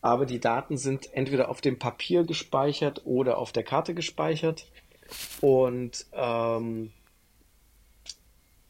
Aber 0.00 0.26
die 0.26 0.38
Daten 0.38 0.76
sind 0.76 1.12
entweder 1.12 1.48
auf 1.48 1.60
dem 1.60 1.78
Papier 1.78 2.24
gespeichert 2.24 3.02
oder 3.04 3.38
auf 3.38 3.52
der 3.52 3.64
Karte 3.64 3.94
gespeichert 3.94 4.66
und 5.40 6.06
ähm, 6.12 6.92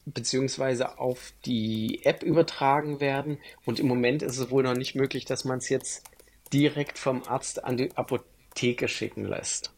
beziehungsweise 0.07 0.99
auf 0.99 1.33
die 1.45 2.01
App 2.05 2.23
übertragen 2.23 3.01
werden. 3.01 3.39
Und 3.67 3.79
im 3.79 3.89
Moment 3.89 4.23
ist 4.23 4.39
es 4.39 4.51
wohl 4.51 4.63
noch 4.63 4.75
nicht 4.75 4.95
möglich, 4.95 5.27
dass 5.27 5.45
man 5.45 5.59
es 5.59 5.69
jetzt 5.69 6.05
direkt 6.53 6.99
vom 6.99 7.23
Arzt 7.25 7.65
an 7.65 7.77
die 7.77 7.95
Apotheke 7.95 8.89
schicken 8.89 9.25
lässt. 9.25 9.73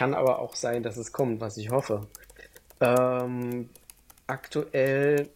Kann 0.00 0.14
aber 0.14 0.38
auch 0.38 0.54
sein, 0.54 0.82
dass 0.82 0.96
es 0.96 1.12
kommt, 1.12 1.42
was 1.42 1.58
ich 1.58 1.68
hoffe. 1.68 2.06
Ähm, 2.80 3.68
aktuell 4.26 5.28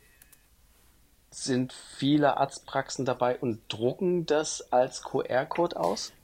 sind 1.31 1.75
viele 1.75 2.39
Arztpraxen 2.39 3.05
dabei 3.05 3.39
und 3.39 3.61
drucken 3.69 4.25
das 4.25 4.73
als 4.73 5.03
QR-Code 5.03 5.79
aus. 5.79 6.15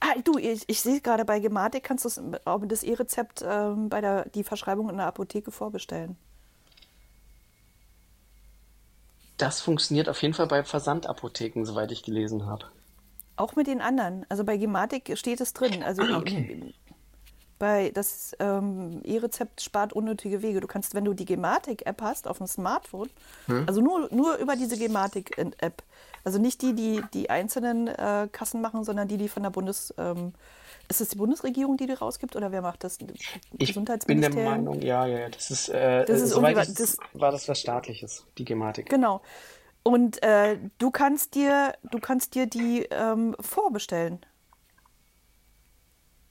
Ah, 0.00 0.14
du, 0.24 0.38
ich, 0.38 0.64
ich 0.66 0.80
sehe 0.80 1.00
gerade 1.00 1.24
bei 1.24 1.38
Gematik 1.38 1.84
kannst 1.84 2.04
du 2.04 2.66
das, 2.66 2.82
E-Rezept 2.82 3.44
ähm, 3.46 3.88
bei 3.88 4.00
der 4.00 4.28
die 4.30 4.42
Verschreibung 4.42 4.90
in 4.90 4.96
der 4.96 5.06
Apotheke 5.06 5.52
vorbestellen. 5.52 6.16
Das 9.36 9.60
funktioniert 9.60 10.08
auf 10.08 10.20
jeden 10.20 10.34
Fall 10.34 10.48
bei 10.48 10.64
Versandapotheken, 10.64 11.64
soweit 11.64 11.92
ich 11.92 12.02
gelesen 12.02 12.44
habe. 12.46 12.64
Auch 13.36 13.54
mit 13.54 13.68
den 13.68 13.80
anderen. 13.80 14.26
Also 14.28 14.42
bei 14.42 14.56
Gematik 14.56 15.16
steht 15.16 15.40
es 15.40 15.52
drin. 15.52 15.84
Also 15.84 16.02
okay 16.16 16.74
bei 17.62 17.92
das 17.94 18.34
ähm, 18.40 19.02
E-Rezept 19.04 19.62
spart 19.62 19.92
unnötige 19.92 20.42
Wege. 20.42 20.58
Du 20.58 20.66
kannst, 20.66 20.96
wenn 20.96 21.04
du 21.04 21.14
die 21.14 21.24
Gematik-App 21.24 22.02
hast 22.02 22.26
auf 22.26 22.38
dem 22.38 22.48
Smartphone, 22.48 23.08
hm. 23.46 23.68
also 23.68 23.80
nur, 23.80 24.12
nur 24.12 24.36
über 24.38 24.56
diese 24.56 24.76
Gematik-App, 24.76 25.84
also 26.24 26.40
nicht 26.40 26.60
die, 26.60 26.74
die 26.74 27.00
die 27.14 27.30
einzelnen 27.30 27.86
äh, 27.86 28.28
Kassen 28.32 28.60
machen, 28.62 28.82
sondern 28.82 29.06
die, 29.06 29.16
die 29.16 29.28
von 29.28 29.44
der 29.44 29.50
Bundes... 29.50 29.94
Ähm, 29.96 30.32
ist 30.88 31.00
es 31.00 31.10
die 31.10 31.16
Bundesregierung, 31.16 31.76
die 31.76 31.86
die 31.86 31.92
rausgibt 31.92 32.34
oder 32.34 32.50
wer 32.50 32.60
macht 32.60 32.82
das? 32.82 32.98
Ich 33.56 33.72
bin 33.72 34.20
der 34.20 34.34
Meinung, 34.34 34.82
ja, 34.82 35.06
ja, 35.06 35.28
das 35.28 35.50
ist, 35.50 35.68
äh, 35.68 36.04
das 36.04 36.20
ist 36.20 36.30
soweit 36.30 36.68
ich, 36.68 36.74
das, 36.74 36.98
war 37.14 37.30
das 37.30 37.48
was 37.48 37.60
staatliches, 37.60 38.26
die 38.36 38.44
Gematik. 38.44 38.90
Genau. 38.90 39.22
Und 39.84 40.22
äh, 40.22 40.58
du 40.78 40.90
kannst 40.90 41.36
dir, 41.36 41.74
du 41.84 41.98
kannst 41.98 42.34
dir 42.34 42.46
die 42.46 42.82
ähm, 42.90 43.36
vorbestellen. 43.40 44.18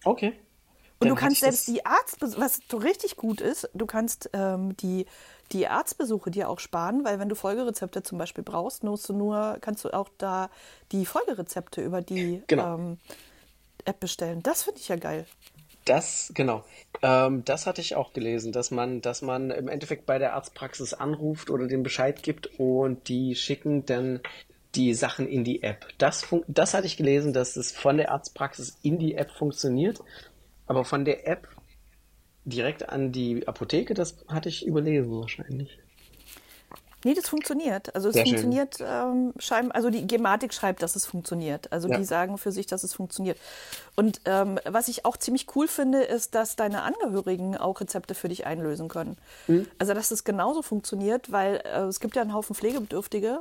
Okay. 0.04 0.34
Und 1.02 1.10
du 1.10 1.16
kannst 1.16 1.42
selbst 1.42 1.68
die 1.68 1.86
Arzt, 1.86 2.18
was 2.22 2.60
so 2.70 2.78
richtig 2.78 3.16
gut 3.16 3.42
ist, 3.42 3.70
du 3.74 3.86
kannst 3.88 4.30
ähm, 4.34 4.78
die, 4.78 5.08
die 5.52 5.68
Arztbesuche 5.68 6.30
dir 6.30 6.48
auch 6.48 6.60
sparen, 6.60 7.04
weil 7.04 7.20
wenn 7.20 7.28
du 7.28 7.36
Folgerezepte 7.36 8.04
zum 8.04 8.20
Beispiel 8.20 8.44
brauchst, 8.44 8.84
musst 8.84 9.10
du 9.10 9.14
nur, 9.14 9.58
kannst 9.62 9.84
du 9.84 9.90
auch 9.90 10.10
da 10.20 10.50
die 10.92 11.06
Folgerezepte 11.06 11.82
über 11.82 12.02
die 12.02 12.44
genau. 12.46 12.76
ähm, 12.76 12.98
App 13.86 14.00
bestellen. 14.00 14.44
Das 14.44 14.64
finde 14.64 14.80
ich 14.80 14.90
ja 14.90 14.96
geil. 14.96 15.26
Das, 15.86 16.32
genau. 16.36 16.64
Ähm, 17.02 17.44
das 17.46 17.66
hatte 17.66 17.82
ich 17.82 17.96
auch 17.96 18.14
gelesen, 18.14 18.52
dass 18.52 18.70
man, 18.70 19.02
dass 19.02 19.24
man 19.24 19.50
im 19.50 19.68
Endeffekt 19.68 20.06
bei 20.06 20.20
der 20.20 20.36
Arztpraxis 20.36 20.94
anruft 20.94 21.50
oder 21.50 21.66
den 21.68 21.82
Bescheid 21.82 22.22
gibt 22.22 22.60
und 22.60 23.08
die 23.08 23.36
schicken 23.36 23.86
dann 23.88 24.22
die 24.76 24.94
Sachen 24.94 25.28
in 25.28 25.44
die 25.44 25.64
App. 25.64 25.88
Das, 25.98 26.28
das 26.48 26.74
hatte 26.74 26.88
ich 26.88 26.98
gelesen, 26.98 27.34
dass 27.34 27.56
es 27.56 27.72
von 27.72 27.98
der 27.98 28.12
Arztpraxis 28.12 28.78
in 28.84 29.00
die 29.00 29.16
App 29.16 29.32
funktioniert 29.32 30.00
aber 30.72 30.86
von 30.86 31.04
der 31.04 31.28
App 31.28 31.50
direkt 32.46 32.88
an 32.88 33.12
die 33.12 33.46
Apotheke, 33.46 33.94
das 33.94 34.16
hatte 34.30 34.48
ich 34.48 34.66
überlesen 34.66 35.12
wahrscheinlich. 35.12 35.78
Nee, 37.04 37.14
das 37.14 37.28
funktioniert. 37.28 37.94
Also 37.94 38.08
es 38.08 38.14
Sehr 38.14 38.26
funktioniert 38.26 38.78
ähm, 38.80 39.34
scheinbar, 39.38 39.76
also 39.76 39.90
die 39.90 40.08
Gematik 40.08 40.54
schreibt, 40.54 40.82
dass 40.82 40.96
es 40.96 41.06
funktioniert. 41.06 41.70
Also 41.74 41.90
ja. 41.90 41.98
die 41.98 42.06
sagen 42.06 42.38
für 42.38 42.54
sich, 42.54 42.68
dass 42.68 42.86
es 42.86 42.94
funktioniert. 42.94 43.38
Und 43.98 44.22
ähm, 44.24 44.60
was 44.64 44.88
ich 44.88 45.04
auch 45.04 45.18
ziemlich 45.18 45.48
cool 45.58 45.68
finde, 45.68 46.04
ist, 46.04 46.36
dass 46.36 46.56
deine 46.56 46.84
Angehörigen 46.84 47.58
auch 47.58 47.82
Rezepte 47.82 48.16
für 48.16 48.30
dich 48.30 48.46
einlösen 48.46 48.88
können. 48.88 49.18
Mhm. 49.48 49.68
Also 49.78 49.94
dass 49.94 50.12
es 50.12 50.24
genauso 50.24 50.62
funktioniert, 50.62 51.34
weil 51.34 51.62
äh, 51.66 51.82
es 51.82 52.00
gibt 52.00 52.16
ja 52.16 52.22
einen 52.22 52.34
Haufen 52.34 52.56
Pflegebedürftige 52.56 53.40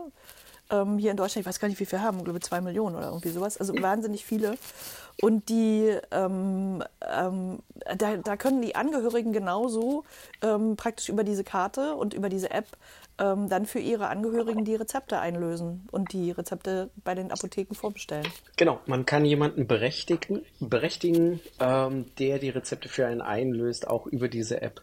ähm, 0.71 0.99
hier 0.99 1.11
in 1.11 1.17
Deutschland, 1.17 1.43
ich 1.43 1.49
weiß 1.49 1.61
gar 1.61 1.69
nicht, 1.69 1.81
wie 1.81 1.87
viele 1.87 2.03
haben, 2.03 2.19
ich 2.19 2.25
glaube 2.25 2.41
zwei 2.41 2.61
Millionen 2.61 2.97
oder 2.97 3.07
irgendwie 3.07 3.31
sowas. 3.31 3.59
Also 3.59 3.75
wahnsinnig 3.81 4.25
viele. 4.25 4.57
Und 5.23 5.49
die, 5.49 5.97
ähm, 6.11 6.83
ähm, 7.07 7.59
da, 7.99 8.17
da, 8.17 8.37
können 8.37 8.63
die 8.63 8.75
Angehörigen 8.75 9.33
genauso 9.33 10.05
ähm, 10.43 10.77
praktisch 10.77 11.09
über 11.09 11.25
diese 11.25 11.45
Karte 11.45 11.95
und 11.95 12.15
über 12.15 12.29
diese 12.29 12.51
App 12.51 12.67
ähm, 13.19 13.49
dann 13.49 13.67
für 13.67 13.81
ihre 13.81 14.09
Angehörigen 14.09 14.65
die 14.65 14.75
Rezepte 14.75 15.19
einlösen 15.19 15.87
und 15.93 16.13
die 16.13 16.31
Rezepte 16.31 16.91
bei 17.05 17.15
den 17.15 17.31
Apotheken 17.31 17.75
vorbestellen. 17.75 18.27
Genau, 18.57 18.81
man 18.87 19.05
kann 19.05 19.25
jemanden 19.25 19.67
berechtigen, 19.67 20.43
berechtigen 20.59 21.41
ähm, 21.59 22.07
der 22.19 22.39
die 22.39 22.51
Rezepte 22.51 22.89
für 22.89 23.07
einen 23.07 23.21
einlöst, 23.21 23.87
auch 23.87 24.07
über 24.07 24.29
diese 24.29 24.63
App. 24.63 24.81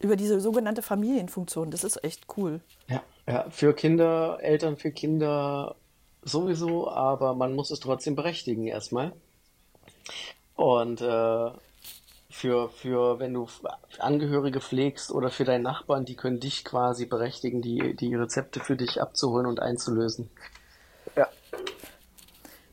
Über 0.00 0.16
diese 0.16 0.40
sogenannte 0.40 0.82
Familienfunktion, 0.82 1.70
das 1.70 1.84
ist 1.84 2.02
echt 2.02 2.26
cool. 2.36 2.60
Ja, 2.88 3.02
ja 3.26 3.48
für 3.50 3.74
Kinder, 3.74 4.38
Eltern 4.40 4.76
für 4.76 4.90
Kinder 4.90 5.76
sowieso, 6.22 6.90
aber 6.90 7.34
man 7.34 7.54
muss 7.54 7.70
es 7.70 7.80
trotzdem 7.80 8.16
berechtigen 8.16 8.66
erstmal. 8.66 9.12
Und 10.54 11.00
äh, 11.00 11.50
für, 12.30 12.68
für, 12.70 13.18
wenn 13.18 13.34
du 13.34 13.48
Angehörige 13.98 14.60
pflegst 14.60 15.10
oder 15.10 15.30
für 15.30 15.44
deinen 15.44 15.62
Nachbarn, 15.62 16.04
die 16.04 16.16
können 16.16 16.40
dich 16.40 16.64
quasi 16.64 17.06
berechtigen, 17.06 17.60
die, 17.60 17.94
die 17.96 18.14
Rezepte 18.14 18.60
für 18.60 18.76
dich 18.76 19.02
abzuholen 19.02 19.46
und 19.46 19.60
einzulösen. 19.60 20.30
Ja. 21.16 21.28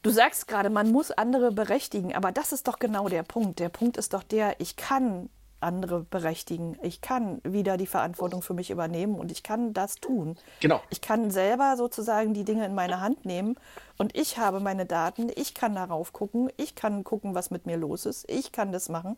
Du 0.03 0.11
sagst 0.11 0.47
gerade, 0.47 0.69
man 0.69 0.91
muss 0.91 1.11
andere 1.11 1.51
berechtigen, 1.51 2.15
aber 2.15 2.32
das 2.32 2.53
ist 2.53 2.67
doch 2.67 2.80
genau 2.80 3.09
der 3.09 3.23
Punkt. 3.23 3.59
Der 3.59 3.69
Punkt 3.69 3.97
ist 3.97 4.13
doch 4.13 4.23
der, 4.23 4.59
ich 4.59 4.75
kann 4.75 5.30
andere 5.60 6.01
berechtigen. 6.01 6.78
Ich 6.82 7.01
kann 7.01 7.41
wieder 7.43 7.78
die 7.78 7.88
Verantwortung 7.88 8.41
für 8.41 8.53
mich 8.53 8.70
übernehmen 8.70 9.16
und 9.16 9.32
ich 9.32 9.43
kann 9.43 9.74
das 9.74 9.95
tun. 9.95 10.38
Genau. 10.60 10.82
Ich 10.89 11.01
kann 11.01 11.32
selber 11.32 11.76
sozusagen 11.78 12.34
die 12.34 12.43
Dinge 12.43 12.66
in 12.66 12.76
meine 12.76 13.01
Hand 13.01 13.26
nehmen 13.26 13.55
und 13.97 14.16
ich 14.16 14.38
habe 14.38 14.60
meine 14.60 14.86
Daten, 14.86 15.32
ich 15.36 15.53
kann 15.53 15.76
darauf 15.76 16.14
gucken, 16.14 16.51
ich 16.58 16.76
kann 16.76 17.03
gucken, 17.03 17.34
was 17.34 17.49
mit 17.49 17.66
mir 17.66 17.78
los 17.78 18.05
ist, 18.05 18.30
ich 18.30 18.51
kann 18.51 18.72
das 18.72 18.89
machen 18.89 19.18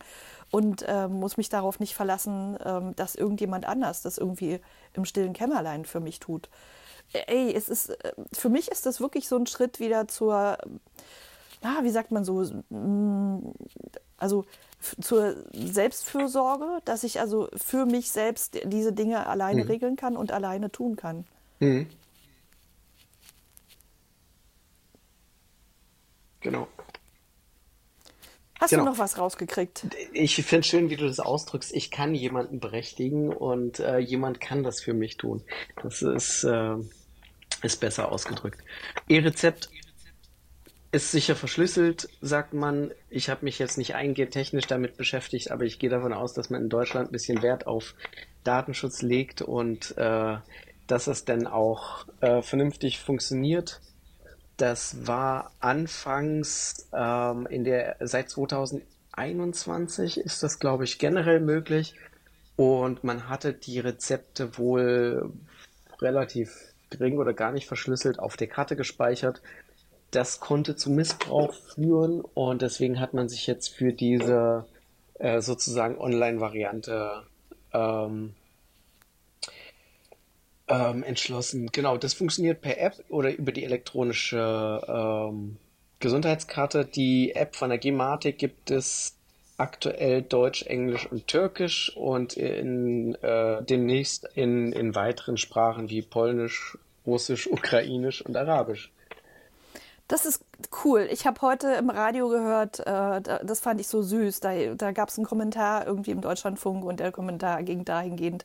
und 0.52 0.84
äh, 0.84 1.08
muss 1.08 1.38
mich 1.38 1.50
darauf 1.50 1.80
nicht 1.80 1.96
verlassen, 1.96 2.56
äh, 2.58 2.94
dass 2.96 3.16
irgendjemand 3.16 3.66
anders 3.66 4.02
das 4.02 4.18
irgendwie 4.18 4.62
im 4.94 5.06
stillen 5.06 5.34
Kämmerlein 5.34 5.86
für 5.86 6.00
mich 6.00 6.20
tut. 6.20 6.50
Ey, 7.12 7.54
es 7.54 7.70
ist, 7.70 7.90
äh, 7.90 8.14
für 8.32 8.50
mich 8.50 8.70
ist 8.70 8.86
das 8.86 9.00
wirklich 9.02 9.28
so 9.28 9.36
ein 9.36 9.48
Schritt 9.48 9.80
wieder 9.80 10.08
zur, 10.08 10.58
ah, 11.64 11.80
wie 11.82 11.90
sagt 11.90 12.12
man 12.12 12.24
so, 12.24 12.44
mm, 12.70 13.52
also 14.18 14.46
zur 15.02 15.36
Selbstfürsorge, 15.52 16.82
dass 16.86 17.04
ich 17.04 17.20
also 17.20 17.50
für 17.56 17.86
mich 17.86 18.12
selbst 18.12 18.60
diese 18.64 18.94
Dinge 18.94 19.28
alleine 19.28 19.64
mhm. 19.64 19.70
regeln 19.70 19.96
kann 19.96 20.16
und 20.16 20.32
alleine 20.32 20.72
tun 20.72 20.96
kann. 20.96 21.26
Mhm. 21.60 21.88
Genau. 26.42 26.68
hast 28.62 28.70
genau. 28.70 28.86
du 28.86 28.92
noch 28.92 28.98
was 28.98 29.18
rausgekriegt? 29.18 29.88
Ich 30.14 30.36
finde 30.36 30.60
es 30.60 30.68
schön, 30.68 30.90
wie 30.90 30.96
du 30.96 31.06
das 31.06 31.20
ausdrückst. 31.20 31.74
Ich 31.74 31.92
kann 31.92 32.16
jemanden 32.16 32.62
berechtigen 32.62 33.34
und 33.34 33.80
äh, 33.80 33.98
jemand 33.98 34.40
kann 34.40 34.64
das 34.64 34.82
für 34.82 34.94
mich 34.94 35.18
tun. 35.18 35.44
Das 35.84 36.02
ist, 36.02 36.46
äh, 36.46 36.76
ist 37.62 37.82
besser 37.82 38.10
ausgedrückt. 38.12 38.62
E-Rezept 39.10 39.70
ist 40.92 41.12
sicher 41.12 41.36
verschlüsselt, 41.36 42.10
sagt 42.22 42.54
man. 42.54 42.92
Ich 43.10 43.30
habe 43.30 43.46
mich 43.46 43.60
jetzt 43.60 43.78
nicht 43.78 43.96
eingehend 43.96 44.32
technisch 44.32 44.66
damit 44.66 44.98
beschäftigt, 44.98 45.52
aber 45.52 45.64
ich 45.64 45.80
gehe 45.80 45.90
davon 45.90 46.14
aus, 46.14 46.34
dass 46.34 46.50
man 46.50 46.64
in 46.64 46.70
Deutschland 46.70 47.10
ein 47.10 47.12
bisschen 47.12 47.42
Wert 47.42 47.68
auf 47.68 47.94
Datenschutz 48.44 49.02
legt 49.02 49.42
und 49.42 49.96
äh, 49.98 50.38
dass 50.88 51.08
es 51.08 51.26
dann 51.26 51.46
auch 51.46 52.06
äh, 52.22 52.42
vernünftig 52.42 53.00
funktioniert. 53.00 53.82
Das 54.58 55.08
war 55.08 55.52
anfangs 55.60 56.90
ähm, 56.92 57.48
in 57.48 57.64
der 57.64 57.98
seit 58.00 58.30
2021 58.32 60.20
ist 60.20 60.42
das, 60.42 60.60
glaube 60.60 60.86
ich, 60.86 60.98
generell 60.98 61.40
möglich. 61.40 61.94
Und 62.56 63.04
man 63.04 63.30
hatte 63.30 63.54
die 63.54 63.80
Rezepte 63.80 64.58
wohl 64.58 65.32
relativ 66.02 66.74
gering 66.90 67.18
oder 67.18 67.34
gar 67.34 67.52
nicht 67.52 67.68
verschlüsselt 67.68 68.20
auf 68.20 68.36
der 68.36 68.48
Karte 68.48 68.76
gespeichert. 68.76 69.42
Das 70.12 70.40
konnte 70.40 70.76
zu 70.76 70.90
Missbrauch 70.90 71.54
führen 71.54 72.22
und 72.22 72.62
deswegen 72.62 73.00
hat 73.00 73.14
man 73.14 73.30
sich 73.30 73.46
jetzt 73.46 73.70
für 73.70 73.94
diese 73.94 74.66
äh, 75.20 75.42
sozusagen 75.42 75.98
Online-Variante 75.98 77.24
ähm, 77.74 78.34
ähm, 80.68 81.04
entschlossen. 81.04 81.70
Genau, 81.72 81.98
das 81.98 82.14
funktioniert 82.14 82.62
per 82.62 82.80
App 82.80 83.04
oder 83.10 83.32
über 83.36 83.52
die 83.52 83.64
elektronische 83.64 84.82
ähm, 84.88 85.58
Gesundheitskarte. 86.00 86.86
Die 86.86 87.34
App 87.36 87.56
von 87.56 87.70
der 87.70 87.80
Gematik 87.80 88.38
gibt 88.38 88.72
es 88.72 89.16
aktuell 89.58 90.22
Deutsch, 90.22 90.64
Englisch 90.64 91.06
und 91.12 91.28
Türkisch 91.28 91.96
und 91.96 92.34
in, 92.38 93.16
äh, 93.16 93.62
demnächst 93.64 94.30
in, 94.36 94.72
in 94.72 94.96
weiteren 94.96 95.38
Sprachen 95.38 95.90
wie 95.90 96.02
Polnisch, 96.02 96.78
Russisch, 97.06 97.48
Ukrainisch 97.48 98.22
und 98.26 98.38
Arabisch. 98.38 98.92
Das 100.10 100.26
ist 100.26 100.44
cool. 100.84 101.08
Ich 101.12 101.28
habe 101.28 101.40
heute 101.42 101.68
im 101.74 101.92
Radio 101.92 102.30
gehört, 102.30 102.80
äh, 102.80 103.22
das 103.22 103.60
fand 103.60 103.80
ich 103.80 103.88
so 103.88 104.02
süß. 104.02 104.40
Da, 104.40 104.74
da 104.74 104.92
gab 104.92 105.10
es 105.10 105.20
einen 105.20 105.28
Kommentar 105.28 105.86
irgendwie 105.86 106.10
im 106.10 106.20
Deutschlandfunk 106.20 106.84
und 106.84 107.00
der 107.00 107.12
Kommentar 107.12 107.62
ging 107.62 107.86
dahingehend, 107.86 108.44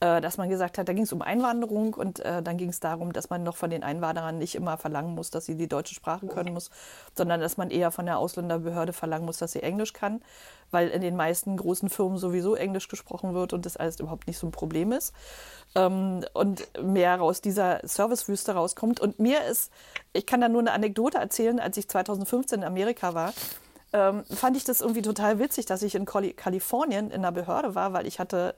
dass 0.00 0.36
man 0.36 0.48
gesagt 0.48 0.78
hat, 0.78 0.88
da 0.88 0.92
ging 0.92 1.02
es 1.02 1.12
um 1.12 1.22
Einwanderung 1.22 1.94
und 1.94 2.20
äh, 2.20 2.42
dann 2.42 2.56
ging 2.56 2.68
es 2.68 2.78
darum, 2.78 3.12
dass 3.12 3.30
man 3.30 3.42
noch 3.42 3.56
von 3.56 3.70
den 3.70 3.82
Einwanderern 3.82 4.38
nicht 4.38 4.54
immer 4.54 4.78
verlangen 4.78 5.14
muss, 5.14 5.30
dass 5.30 5.46
sie 5.46 5.56
die 5.56 5.66
deutsche 5.66 5.94
Sprache 5.94 6.26
können 6.28 6.54
muss, 6.54 6.70
sondern 7.16 7.40
dass 7.40 7.56
man 7.56 7.70
eher 7.70 7.90
von 7.90 8.06
der 8.06 8.18
Ausländerbehörde 8.18 8.92
verlangen 8.92 9.26
muss, 9.26 9.38
dass 9.38 9.52
sie 9.52 9.62
Englisch 9.62 9.92
kann, 9.92 10.22
weil 10.70 10.88
in 10.88 11.00
den 11.00 11.16
meisten 11.16 11.56
großen 11.56 11.88
Firmen 11.88 12.18
sowieso 12.18 12.54
Englisch 12.54 12.86
gesprochen 12.86 13.34
wird 13.34 13.52
und 13.52 13.66
das 13.66 13.76
alles 13.76 13.98
überhaupt 13.98 14.28
nicht 14.28 14.38
so 14.38 14.46
ein 14.46 14.52
Problem 14.52 14.92
ist. 14.92 15.12
Ähm, 15.74 16.24
und 16.32 16.68
mehr 16.80 17.20
aus 17.20 17.40
dieser 17.40 17.80
Servicewüste 17.82 18.52
rauskommt. 18.52 19.00
Und 19.00 19.18
mir 19.18 19.44
ist, 19.46 19.72
ich 20.12 20.26
kann 20.26 20.40
da 20.40 20.48
nur 20.48 20.60
eine 20.60 20.72
Anekdote 20.72 21.18
erzählen, 21.18 21.58
als 21.58 21.76
ich 21.76 21.88
2015 21.88 22.60
in 22.60 22.64
Amerika 22.64 23.14
war, 23.14 23.32
ähm, 23.92 24.24
fand 24.24 24.56
ich 24.56 24.64
das 24.64 24.80
irgendwie 24.80 25.02
total 25.02 25.38
witzig, 25.38 25.66
dass 25.66 25.82
ich 25.82 25.94
in 25.94 26.04
Kalifornien 26.04 27.10
in 27.10 27.24
einer 27.24 27.32
Behörde 27.32 27.74
war, 27.74 27.92
weil 27.92 28.06
ich 28.06 28.20
hatte 28.20 28.54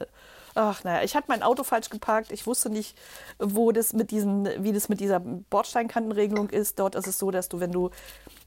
ach 0.54 0.84
naja, 0.84 1.02
ich 1.02 1.14
hatte 1.16 1.26
mein 1.28 1.42
Auto 1.42 1.64
falsch 1.64 1.90
geparkt. 1.90 2.32
Ich 2.32 2.46
wusste 2.46 2.70
nicht, 2.70 2.96
wo 3.38 3.72
das 3.72 3.92
mit 3.92 4.10
diesen, 4.10 4.48
wie 4.62 4.72
das 4.72 4.88
mit 4.88 5.00
dieser 5.00 5.20
Bordsteinkantenregelung 5.20 6.50
ist. 6.50 6.78
Dort 6.78 6.94
ist 6.94 7.06
es 7.06 7.18
so, 7.18 7.30
dass 7.30 7.48
du, 7.48 7.60
wenn 7.60 7.72
du 7.72 7.90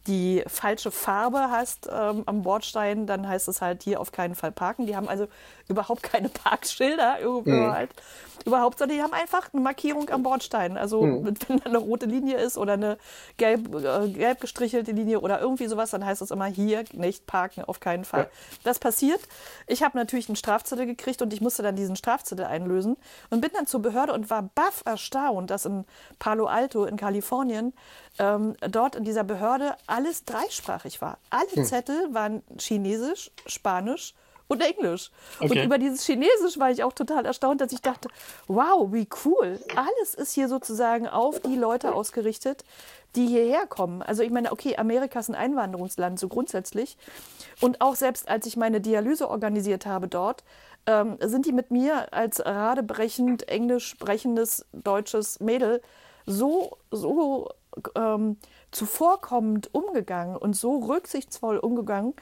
die 0.08 0.44
falsche 0.48 0.92
Farbe 0.92 1.50
hast 1.50 1.90
ähm, 1.92 2.24
am 2.26 2.42
Bordstein, 2.42 3.08
dann 3.08 3.28
heißt 3.28 3.48
es 3.48 3.62
halt 3.62 3.84
hier 3.84 4.02
auf 4.02 4.12
keinen 4.12 4.36
Fall 4.36 4.52
parken. 4.52 4.86
Die 4.86 4.96
haben 4.96 5.08
also 5.08 5.28
überhaupt 5.70 6.04
keine 6.04 6.30
Parkschilder 6.44 7.18
mhm. 7.22 7.72
halt, 7.72 7.92
überhaupt, 8.46 8.80
sondern 8.80 8.98
die 8.98 9.04
haben 9.04 9.14
einfach 9.14 9.54
eine 9.54 9.62
Markierung 9.62 10.10
am 10.10 10.24
Bordstein. 10.24 10.78
Also 10.78 11.04
mhm. 11.04 11.26
wenn 11.26 11.36
da 11.62 11.66
eine 11.66 11.78
rote 11.78 12.06
Linie 12.06 12.38
ist 12.38 12.58
oder 12.58 12.74
eine 12.74 12.98
gelb, 13.38 13.74
äh, 13.74 14.10
gelb 14.10 14.42
gestrichelte 14.42 14.92
Linie 14.92 15.22
oder 15.22 15.40
irgendwie 15.40 15.68
sowas, 15.68 15.92
dann 15.92 16.06
heißt 16.06 16.22
es 16.22 16.32
immer 16.32 16.46
hier 16.46 16.84
nicht 16.92 17.26
parken, 17.26 17.64
auf 17.64 17.80
keinen 17.80 18.04
Fall. 18.04 18.24
Ja. 18.24 18.30
Das 18.64 18.80
passiert. 18.80 19.22
Ich 19.68 19.84
habe 19.84 19.98
natürlich 19.98 20.28
einen 20.28 20.36
Strafzettel 20.36 20.86
gekriegt 20.86 21.22
und 21.22 21.32
ich 21.32 21.40
musste 21.40 21.64
dann 21.64 21.76
diesen 21.76 21.96
Strafzettel 21.96 22.46
einlösen 22.46 22.98
und 23.30 23.40
bin 23.40 23.52
dann 23.54 23.68
zur 23.68 23.82
Behörde 23.82 24.12
und 24.14 24.30
war 24.30 24.50
baff 24.56 24.84
erstaunt, 24.86 25.50
dass 25.50 25.66
in 25.66 25.86
Palo 26.20 26.46
Alto 26.46 26.84
in 26.84 26.98
Kalifornien 26.98 27.74
ähm, 28.20 28.56
dort 28.70 28.96
in 28.96 29.06
dieser 29.06 29.24
Behörde 29.24 29.76
alles 29.94 30.26
dreisprachig 30.26 31.02
war. 31.02 31.20
Alle 31.30 31.52
hm. 31.52 31.66
Zettel 31.66 32.14
waren 32.14 32.42
Chinesisch, 32.58 33.30
Spanisch 33.46 34.16
und 34.48 34.62
Englisch. 34.62 35.12
Okay. 35.40 35.60
Und 35.60 35.66
über 35.66 35.78
dieses 35.78 36.04
Chinesisch 36.04 36.58
war 36.58 36.72
ich 36.72 36.84
auch 36.84 36.94
total 36.94 37.26
erstaunt, 37.28 37.62
dass 37.62 37.72
ich 37.72 37.82
dachte, 37.82 38.10
wow, 38.48 38.92
wie 38.92 39.08
cool. 39.24 39.60
Alles 39.76 40.16
ist 40.16 40.34
hier 40.34 40.48
sozusagen 40.48 41.08
auf 41.08 41.40
die 41.42 41.56
Leute 41.56 41.94
ausgerichtet, 41.94 42.66
die 43.16 43.28
hierher 43.28 43.68
kommen. 43.68 44.02
Also 44.02 44.24
ich 44.24 44.32
meine, 44.32 44.52
okay, 44.52 44.76
Amerika 44.78 45.20
ist 45.20 45.30
ein 45.30 45.36
Einwanderungsland, 45.36 46.20
so 46.20 46.28
grundsätzlich. 46.28 46.98
Und 47.62 47.80
auch 47.82 47.96
selbst 47.96 48.28
als 48.28 48.48
ich 48.48 48.58
meine 48.58 48.82
Dialyse 48.82 49.30
organisiert 49.30 49.86
habe 49.86 50.08
dort, 50.08 50.44
ähm, 50.88 51.18
sind 51.22 51.46
die 51.46 51.54
mit 51.54 51.70
mir 51.70 52.12
als 52.12 52.44
radebrechend 52.44 53.48
englisch 53.48 53.90
sprechendes 53.90 54.66
deutsches 54.74 55.40
Mädel 55.40 55.84
so, 56.26 56.78
so 56.90 57.50
ähm, 57.96 58.38
zuvorkommend 58.74 59.74
umgegangen 59.74 60.36
und 60.36 60.56
so 60.56 60.78
rücksichtsvoll 60.80 61.58
umgegangen. 61.58 62.14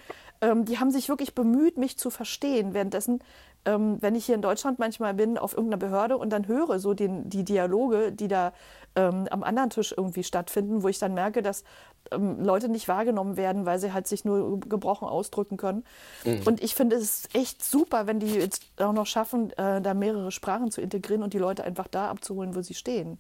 Ähm, 0.42 0.66
die 0.66 0.80
haben 0.80 0.92
sich 0.92 1.10
wirklich 1.10 1.36
bemüht, 1.36 1.78
mich 1.78 1.98
zu 1.98 2.10
verstehen. 2.10 2.74
Währenddessen, 2.74 3.20
ähm, 3.66 3.98
wenn 4.02 4.16
ich 4.16 4.26
hier 4.26 4.36
in 4.36 4.42
Deutschland 4.42 4.80
manchmal 4.80 5.14
bin, 5.14 5.38
auf 5.38 5.54
irgendeiner 5.54 5.80
Behörde 5.80 6.18
und 6.18 6.32
dann 6.32 6.48
höre 6.48 6.80
so 6.80 6.94
den, 6.94 7.30
die 7.30 7.44
Dialoge, 7.44 8.12
die 8.12 8.28
da 8.28 8.54
ähm, 8.96 9.28
am 9.30 9.44
anderen 9.44 9.70
Tisch 9.70 9.94
irgendwie 9.96 10.24
stattfinden, 10.24 10.84
wo 10.84 10.88
ich 10.88 11.00
dann 11.00 11.14
merke, 11.14 11.42
dass 11.42 11.64
ähm, 12.12 12.44
Leute 12.44 12.70
nicht 12.70 12.88
wahrgenommen 12.88 13.38
werden, 13.38 13.66
weil 13.66 13.80
sie 13.80 13.94
halt 13.94 14.08
sich 14.08 14.26
nur 14.26 14.60
gebrochen 14.60 15.08
ausdrücken 15.08 15.58
können. 15.58 15.86
Mhm. 16.26 16.42
Und 16.46 16.64
ich 16.64 16.76
finde 16.76 16.96
es 16.96 17.30
echt 17.34 17.64
super, 17.64 18.08
wenn 18.08 18.20
die 18.20 18.34
jetzt 18.34 18.64
auch 18.78 18.94
noch 18.94 19.06
schaffen, 19.06 19.52
äh, 19.52 19.82
da 19.82 19.94
mehrere 19.94 20.32
Sprachen 20.32 20.72
zu 20.72 20.82
integrieren 20.82 21.24
und 21.24 21.34
die 21.34 21.40
Leute 21.40 21.64
einfach 21.64 21.88
da 21.88 22.10
abzuholen, 22.10 22.56
wo 22.56 22.62
sie 22.62 22.74
stehen. 22.74 23.20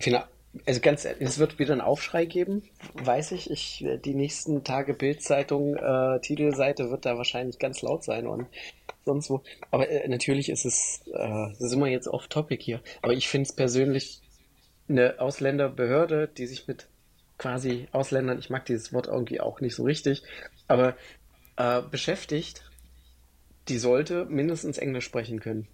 Finde 0.00 0.24
also 0.66 0.80
ganz, 0.80 1.04
es 1.04 1.38
wird 1.38 1.58
wieder 1.58 1.72
einen 1.72 1.80
Aufschrei 1.80 2.24
geben, 2.24 2.64
weiß 2.94 3.32
ich. 3.32 3.50
ich 3.50 3.86
die 4.04 4.14
nächsten 4.14 4.64
Tage 4.64 4.94
Bildzeitung 4.94 5.76
äh, 5.76 6.20
Titelseite 6.20 6.90
wird 6.90 7.06
da 7.06 7.16
wahrscheinlich 7.16 7.58
ganz 7.58 7.82
laut 7.82 8.02
sein 8.02 8.26
und 8.26 8.46
sonst 9.04 9.30
wo. 9.30 9.42
Aber 9.70 9.88
äh, 9.88 10.08
natürlich 10.08 10.48
ist 10.48 10.64
es, 10.64 11.02
äh, 11.06 11.52
das 11.58 11.70
sind 11.70 11.78
wir 11.78 11.86
jetzt 11.86 12.08
off 12.08 12.26
Topic 12.28 12.62
hier. 12.62 12.80
Aber 13.02 13.12
ich 13.12 13.28
finde 13.28 13.48
es 13.48 13.54
persönlich 13.54 14.20
eine 14.88 15.20
Ausländerbehörde, 15.20 16.28
die 16.28 16.46
sich 16.46 16.66
mit 16.66 16.88
quasi 17.38 17.88
Ausländern, 17.92 18.38
ich 18.38 18.50
mag 18.50 18.66
dieses 18.66 18.92
Wort 18.92 19.06
irgendwie 19.06 19.40
auch 19.40 19.60
nicht 19.60 19.74
so 19.74 19.84
richtig, 19.84 20.24
aber 20.68 20.96
äh, 21.56 21.80
beschäftigt, 21.80 22.64
die 23.68 23.78
sollte 23.78 24.26
mindestens 24.26 24.78
Englisch 24.78 25.04
sprechen 25.04 25.40
können. 25.40 25.68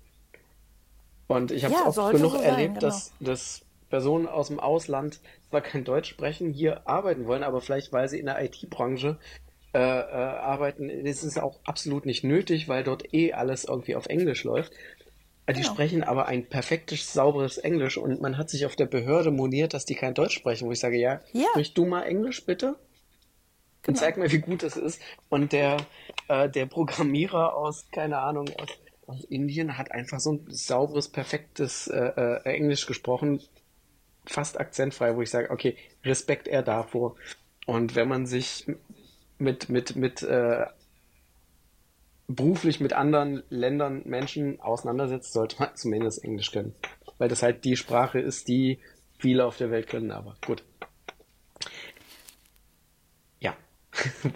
Und 1.28 1.50
ich 1.50 1.64
habe 1.64 1.74
es 1.74 1.80
ja, 1.80 1.86
oft 1.86 2.12
genug 2.12 2.32
so 2.32 2.38
erlebt, 2.38 2.74
sein, 2.74 2.74
genau. 2.74 2.80
dass, 2.80 3.12
dass 3.18 3.65
Personen 3.88 4.26
aus 4.26 4.48
dem 4.48 4.60
Ausland 4.60 5.20
zwar 5.48 5.60
kein 5.60 5.84
Deutsch 5.84 6.10
sprechen, 6.10 6.52
hier 6.52 6.88
arbeiten 6.88 7.26
wollen, 7.26 7.42
aber 7.42 7.60
vielleicht, 7.60 7.92
weil 7.92 8.08
sie 8.08 8.18
in 8.18 8.26
der 8.26 8.42
IT-Branche 8.42 9.18
äh, 9.72 9.78
äh, 9.78 9.82
arbeiten, 9.82 10.88
ist 10.88 11.22
es 11.22 11.38
auch 11.38 11.60
absolut 11.64 12.06
nicht 12.06 12.24
nötig, 12.24 12.68
weil 12.68 12.82
dort 12.82 13.12
eh 13.14 13.32
alles 13.32 13.64
irgendwie 13.64 13.94
auf 13.94 14.06
Englisch 14.06 14.44
läuft. 14.44 14.72
Die 15.48 15.52
genau. 15.52 15.72
sprechen 15.72 16.02
aber 16.02 16.26
ein 16.26 16.48
perfektes, 16.48 17.12
sauberes 17.12 17.58
Englisch 17.58 17.98
und 17.98 18.20
man 18.20 18.36
hat 18.36 18.50
sich 18.50 18.66
auf 18.66 18.74
der 18.74 18.86
Behörde 18.86 19.30
moniert, 19.30 19.74
dass 19.74 19.84
die 19.84 19.94
kein 19.94 20.14
Deutsch 20.14 20.34
sprechen, 20.34 20.66
wo 20.66 20.72
ich 20.72 20.80
sage, 20.80 20.96
ja, 20.96 21.20
ja. 21.32 21.46
sprich 21.50 21.72
du 21.72 21.86
mal 21.86 22.02
Englisch 22.02 22.44
bitte? 22.44 22.76
Genau. 23.82 23.94
Und 23.94 23.96
zeig 23.96 24.16
mir, 24.16 24.32
wie 24.32 24.38
gut 24.38 24.64
das 24.64 24.76
ist. 24.76 25.00
Und 25.28 25.52
der, 25.52 25.76
äh, 26.26 26.48
der 26.48 26.66
Programmierer 26.66 27.54
aus, 27.54 27.86
keine 27.92 28.18
Ahnung, 28.18 28.48
aus, 28.58 28.70
aus 29.06 29.24
Indien 29.26 29.78
hat 29.78 29.92
einfach 29.92 30.18
so 30.18 30.32
ein 30.32 30.46
sauberes, 30.48 31.08
perfektes 31.08 31.86
äh, 31.86 31.98
äh, 32.16 32.42
Englisch 32.42 32.86
gesprochen, 32.86 33.40
fast 34.26 34.60
akzentfrei, 34.60 35.16
wo 35.16 35.22
ich 35.22 35.30
sage, 35.30 35.50
okay, 35.50 35.76
Respekt 36.04 36.48
er 36.48 36.62
davor. 36.62 37.16
Und 37.66 37.96
wenn 37.96 38.08
man 38.08 38.26
sich 38.26 38.66
mit, 39.38 39.68
mit, 39.68 39.96
mit 39.96 40.22
äh, 40.22 40.66
beruflich 42.28 42.80
mit 42.80 42.92
anderen 42.92 43.42
Ländern, 43.50 44.02
Menschen 44.04 44.60
auseinandersetzt, 44.60 45.32
sollte 45.32 45.56
man 45.58 45.74
zumindest 45.76 46.24
Englisch 46.24 46.52
können. 46.52 46.74
Weil 47.18 47.28
das 47.28 47.42
halt 47.42 47.64
die 47.64 47.76
Sprache 47.76 48.18
ist, 48.18 48.48
die 48.48 48.78
viele 49.18 49.44
auf 49.46 49.56
der 49.56 49.70
Welt 49.70 49.88
können, 49.88 50.10
aber 50.10 50.36
gut. 50.44 50.64
Ja. 53.40 53.56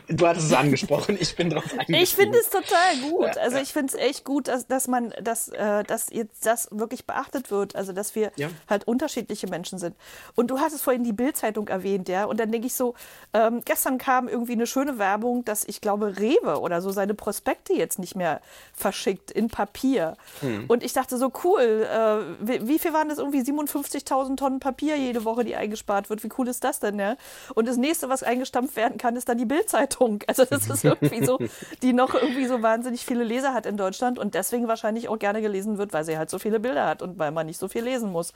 Du 0.08 0.26
hattest 0.26 0.46
es 0.46 0.52
angesprochen, 0.52 1.16
ich 1.20 1.36
bin 1.36 1.50
drauf 1.50 1.64
eingestiegen. 1.72 1.94
Ich 2.02 2.14
finde 2.14 2.38
es 2.38 2.48
total 2.50 2.96
gut. 3.10 3.36
Also 3.38 3.58
ich 3.58 3.72
finde 3.72 3.94
es 3.94 4.00
echt 4.02 4.24
gut, 4.24 4.48
dass, 4.48 4.66
dass 4.66 4.88
man, 4.88 5.12
dass, 5.22 5.48
äh, 5.48 5.82
dass 5.84 6.06
jetzt 6.10 6.46
das 6.46 6.68
wirklich 6.70 7.06
beachtet 7.06 7.50
wird. 7.50 7.76
Also 7.76 7.92
dass 7.92 8.14
wir 8.14 8.32
Ja. 8.36 8.48
halt 8.68 8.86
unterschiedliche 8.88 9.46
Menschen 9.48 9.78
sind. 9.78 9.94
Und 10.34 10.50
du 10.50 10.58
hattest 10.60 10.82
vorhin 10.82 11.04
die 11.04 11.12
Bildzeitung 11.12 11.68
erwähnt, 11.68 12.08
ja. 12.08 12.24
Und 12.24 12.40
dann 12.40 12.50
denke 12.52 12.66
ich 12.66 12.74
so, 12.74 12.94
ähm, 13.34 13.60
gestern 13.64 13.98
kam 13.98 14.28
irgendwie 14.28 14.52
eine 14.52 14.66
schöne 14.66 14.98
Werbung, 14.98 15.44
dass 15.44 15.64
ich 15.64 15.80
glaube, 15.80 16.18
Rewe 16.18 16.60
oder 16.60 16.80
so 16.80 16.90
seine 16.90 17.14
Prospekte 17.14 17.72
jetzt 17.74 17.98
nicht 17.98 18.16
mehr 18.16 18.40
verschickt 18.72 19.30
in 19.30 19.48
Papier. 19.48 20.16
Und 20.68 20.82
ich 20.82 20.92
dachte 20.92 21.16
so, 21.18 21.30
cool, 21.44 21.86
äh, 21.90 22.46
wie, 22.46 22.66
wie 22.68 22.78
viel 22.78 22.92
waren 22.92 23.08
das 23.08 23.18
irgendwie? 23.18 23.40
57.000 23.40 24.36
Tonnen 24.36 24.60
Papier 24.60 24.96
jede 24.96 25.24
Woche, 25.24 25.44
die 25.44 25.54
eingespart 25.56 26.08
wird. 26.10 26.24
Wie 26.24 26.30
cool 26.38 26.48
ist 26.48 26.64
das 26.64 26.80
denn, 26.80 26.98
ja? 26.98 27.16
Und 27.54 27.68
das 27.68 27.76
nächste, 27.76 28.08
was 28.08 28.22
eingestampft 28.22 28.76
werden 28.76 28.96
kann, 28.98 29.16
ist 29.16 29.28
dann 29.28 29.38
die 29.38 29.49
Bildzeitung. 29.50 30.22
Also 30.28 30.44
das 30.44 30.68
ist 30.68 30.84
irgendwie 30.84 31.24
so, 31.24 31.38
die 31.82 31.92
noch 31.92 32.14
irgendwie 32.14 32.46
so 32.46 32.62
wahnsinnig 32.62 33.04
viele 33.04 33.24
Leser 33.24 33.52
hat 33.52 33.66
in 33.66 33.76
Deutschland 33.76 34.16
und 34.16 34.34
deswegen 34.34 34.68
wahrscheinlich 34.68 35.08
auch 35.08 35.18
gerne 35.18 35.42
gelesen 35.42 35.76
wird, 35.76 35.92
weil 35.92 36.04
sie 36.04 36.16
halt 36.16 36.30
so 36.30 36.38
viele 36.38 36.60
Bilder 36.60 36.86
hat 36.86 37.02
und 37.02 37.18
weil 37.18 37.32
man 37.32 37.46
nicht 37.46 37.58
so 37.58 37.66
viel 37.66 37.82
lesen 37.82 38.12
muss. 38.12 38.32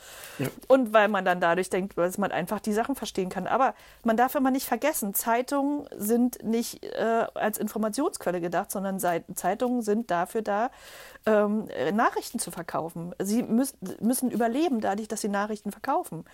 Und 0.66 0.92
weil 0.92 1.06
man 1.06 1.24
dann 1.24 1.40
dadurch 1.40 1.70
denkt, 1.70 1.96
dass 1.96 2.18
man 2.18 2.32
einfach 2.32 2.58
die 2.58 2.72
Sachen 2.72 2.96
verstehen 2.96 3.28
kann. 3.28 3.46
Aber 3.46 3.74
man 4.02 4.16
darf 4.16 4.34
immer 4.34 4.50
nicht 4.50 4.66
vergessen, 4.66 5.14
Zeitungen 5.14 5.88
sind 5.96 6.42
nicht 6.42 6.84
äh, 6.84 7.26
als 7.34 7.58
Informationsquelle 7.58 8.40
gedacht, 8.40 8.72
sondern 8.72 8.98
Zeitungen 8.98 9.82
sind 9.82 10.10
dafür 10.10 10.42
da, 10.42 10.70
ähm, 11.26 11.68
äh, 11.68 11.92
Nachrichten 11.92 12.40
zu 12.40 12.50
verkaufen. 12.50 13.14
Sie 13.20 13.44
müssen, 13.44 13.78
müssen 14.00 14.32
überleben 14.32 14.80
dadurch, 14.80 15.06
dass 15.06 15.20
sie 15.20 15.28
Nachrichten 15.28 15.70
verkaufen. 15.70 16.24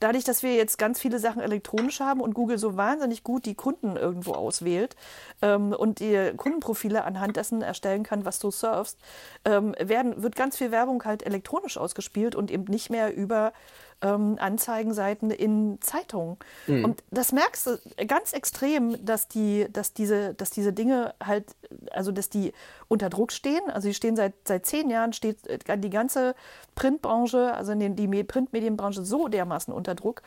Dadurch, 0.00 0.24
dass 0.24 0.42
wir 0.42 0.54
jetzt 0.54 0.78
ganz 0.78 1.00
viele 1.00 1.18
Sachen 1.18 1.40
elektronisch 1.40 2.00
haben 2.00 2.20
und 2.20 2.34
Google 2.34 2.58
so 2.58 2.76
wahnsinnig 2.76 3.24
gut 3.24 3.46
die 3.46 3.54
Kunden 3.54 3.96
irgendwo 3.96 4.32
auswählt 4.32 4.96
ähm, 5.42 5.72
und 5.72 6.00
die 6.00 6.32
Kundenprofile 6.36 7.04
anhand 7.04 7.36
dessen 7.36 7.62
erstellen 7.62 8.02
kann, 8.02 8.24
was 8.24 8.38
du 8.38 8.50
surfst, 8.50 8.98
ähm, 9.44 9.74
werden, 9.78 10.22
wird 10.22 10.36
ganz 10.36 10.56
viel 10.56 10.70
Werbung 10.70 11.04
halt 11.04 11.24
elektronisch 11.24 11.76
ausgespielt 11.78 12.34
und 12.34 12.50
eben 12.50 12.64
nicht 12.64 12.90
mehr 12.90 13.14
über 13.14 13.52
ähm, 14.02 14.36
Anzeigenseiten 14.38 15.30
in 15.30 15.78
Zeitungen. 15.80 16.36
Und 16.84 17.02
das 17.10 17.32
merkst 17.32 17.66
du 17.66 17.78
ganz 18.06 18.32
extrem, 18.32 19.04
dass 19.04 19.28
die, 19.28 19.66
dass 19.72 19.92
diese, 19.92 20.34
dass 20.34 20.50
diese 20.50 20.72
Dinge 20.72 21.14
halt, 21.22 21.46
also 21.90 22.12
dass 22.12 22.28
die 22.28 22.52
unter 22.88 23.10
Druck 23.10 23.32
stehen. 23.32 23.68
Also 23.68 23.88
die 23.88 23.94
stehen 23.94 24.16
seit, 24.16 24.34
seit 24.46 24.66
zehn 24.66 24.88
Jahren, 24.88 25.12
steht 25.12 25.46
äh, 25.46 25.78
die 25.78 25.90
ganze 25.90 26.34
Printbranche, 26.74 27.52
also 27.54 27.72
in 27.72 27.80
den, 27.80 27.96
die 27.96 28.06
Me- 28.06 28.24
Printmedienbranche 28.24 29.04
so 29.04 29.28
dermaßen 29.28 29.74
unter 29.74 29.94
Druck, 29.94 30.22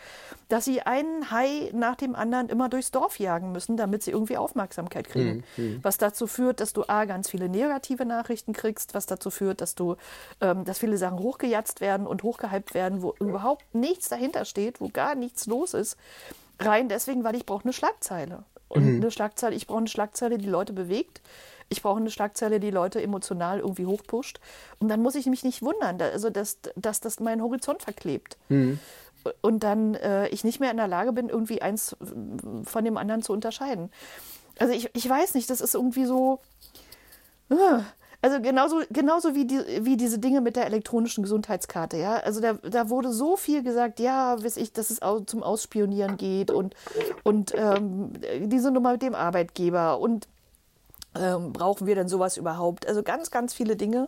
dass 0.49 0.65
sie 0.65 0.81
einen 0.81 1.31
Hai 1.31 1.71
nach 1.73 1.95
dem 1.95 2.15
anderen 2.15 2.49
immer 2.49 2.69
durchs 2.69 2.91
Dorf 2.91 3.19
jagen 3.19 3.51
müssen, 3.51 3.77
damit 3.77 4.03
sie 4.03 4.11
irgendwie 4.11 4.37
Aufmerksamkeit 4.37 5.07
kriegen. 5.07 5.43
Was 5.81 5.97
dazu 5.97 6.27
führt, 6.27 6.59
dass 6.59 6.73
du 6.73 6.83
A, 6.87 7.05
ganz 7.05 7.29
viele 7.29 7.49
negative 7.49 8.05
Nachrichten 8.05 8.53
kriegst, 8.53 8.93
was 8.93 9.05
dazu 9.05 9.29
führt, 9.29 9.61
dass 9.61 9.75
du, 9.75 9.95
ähm, 10.41 10.65
dass 10.65 10.79
viele 10.79 10.97
Sachen 10.97 11.19
hochgejatzt 11.19 11.81
werden 11.81 12.05
und 12.05 12.23
hochgehypt 12.23 12.73
werden, 12.73 13.01
wo 13.01 13.15
überhaupt 13.19 13.60
nichts 13.73 14.09
dahinter 14.09 14.45
steht, 14.45 14.81
wo 14.81 14.89
gar 14.89 15.15
nichts 15.15 15.45
los 15.45 15.73
ist. 15.73 15.97
Rein 16.59 16.89
deswegen, 16.89 17.23
weil 17.23 17.35
ich 17.35 17.45
brauche 17.45 17.63
eine 17.63 17.73
Schlagzeile. 17.73 18.43
Und 18.67 18.83
eine 18.87 19.11
Schlagzeile, 19.11 19.55
ich 19.55 19.67
brauche 19.67 19.79
eine 19.79 19.87
Schlagzeile, 19.87 20.37
die 20.37 20.47
Leute 20.47 20.71
bewegt. 20.73 21.21
Ich 21.69 21.81
brauche 21.81 21.99
eine 21.99 22.11
Schlagzeile, 22.11 22.59
die 22.59 22.71
Leute 22.71 23.01
emotional 23.01 23.59
irgendwie 23.59 23.85
hochpusht. 23.85 24.39
Und 24.79 24.89
dann 24.89 25.01
muss 25.01 25.15
ich 25.15 25.25
mich 25.25 25.43
nicht 25.43 25.61
wundern, 25.61 26.01
also 26.01 26.29
dass, 26.29 26.59
dass 26.75 26.99
das 26.99 27.19
meinen 27.19 27.41
Horizont 27.41 27.81
verklebt. 27.81 28.37
Und 29.41 29.63
dann 29.63 29.95
äh, 29.95 30.27
ich 30.29 30.43
nicht 30.43 30.59
mehr 30.59 30.71
in 30.71 30.77
der 30.77 30.87
Lage 30.87 31.13
bin, 31.13 31.29
irgendwie 31.29 31.61
eins 31.61 31.93
äh, 31.93 32.65
von 32.65 32.83
dem 32.83 32.97
anderen 32.97 33.21
zu 33.21 33.33
unterscheiden. 33.33 33.91
Also 34.59 34.73
ich, 34.73 34.89
ich 34.93 35.07
weiß 35.07 35.33
nicht, 35.35 35.49
das 35.49 35.61
ist 35.61 35.75
irgendwie 35.75 36.05
so. 36.05 36.39
äh, 37.49 37.81
Also 38.21 38.39
genauso, 38.39 38.81
genauso 38.91 39.33
wie, 39.33 39.45
die, 39.45 39.59
wie 39.81 39.97
diese 39.97 40.19
Dinge 40.19 40.41
mit 40.41 40.55
der 40.55 40.67
elektronischen 40.67 41.23
Gesundheitskarte, 41.23 41.97
ja. 41.97 42.17
Also 42.17 42.39
da, 42.39 42.53
da 42.53 42.89
wurde 42.89 43.11
so 43.11 43.35
viel 43.35 43.63
gesagt, 43.63 43.99
ja, 43.99 44.41
weiß 44.43 44.57
ich, 44.57 44.73
dass 44.73 44.91
es 44.91 44.99
zum 45.25 45.41
Ausspionieren 45.41 46.17
geht 46.17 46.51
und, 46.51 46.75
und 47.23 47.53
ähm, 47.55 48.11
diese 48.41 48.69
Nummer 48.69 48.91
mit 48.91 49.01
dem 49.01 49.15
Arbeitgeber 49.15 49.99
und 49.99 50.27
ähm, 51.15 51.51
brauchen 51.51 51.87
wir 51.87 51.95
denn 51.95 52.07
sowas 52.07 52.37
überhaupt? 52.37 52.87
Also 52.87 53.03
ganz, 53.03 53.31
ganz 53.31 53.53
viele 53.53 53.75
Dinge, 53.75 54.07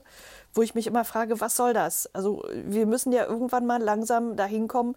wo 0.53 0.61
ich 0.61 0.75
mich 0.75 0.87
immer 0.87 1.05
frage, 1.05 1.41
was 1.41 1.55
soll 1.55 1.73
das? 1.73 2.07
Also 2.13 2.43
wir 2.53 2.85
müssen 2.85 3.11
ja 3.11 3.25
irgendwann 3.25 3.65
mal 3.65 3.81
langsam 3.81 4.35
dahin 4.35 4.67
kommen, 4.67 4.95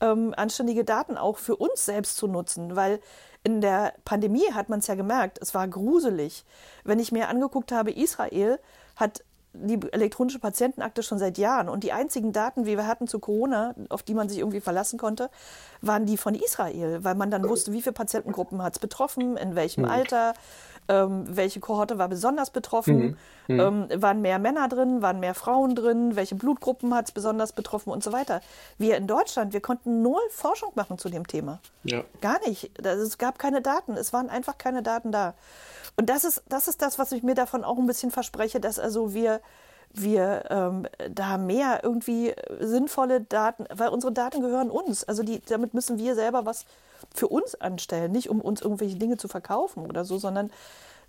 ähm, 0.00 0.34
anständige 0.36 0.84
Daten 0.84 1.16
auch 1.16 1.38
für 1.38 1.56
uns 1.56 1.84
selbst 1.84 2.16
zu 2.16 2.26
nutzen, 2.26 2.76
weil 2.76 3.00
in 3.44 3.60
der 3.60 3.94
Pandemie 4.04 4.52
hat 4.52 4.68
man 4.68 4.80
es 4.80 4.86
ja 4.86 4.94
gemerkt, 4.94 5.38
es 5.40 5.54
war 5.54 5.66
gruselig. 5.68 6.44
Wenn 6.84 6.98
ich 6.98 7.12
mir 7.12 7.28
angeguckt 7.28 7.72
habe, 7.72 7.92
Israel 7.92 8.58
hat 8.96 9.24
die 9.54 9.80
elektronische 9.92 10.38
Patientenakte 10.38 11.02
schon 11.02 11.18
seit 11.18 11.38
Jahren 11.38 11.68
und 11.68 11.82
die 11.82 11.92
einzigen 11.92 12.32
Daten, 12.32 12.64
die 12.64 12.76
wir 12.76 12.86
hatten 12.86 13.06
zu 13.08 13.18
Corona, 13.18 13.74
auf 13.88 14.02
die 14.02 14.14
man 14.14 14.28
sich 14.28 14.38
irgendwie 14.38 14.60
verlassen 14.60 14.98
konnte, 14.98 15.30
waren 15.80 16.06
die 16.06 16.16
von 16.16 16.34
Israel, 16.34 17.02
weil 17.02 17.14
man 17.14 17.30
dann 17.30 17.48
wusste, 17.48 17.72
wie 17.72 17.82
viele 17.82 17.92
Patientengruppen 17.94 18.62
hat 18.62 18.74
es 18.74 18.78
betroffen, 18.78 19.36
in 19.36 19.54
welchem 19.54 19.84
Alter, 19.90 20.34
ähm, 20.88 21.24
welche 21.28 21.60
Kohorte 21.60 21.98
war 21.98 22.08
besonders 22.08 22.50
betroffen, 22.50 23.16
ähm, 23.48 23.88
waren 24.02 24.20
mehr 24.20 24.38
Männer 24.38 24.68
drin, 24.68 25.02
waren 25.02 25.20
mehr 25.20 25.34
Frauen 25.34 25.74
drin, 25.74 26.14
welche 26.16 26.34
Blutgruppen 26.34 26.94
hat 26.94 27.06
es 27.06 27.12
besonders 27.12 27.52
betroffen 27.52 27.90
und 27.90 28.04
so 28.04 28.12
weiter. 28.12 28.40
Wir 28.76 28.96
in 28.96 29.06
Deutschland, 29.06 29.52
wir 29.54 29.60
konnten 29.60 30.02
null 30.02 30.20
Forschung 30.30 30.72
machen 30.74 30.98
zu 30.98 31.08
dem 31.08 31.26
Thema. 31.26 31.58
Ja. 31.84 32.04
Gar 32.20 32.38
nicht. 32.46 32.70
Das- 32.82 32.98
Es 32.98 33.16
gab 33.18 33.38
keine 33.38 33.60
Daten. 33.62 33.92
Es 33.96 34.12
waren 34.12 34.28
einfach 34.30 34.58
keine 34.58 34.82
Daten 34.82 35.10
da. 35.12 35.34
Und 35.98 36.08
das 36.08 36.24
ist, 36.24 36.44
das 36.48 36.68
ist 36.68 36.80
das, 36.80 36.98
was 37.00 37.10
ich 37.10 37.24
mir 37.24 37.34
davon 37.34 37.64
auch 37.64 37.76
ein 37.76 37.86
bisschen 37.86 38.12
verspreche, 38.12 38.60
dass 38.60 38.78
also 38.78 39.14
wir, 39.14 39.40
wir 39.92 40.44
ähm, 40.48 40.86
da 41.10 41.38
mehr 41.38 41.80
irgendwie 41.82 42.34
sinnvolle 42.60 43.20
Daten, 43.20 43.64
weil 43.74 43.88
unsere 43.88 44.12
Daten 44.12 44.40
gehören 44.40 44.70
uns. 44.70 45.02
Also 45.02 45.24
die, 45.24 45.40
damit 45.40 45.74
müssen 45.74 45.98
wir 45.98 46.14
selber 46.14 46.46
was 46.46 46.66
für 47.12 47.26
uns 47.26 47.56
anstellen, 47.56 48.12
nicht 48.12 48.30
um 48.30 48.40
uns 48.40 48.60
irgendwelche 48.60 48.96
Dinge 48.96 49.16
zu 49.16 49.26
verkaufen 49.26 49.86
oder 49.86 50.04
so, 50.04 50.18
sondern 50.18 50.52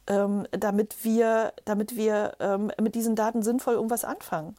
ähm, 0.07 0.47
damit 0.51 1.03
wir, 1.03 1.53
damit 1.65 1.95
wir 1.95 2.33
ähm, 2.39 2.71
mit 2.81 2.95
diesen 2.95 3.15
Daten 3.15 3.43
sinnvoll 3.43 3.75
irgendwas 3.75 4.03
anfangen. 4.03 4.55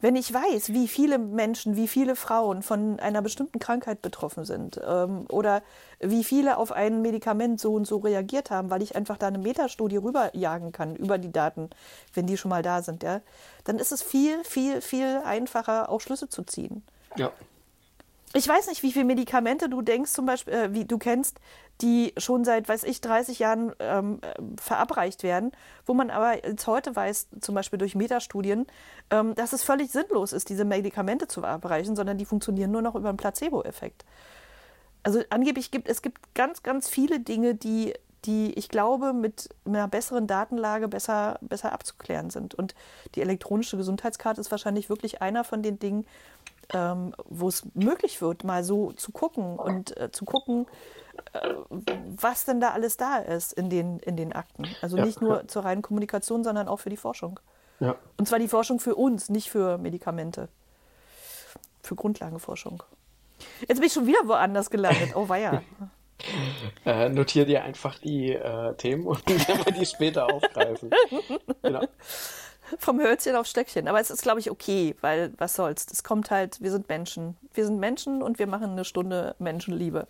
Wenn 0.00 0.14
ich 0.14 0.32
weiß, 0.32 0.72
wie 0.72 0.88
viele 0.88 1.18
Menschen, 1.18 1.76
wie 1.76 1.88
viele 1.88 2.16
Frauen 2.16 2.62
von 2.62 3.00
einer 3.00 3.22
bestimmten 3.22 3.58
Krankheit 3.58 4.02
betroffen 4.02 4.44
sind 4.44 4.78
ähm, 4.86 5.24
oder 5.30 5.62
wie 6.00 6.22
viele 6.22 6.58
auf 6.58 6.70
ein 6.70 7.00
Medikament 7.00 7.60
so 7.60 7.72
und 7.74 7.86
so 7.86 7.98
reagiert 7.98 8.50
haben, 8.50 8.68
weil 8.68 8.82
ich 8.82 8.94
einfach 8.94 9.16
da 9.16 9.28
eine 9.28 9.38
Metastudie 9.38 9.96
rüberjagen 9.96 10.72
kann 10.72 10.96
über 10.96 11.16
die 11.16 11.32
Daten, 11.32 11.70
wenn 12.12 12.26
die 12.26 12.36
schon 12.36 12.50
mal 12.50 12.62
da 12.62 12.82
sind, 12.82 13.02
ja, 13.02 13.22
dann 13.64 13.78
ist 13.78 13.92
es 13.92 14.02
viel, 14.02 14.44
viel, 14.44 14.82
viel 14.82 15.22
einfacher, 15.24 15.88
auch 15.88 16.00
Schlüsse 16.00 16.28
zu 16.28 16.42
ziehen. 16.42 16.82
Ja. 17.16 17.32
Ich 18.32 18.46
weiß 18.46 18.66
nicht, 18.68 18.82
wie 18.82 18.92
viele 18.92 19.04
Medikamente 19.04 19.68
du 19.68 19.82
denkst, 19.82 20.12
zum 20.12 20.26
Beispiel, 20.26 20.52
äh, 20.52 20.74
wie 20.74 20.84
du 20.84 20.98
kennst, 20.98 21.38
die 21.80 22.12
schon 22.16 22.44
seit, 22.44 22.68
weiß 22.68 22.84
ich, 22.84 23.00
30 23.00 23.38
Jahren 23.38 23.72
ähm, 23.78 24.20
äh, 24.22 24.34
verabreicht 24.60 25.22
werden, 25.22 25.52
wo 25.84 25.94
man 25.94 26.10
aber 26.10 26.44
jetzt 26.46 26.66
heute 26.66 26.94
weiß, 26.94 27.28
zum 27.40 27.54
Beispiel 27.54 27.78
durch 27.78 27.94
Metastudien, 27.94 28.66
ähm, 29.10 29.34
dass 29.34 29.52
es 29.52 29.62
völlig 29.62 29.90
sinnlos 29.90 30.32
ist, 30.32 30.48
diese 30.48 30.64
Medikamente 30.64 31.28
zu 31.28 31.40
verabreichen, 31.40 31.96
sondern 31.96 32.18
die 32.18 32.24
funktionieren 32.24 32.70
nur 32.70 32.82
noch 32.82 32.94
über 32.94 33.08
einen 33.08 33.18
Placebo-Effekt. 33.18 34.04
Also 35.02 35.22
angeblich 35.30 35.70
gibt 35.70 35.88
es 35.88 36.02
gibt 36.02 36.34
ganz, 36.34 36.62
ganz 36.62 36.88
viele 36.88 37.20
Dinge, 37.20 37.54
die, 37.54 37.94
die 38.24 38.52
ich 38.54 38.68
glaube, 38.68 39.12
mit 39.12 39.50
einer 39.64 39.86
besseren 39.86 40.26
Datenlage 40.26 40.88
besser, 40.88 41.38
besser 41.42 41.72
abzuklären 41.72 42.30
sind. 42.30 42.54
Und 42.54 42.74
die 43.14 43.20
elektronische 43.20 43.76
Gesundheitskarte 43.76 44.40
ist 44.40 44.50
wahrscheinlich 44.50 44.88
wirklich 44.88 45.22
einer 45.22 45.44
von 45.44 45.62
den 45.62 45.78
Dingen, 45.78 46.06
ähm, 46.72 47.14
wo 47.24 47.48
es 47.48 47.64
möglich 47.74 48.20
wird, 48.20 48.44
mal 48.44 48.64
so 48.64 48.92
zu 48.92 49.12
gucken 49.12 49.58
und 49.58 49.96
äh, 49.96 50.10
zu 50.10 50.24
gucken, 50.24 50.66
äh, 51.32 51.54
was 52.16 52.44
denn 52.44 52.60
da 52.60 52.70
alles 52.70 52.96
da 52.96 53.18
ist 53.18 53.52
in 53.52 53.70
den, 53.70 53.98
in 54.00 54.16
den 54.16 54.32
Akten. 54.32 54.66
Also 54.82 54.96
Ja, 54.96 55.04
nicht 55.04 55.20
nur 55.20 55.38
ja. 55.38 55.48
zur 55.48 55.64
reinen 55.64 55.82
Kommunikation, 55.82 56.44
sondern 56.44 56.68
auch 56.68 56.78
für 56.78 56.90
die 56.90 56.96
Forschung. 56.96 57.40
Ja. 57.80 57.96
Und 58.16 58.26
zwar 58.28 58.38
die 58.38 58.48
Forschung 58.48 58.80
für 58.80 58.94
uns, 58.94 59.28
nicht 59.28 59.50
für 59.50 59.78
Medikamente. 59.78 60.48
Für 61.82 61.94
Grundlagenforschung. 61.94 62.82
Jetzt 63.68 63.78
bin 63.78 63.86
ich 63.86 63.92
schon 63.92 64.06
wieder 64.06 64.20
woanders 64.24 64.70
gelandet. 64.70 65.14
Oh 65.14 65.28
weia. 65.28 65.62
Äh, 66.86 67.10
notier 67.10 67.44
dir 67.44 67.62
einfach 67.62 67.98
die 67.98 68.32
äh, 68.32 68.74
Themen 68.76 69.06
und 69.06 69.20
dann 69.28 69.36
werden 69.46 69.66
wir 69.66 69.72
die 69.72 69.84
später 69.84 70.32
aufgreifen. 70.32 70.90
genau. 71.62 71.86
Vom 72.78 73.00
Hölzchen 73.00 73.36
auf 73.36 73.46
Stöckchen. 73.46 73.88
Aber 73.88 74.00
es 74.00 74.10
ist, 74.10 74.22
glaube 74.22 74.40
ich, 74.40 74.50
okay, 74.50 74.94
weil 75.00 75.32
was 75.38 75.54
soll's. 75.54 75.86
Das 75.86 76.02
kommt 76.02 76.30
halt, 76.30 76.60
wir 76.60 76.70
sind 76.70 76.88
Menschen. 76.88 77.36
Wir 77.54 77.64
sind 77.64 77.78
Menschen 77.78 78.22
und 78.22 78.38
wir 78.38 78.46
machen 78.46 78.70
eine 78.72 78.84
Stunde 78.84 79.34
Menschenliebe. 79.38 80.06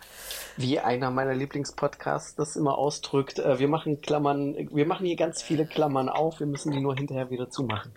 Wie 0.57 0.79
einer 0.79 1.11
meiner 1.11 1.33
Lieblingspodcasts 1.33 2.35
das 2.35 2.55
immer 2.55 2.77
ausdrückt, 2.77 3.39
äh, 3.39 3.59
wir 3.59 3.67
machen 3.67 4.01
Klammern, 4.01 4.55
wir 4.71 4.85
machen 4.85 5.05
hier 5.05 5.15
ganz 5.15 5.41
viele 5.41 5.65
Klammern 5.65 6.09
auf, 6.09 6.39
wir 6.39 6.47
müssen 6.47 6.71
die 6.71 6.81
nur 6.81 6.95
hinterher 6.95 7.29
wieder 7.29 7.49
zumachen. 7.49 7.91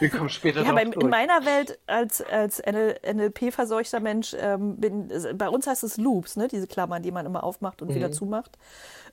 Wir 0.00 0.10
kommen 0.10 0.28
später 0.28 0.62
Ja, 0.62 0.70
aber 0.70 0.82
in, 0.82 0.92
in 0.92 1.08
meiner 1.08 1.44
Welt 1.44 1.78
als, 1.86 2.20
als 2.20 2.60
NLP-verseuchter 2.60 4.00
Mensch, 4.00 4.34
ähm, 4.38 4.76
bin, 4.76 5.10
bei 5.34 5.48
uns 5.48 5.66
heißt 5.66 5.84
es 5.84 5.96
Loops, 5.96 6.36
ne? 6.36 6.48
diese 6.48 6.66
Klammern, 6.66 7.02
die 7.02 7.10
man 7.10 7.26
immer 7.26 7.44
aufmacht 7.44 7.82
und 7.82 7.94
wieder 7.94 8.12
zumacht, 8.12 8.58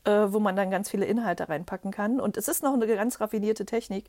äh, 0.03 0.11
wo 0.11 0.39
man 0.39 0.55
dann 0.55 0.71
ganz 0.71 0.89
viele 0.89 1.05
Inhalte 1.05 1.49
reinpacken 1.49 1.91
kann. 1.91 2.19
Und 2.19 2.37
es 2.37 2.47
ist 2.47 2.63
noch 2.63 2.73
eine 2.73 2.87
ganz 2.87 3.21
raffinierte 3.21 3.65
Technik, 3.65 4.05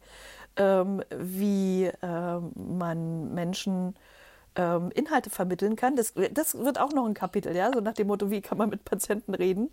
ähm, 0.63 1.03
wie 1.19 1.91
ähm, 2.03 2.53
man 2.55 3.35
Menschen 3.35 3.95
ähm, 4.55 4.91
Inhalte 4.95 5.31
vermitteln 5.31 5.77
kann. 5.77 5.97
Das, 5.97 6.15
das 6.33 6.57
wird 6.57 6.79
auch 6.79 6.93
noch 6.93 7.07
ein 7.07 7.15
Kapitel, 7.15 7.57
ja, 7.57 7.71
so 7.73 7.81
nach 7.81 7.95
dem 7.95 8.07
Motto, 8.07 8.31
wie 8.31 8.41
kann 8.41 8.59
man 8.59 8.69
mit 8.71 8.85
Patienten 8.85 9.35
reden. 9.35 9.71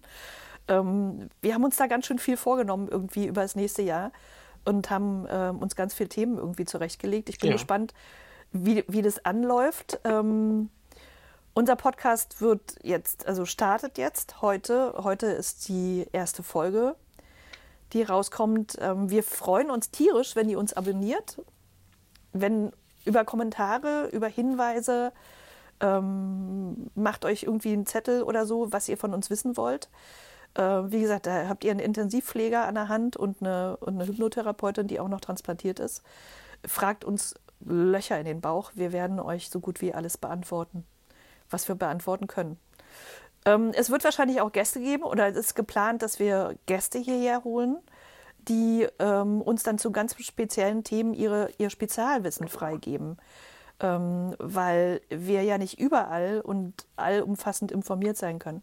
Ähm, 0.68 1.30
wir 1.42 1.54
haben 1.54 1.64
uns 1.64 1.76
da 1.78 1.88
ganz 1.88 2.06
schön 2.06 2.20
viel 2.20 2.38
vorgenommen 2.38 2.88
irgendwie 2.90 3.28
über 3.28 3.42
das 3.42 3.56
nächste 3.56 3.82
Jahr 3.82 4.12
und 4.66 4.90
haben 4.90 5.28
ähm, 5.30 5.60
uns 5.60 5.76
ganz 5.76 5.94
viele 5.94 6.10
Themen 6.10 6.38
irgendwie 6.38 6.66
zurechtgelegt. 6.66 7.30
Ich 7.30 7.40
bin 7.40 7.50
Ja. 7.50 7.56
gespannt, 7.56 7.94
wie, 8.52 8.84
wie 8.88 9.02
das 9.02 9.26
anläuft. 9.26 10.00
Ähm, 10.04 10.70
unser 11.54 11.76
Podcast 11.76 12.42
wird 12.42 12.76
jetzt, 12.84 13.28
also 13.28 13.46
startet 13.46 13.98
jetzt 13.98 14.42
heute. 14.42 14.94
Heute 14.98 15.28
ist 15.28 15.68
die 15.68 16.08
erste 16.14 16.42
Folge, 16.44 16.96
die 17.94 18.04
rauskommt. 18.04 18.78
Ähm, 18.80 19.10
wir 19.10 19.24
freuen 19.24 19.72
uns 19.72 19.92
tierisch, 19.92 20.36
wenn 20.36 20.50
ihr 20.50 20.60
uns 20.60 20.74
abonniert, 20.74 21.42
wenn 22.34 22.72
über 23.06 23.26
Kommentare, 23.26 24.10
über 24.12 24.28
Hinweise, 24.28 25.12
ähm, 25.80 26.90
macht 26.96 27.26
euch 27.26 27.44
irgendwie 27.44 27.74
einen 27.74 27.86
Zettel 27.86 28.24
oder 28.24 28.46
so, 28.46 28.72
was 28.72 28.90
ihr 28.90 28.98
von 28.98 29.14
uns 29.14 29.30
wissen 29.30 29.58
wollt. 29.58 29.90
Äh, 30.56 30.62
wie 30.62 31.02
gesagt, 31.02 31.26
da 31.26 31.48
habt 31.48 31.64
ihr 31.64 31.72
einen 31.72 31.80
Intensivpfleger 31.80 32.66
an 32.66 32.76
der 32.76 32.90
Hand 32.90 33.18
und 33.18 33.42
eine, 33.42 33.78
und 33.78 33.96
eine 33.96 34.08
Hypnotherapeutin, 34.08 34.88
die 34.88 35.00
auch 35.00 35.08
noch 35.08 35.22
transplantiert 35.22 35.80
ist. 35.80 36.04
Fragt 36.66 37.06
uns 37.06 37.36
Löcher 37.62 38.20
in 38.20 38.26
den 38.26 38.42
Bauch. 38.42 38.72
Wir 38.76 38.92
werden 38.92 39.20
euch 39.20 39.50
so 39.50 39.60
gut 39.60 39.82
wie 39.82 39.94
alles 39.94 40.18
beantworten, 40.18 40.86
was 41.50 41.68
wir 41.68 41.76
beantworten 41.76 42.28
können. 42.28 42.58
Ähm, 43.46 43.72
es 43.74 43.90
wird 43.90 44.04
wahrscheinlich 44.04 44.42
auch 44.42 44.52
Gäste 44.52 44.80
geben 44.80 45.04
oder 45.04 45.28
es 45.28 45.38
ist 45.38 45.56
geplant, 45.56 46.02
dass 46.02 46.20
wir 46.20 46.56
Gäste 46.66 47.00
hierher 47.00 47.44
holen, 47.44 47.78
die 48.48 48.88
ähm, 49.00 49.42
uns 49.42 49.64
dann 49.64 49.78
zu 49.78 49.92
ganz 49.92 50.16
speziellen 50.22 50.84
Themen 50.84 51.14
ihre, 51.14 51.50
ihr 51.58 51.70
Spezialwissen 51.70 52.48
freigeben. 52.48 53.18
Ähm, 53.82 54.36
weil 54.40 55.00
wir 55.10 55.44
ja 55.44 55.58
nicht 55.58 55.80
überall 55.80 56.42
und 56.42 56.86
allumfassend 56.98 57.72
informiert 57.72 58.18
sein 58.18 58.38
können. 58.38 58.62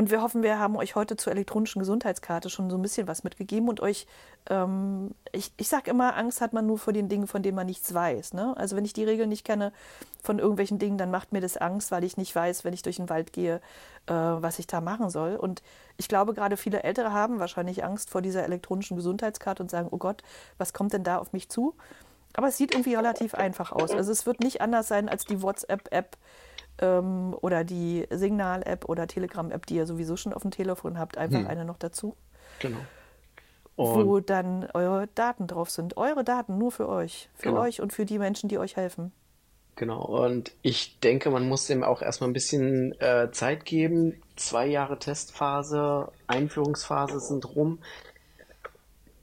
Und 0.00 0.10
wir 0.10 0.22
hoffen, 0.22 0.42
wir 0.42 0.58
haben 0.58 0.76
euch 0.78 0.94
heute 0.94 1.18
zur 1.18 1.30
elektronischen 1.30 1.78
Gesundheitskarte 1.78 2.48
schon 2.48 2.70
so 2.70 2.78
ein 2.78 2.80
bisschen 2.80 3.06
was 3.06 3.22
mitgegeben 3.22 3.68
und 3.68 3.80
euch, 3.80 4.06
ähm, 4.48 5.10
ich, 5.30 5.52
ich 5.58 5.68
sage 5.68 5.90
immer, 5.90 6.16
Angst 6.16 6.40
hat 6.40 6.54
man 6.54 6.66
nur 6.66 6.78
vor 6.78 6.94
den 6.94 7.10
Dingen, 7.10 7.26
von 7.26 7.42
denen 7.42 7.54
man 7.54 7.66
nichts 7.66 7.92
weiß. 7.92 8.32
Ne? 8.32 8.56
Also 8.56 8.76
wenn 8.76 8.86
ich 8.86 8.94
die 8.94 9.04
Regeln 9.04 9.28
nicht 9.28 9.44
kenne 9.44 9.74
von 10.22 10.38
irgendwelchen 10.38 10.78
Dingen, 10.78 10.96
dann 10.96 11.10
macht 11.10 11.32
mir 11.32 11.42
das 11.42 11.58
Angst, 11.58 11.90
weil 11.90 12.02
ich 12.02 12.16
nicht 12.16 12.34
weiß, 12.34 12.64
wenn 12.64 12.72
ich 12.72 12.80
durch 12.80 12.96
den 12.96 13.10
Wald 13.10 13.34
gehe, 13.34 13.56
äh, 14.06 14.14
was 14.14 14.58
ich 14.58 14.66
da 14.66 14.80
machen 14.80 15.10
soll. 15.10 15.36
Und 15.36 15.62
ich 15.98 16.08
glaube, 16.08 16.32
gerade 16.32 16.56
viele 16.56 16.82
Ältere 16.82 17.12
haben 17.12 17.38
wahrscheinlich 17.38 17.84
Angst 17.84 18.08
vor 18.08 18.22
dieser 18.22 18.42
elektronischen 18.42 18.96
Gesundheitskarte 18.96 19.62
und 19.62 19.70
sagen, 19.70 19.88
oh 19.90 19.98
Gott, 19.98 20.22
was 20.56 20.72
kommt 20.72 20.94
denn 20.94 21.04
da 21.04 21.18
auf 21.18 21.34
mich 21.34 21.50
zu? 21.50 21.74
Aber 22.32 22.48
es 22.48 22.56
sieht 22.56 22.72
irgendwie 22.72 22.94
relativ 22.94 23.34
einfach 23.34 23.70
aus. 23.70 23.90
Also 23.90 24.12
es 24.12 24.24
wird 24.24 24.40
nicht 24.40 24.62
anders 24.62 24.88
sein 24.88 25.10
als 25.10 25.26
die 25.26 25.42
WhatsApp-App 25.42 26.16
ähm, 26.80 27.36
oder 27.40 27.64
die 27.64 28.06
Signal-App 28.10 28.88
oder 28.88 29.06
Telegram-App, 29.06 29.66
die 29.66 29.76
ihr 29.76 29.86
sowieso 29.86 30.16
schon 30.16 30.32
auf 30.32 30.42
dem 30.42 30.50
Telefon 30.50 30.98
habt, 30.98 31.16
einfach 31.18 31.46
eine 31.46 31.64
noch 31.64 31.78
dazu, 31.78 32.16
Genau. 32.60 32.78
wo 33.76 34.16
Und 34.16 34.30
dann 34.30 34.68
eure 34.74 35.06
Daten 35.14 35.46
drauf 35.46 35.70
sind. 35.70 35.96
Eure 35.96 36.24
Daten 36.24 36.58
nur 36.58 36.72
für 36.72 36.88
euch. 36.88 37.30
Für 37.34 37.50
Genau. 37.50 37.62
euch 37.62 37.80
und 37.80 37.92
für 37.92 38.04
die 38.04 38.18
Menschen, 38.18 38.48
die 38.48 38.58
euch 38.58 38.76
helfen. 38.76 39.12
Genau, 39.76 40.02
und 40.04 40.52
ich 40.60 41.00
denke, 41.00 41.30
man 41.30 41.48
muss 41.48 41.66
dem 41.66 41.82
auch 41.82 42.02
erstmal 42.02 42.28
ein 42.28 42.34
bisschen 42.34 42.92
äh, 43.00 43.30
Zeit 43.32 43.64
geben. 43.64 44.20
Zwei 44.36 44.66
Jahre 44.66 44.98
Testphase, 44.98 46.12
Einführungsphase 46.26 47.18
sind 47.20 47.56
rum. 47.56 47.78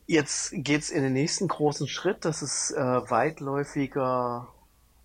Jetzt 0.07 0.51
geht's 0.53 0.89
in 0.89 1.03
den 1.03 1.13
nächsten 1.13 1.47
großen 1.47 1.87
Schritt, 1.87 2.25
dass 2.25 2.41
es 2.41 2.71
äh, 2.71 2.79
weitläufiger 2.81 4.47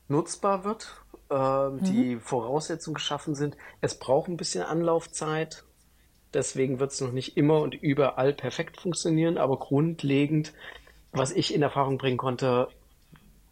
nutzbar 0.08 0.64
wird. 0.64 1.01
Ähm, 1.32 1.80
Die 1.82 2.16
Voraussetzungen 2.16 2.94
geschaffen 2.94 3.34
sind. 3.34 3.56
Es 3.80 3.98
braucht 3.98 4.28
ein 4.28 4.36
bisschen 4.36 4.62
Anlaufzeit. 4.62 5.64
Deswegen 6.34 6.78
wird 6.78 6.92
es 6.92 7.00
noch 7.00 7.12
nicht 7.12 7.36
immer 7.36 7.60
und 7.60 7.74
überall 7.74 8.32
perfekt 8.32 8.80
funktionieren, 8.80 9.38
aber 9.38 9.58
grundlegend, 9.58 10.52
was 11.12 11.30
ich 11.32 11.54
in 11.54 11.62
Erfahrung 11.62 11.98
bringen 11.98 12.16
konnte, 12.16 12.68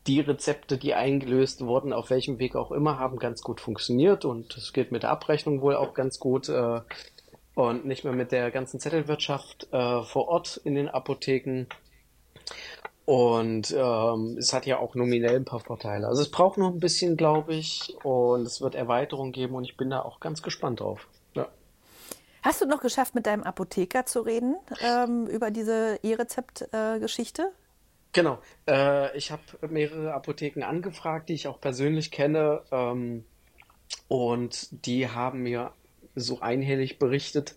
die 0.07 0.21
Rezepte, 0.21 0.79
die 0.79 0.95
eingelöst 0.95 1.61
wurden, 1.61 1.93
auf 1.93 2.09
welchem 2.09 2.39
Weg 2.39 2.57
auch 2.57 2.73
immer, 2.73 2.99
haben 2.99 3.19
ganz 3.19 3.43
gut 3.43 3.61
funktioniert 3.61 4.25
und 4.25 4.57
es 4.57 4.73
geht 4.73 4.93
mit 4.93 5.03
der 5.03 5.11
Abrechnung 5.11 5.61
wohl 5.61 5.77
auch 5.77 5.93
ganz 5.93 6.19
gut 6.19 6.49
äh, 6.49 6.81
und 7.55 7.85
nicht 7.85 8.05
mehr 8.05 8.15
mit 8.15 8.33
der 8.33 8.51
ganzen 8.51 8.81
Zettelwirtschaft 8.81 9.69
äh, 9.73 10.03
vor 10.03 10.29
Ort 10.29 10.59
in 10.65 10.75
den 10.75 10.89
Apotheken. 10.89 11.67
Und 13.11 13.75
ähm, 13.77 14.37
es 14.39 14.53
hat 14.53 14.67
ja 14.67 14.79
auch 14.79 14.95
nominell 14.95 15.35
ein 15.35 15.45
paar 15.45 15.59
Vorteile. 15.59 16.07
Also 16.07 16.23
es 16.23 16.31
braucht 16.31 16.59
noch 16.59 16.73
ein 16.73 16.79
bisschen, 16.79 17.17
glaube 17.17 17.55
ich, 17.55 17.97
und 18.05 18.43
es 18.43 18.61
wird 18.61 18.77
Erweiterungen 18.77 19.33
geben 19.33 19.57
und 19.57 19.65
ich 19.65 19.77
bin 19.77 19.91
da 19.91 20.01
auch 20.01 20.21
ganz 20.21 20.43
gespannt 20.43 20.79
drauf. 20.79 21.09
Ja. 21.35 21.49
Hast 22.43 22.61
du 22.61 22.67
noch 22.67 22.81
geschafft, 22.81 23.17
mit 23.17 23.27
deinem 23.27 23.43
Apotheker 23.43 24.07
zu 24.07 24.21
reden 24.21 24.55
ähm, 24.81 25.27
über 25.27 25.51
diese 25.51 25.99
E-Rezept-Geschichte? 26.05 27.51
Genau. 28.13 28.39
Äh, 28.69 29.17
ich 29.19 29.33
habe 29.33 29.43
mehrere 29.69 30.15
Apotheken 30.15 30.63
angefragt, 30.63 31.31
die 31.31 31.35
ich 31.35 31.49
auch 31.49 31.61
persönlich 31.61 32.13
kenne. 32.13 32.63
Ähm, 32.71 33.25
und 34.07 34.69
die 34.87 35.09
haben 35.09 35.43
mir 35.43 35.73
so 36.15 36.39
einhellig 36.43 37.01
berichtet, 37.01 37.57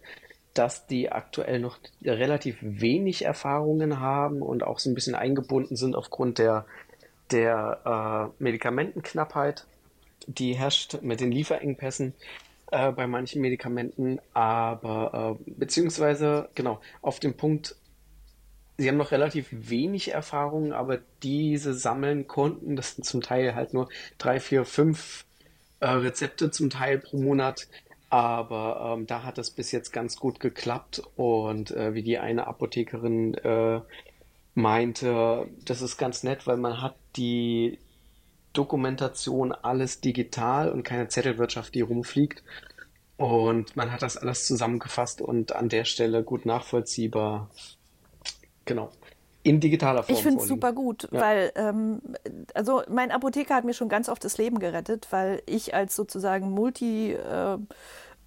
dass 0.53 0.85
die 0.87 1.11
aktuell 1.11 1.59
noch 1.59 1.79
relativ 2.03 2.57
wenig 2.61 3.25
Erfahrungen 3.25 3.99
haben 3.99 4.41
und 4.41 4.63
auch 4.63 4.79
so 4.79 4.89
ein 4.89 4.93
bisschen 4.93 5.15
eingebunden 5.15 5.75
sind 5.75 5.95
aufgrund 5.95 6.37
der, 6.37 6.65
der 7.31 8.31
äh, 8.39 8.43
Medikamentenknappheit, 8.43 9.65
die 10.27 10.53
herrscht 10.53 11.01
mit 11.01 11.19
den 11.19 11.31
Lieferengpässen 11.31 12.13
äh, 12.71 12.91
bei 12.91 13.07
manchen 13.07 13.41
Medikamenten. 13.41 14.19
Aber 14.33 15.37
äh, 15.39 15.51
beziehungsweise, 15.51 16.49
genau, 16.55 16.79
auf 17.01 17.19
dem 17.19 17.35
Punkt 17.35 17.75
Sie 18.77 18.89
haben 18.89 18.97
noch 18.97 19.11
relativ 19.11 19.47
wenig 19.51 20.11
Erfahrung, 20.11 20.73
aber 20.73 20.99
diese 21.21 21.75
sammeln 21.75 22.27
konnten, 22.27 22.75
das 22.75 22.95
sind 22.95 23.03
zum 23.03 23.21
Teil 23.21 23.53
halt 23.53 23.73
nur 23.73 23.87
drei, 24.17 24.39
vier, 24.39 24.65
fünf 24.65 25.25
äh, 25.79 25.87
Rezepte 25.87 26.49
zum 26.49 26.71
Teil 26.71 26.97
pro 26.97 27.17
Monat. 27.17 27.67
Aber 28.13 28.93
ähm, 28.93 29.07
da 29.07 29.23
hat 29.23 29.39
es 29.39 29.49
bis 29.49 29.71
jetzt 29.71 29.91
ganz 29.91 30.17
gut 30.17 30.39
geklappt. 30.39 31.01
Und 31.15 31.71
äh, 31.71 31.95
wie 31.95 32.03
die 32.03 32.19
eine 32.19 32.45
Apothekerin 32.45 33.33
äh, 33.33 33.81
meinte, 34.53 35.47
das 35.65 35.81
ist 35.81 35.97
ganz 35.97 36.21
nett, 36.21 36.45
weil 36.45 36.57
man 36.57 36.79
hat 36.79 36.95
die 37.15 37.79
Dokumentation 38.53 39.51
alles 39.51 39.99
digital 39.99 40.71
und 40.71 40.83
keine 40.83 41.07
Zettelwirtschaft, 41.07 41.73
die 41.73 41.81
rumfliegt. 41.81 42.43
Und 43.17 43.75
man 43.75 43.91
hat 43.91 44.03
das 44.03 44.17
alles 44.17 44.45
zusammengefasst 44.45 45.19
und 45.19 45.55
an 45.55 45.69
der 45.69 45.85
Stelle 45.85 46.23
gut 46.23 46.45
nachvollziehbar 46.45 47.49
Genau. 48.65 48.91
In 49.45 49.59
digitaler 49.59 50.03
Form 50.03 50.15
Ich 50.15 50.23
finde 50.23 50.41
es 50.41 50.47
super 50.47 50.71
gut, 50.71 51.09
Ja. 51.11 51.19
weil 51.19 51.51
ähm, 51.55 52.01
also 52.53 52.81
mein 52.89 53.11
Apotheker 53.11 53.55
hat 53.55 53.65
mir 53.65 53.73
schon 53.73 53.89
ganz 53.89 54.07
oft 54.07 54.23
das 54.23 54.37
Leben 54.37 54.57
gerettet, 54.59 55.07
weil 55.09 55.41
ich 55.45 55.73
als 55.73 55.97
sozusagen 55.97 56.51
multi, 56.51 57.11
äh, 57.11 57.57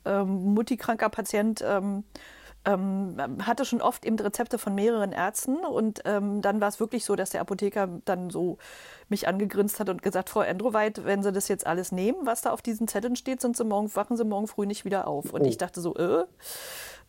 ähm, 0.07 0.55
multikranker 0.55 1.09
Patient 1.09 1.63
ähm, 1.67 2.05
ähm, 2.65 3.17
hatte 3.47 3.65
schon 3.65 3.81
oft 3.81 4.05
eben 4.05 4.19
Rezepte 4.19 4.59
von 4.59 4.75
mehreren 4.75 5.13
Ärzten 5.13 5.57
und 5.59 6.01
ähm, 6.05 6.43
dann 6.43 6.61
war 6.61 6.69
es 6.69 6.81
wirklich 6.81 7.05
so, 7.05 7.15
dass 7.15 7.31
der 7.31 7.41
Apotheker 7.41 7.89
dann 8.05 8.29
so 8.29 8.59
mich 9.09 9.29
angegrinst 9.29 9.79
hat 9.79 9.89
und 9.89 10.03
gesagt, 10.03 10.31
Frau 10.31 10.41
Endroweit, 10.41 11.05
wenn 11.05 11.23
Sie 11.23 11.31
das 11.31 11.47
jetzt 11.47 11.65
alles 11.67 11.93
nehmen, 11.93 12.19
was 12.25 12.41
da 12.43 12.51
auf 12.51 12.63
diesen 12.63 12.89
Zetteln 12.89 13.15
steht, 13.15 13.41
sind 13.41 13.57
Sie 13.57 13.65
morgen, 13.65 13.95
wachen 13.95 14.17
Sie 14.17 14.25
morgen 14.25 14.49
früh 14.49 14.67
nicht 14.67 14.85
wieder 14.85 15.07
auf. 15.07 15.33
Und 15.33 15.43
Oh. 15.43 15.47
ich 15.47 15.59
dachte 15.59 15.81
so, 15.81 15.95
äh, 15.95 16.25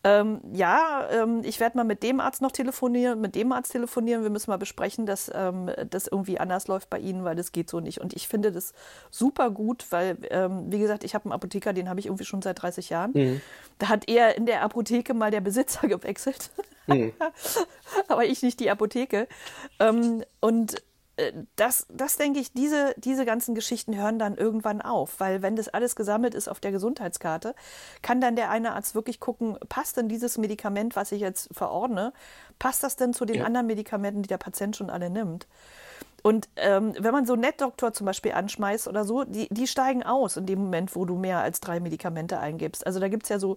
Ähm, 0.04 0.40
ja, 0.52 1.08
ähm, 1.10 1.42
ich 1.44 1.58
werde 1.58 1.76
mal 1.76 1.84
mit 1.84 2.02
dem 2.02 2.20
Arzt 2.20 2.40
noch 2.40 2.52
telefonieren, 2.52 3.20
mit 3.20 3.34
dem 3.34 3.50
Arzt 3.50 3.72
telefonieren. 3.72 4.22
Wir 4.22 4.30
müssen 4.30 4.50
mal 4.50 4.56
besprechen, 4.56 5.06
dass 5.06 5.30
ähm, 5.34 5.70
das 5.90 6.06
irgendwie 6.06 6.38
anders 6.38 6.68
läuft 6.68 6.88
bei 6.88 6.98
Ihnen, 6.98 7.24
weil 7.24 7.34
das 7.34 7.50
geht 7.50 7.68
so 7.68 7.80
nicht. 7.80 8.00
Und 8.00 8.14
ich 8.14 8.28
finde 8.28 8.52
das 8.52 8.72
super 9.10 9.50
gut, 9.50 9.86
weil, 9.90 10.16
ähm, 10.30 10.70
wie 10.70 10.78
gesagt, 10.78 11.02
ich 11.02 11.14
habe 11.14 11.24
einen 11.24 11.32
Apotheker, 11.32 11.72
den 11.72 11.88
habe 11.88 11.98
ich 11.98 12.06
irgendwie 12.06 12.24
schon 12.24 12.42
seit 12.42 12.62
30 12.62 12.90
Jahren. 12.90 13.10
Mhm. 13.12 13.40
Da 13.78 13.88
hat 13.88 14.08
er 14.08 14.36
in 14.36 14.46
der 14.46 14.62
Apotheke 14.62 15.14
mal 15.14 15.32
der 15.32 15.40
Besitzer 15.40 15.88
gewechselt. 15.88 16.50
Mhm. 16.86 17.12
Aber 18.08 18.24
ich 18.24 18.42
nicht 18.42 18.60
die 18.60 18.70
Apotheke. 18.70 19.26
Ähm, 19.80 20.22
und 20.40 20.82
das, 21.56 21.86
das 21.90 22.16
denke 22.16 22.38
ich, 22.38 22.52
diese, 22.52 22.94
diese 22.96 23.24
ganzen 23.24 23.54
Geschichten 23.54 23.96
hören 23.96 24.18
dann 24.18 24.36
irgendwann 24.36 24.80
auf, 24.80 25.18
weil 25.18 25.42
wenn 25.42 25.56
das 25.56 25.68
alles 25.68 25.96
gesammelt 25.96 26.34
ist 26.34 26.48
auf 26.48 26.60
der 26.60 26.70
Gesundheitskarte, 26.70 27.54
kann 28.02 28.20
dann 28.20 28.36
der 28.36 28.50
eine 28.50 28.74
Arzt 28.74 28.94
wirklich 28.94 29.18
gucken, 29.18 29.58
passt 29.68 29.96
denn 29.96 30.08
dieses 30.08 30.38
Medikament, 30.38 30.96
was 30.96 31.12
ich 31.12 31.20
jetzt 31.20 31.48
verordne, 31.52 32.12
passt 32.58 32.82
das 32.82 32.96
denn 32.96 33.12
zu 33.14 33.24
den 33.24 33.36
ja. 33.36 33.44
anderen 33.44 33.66
Medikamenten, 33.66 34.22
die 34.22 34.28
der 34.28 34.38
Patient 34.38 34.76
schon 34.76 34.90
alle 34.90 35.10
nimmt? 35.10 35.46
Und 36.22 36.48
ähm, 36.56 36.94
wenn 36.98 37.12
man 37.12 37.26
so 37.26 37.36
Netdoktor 37.36 37.92
zum 37.92 38.06
Beispiel 38.06 38.32
anschmeißt 38.32 38.88
oder 38.88 39.04
so, 39.04 39.24
die, 39.24 39.48
die 39.50 39.66
steigen 39.66 40.02
aus 40.02 40.36
in 40.36 40.46
dem 40.46 40.58
Moment, 40.58 40.96
wo 40.96 41.04
du 41.04 41.16
mehr 41.16 41.38
als 41.38 41.60
drei 41.60 41.78
Medikamente 41.80 42.38
eingibst. 42.38 42.86
Also 42.86 42.98
da 42.98 43.08
gibt 43.08 43.24
es 43.24 43.28
ja 43.28 43.38
so 43.38 43.56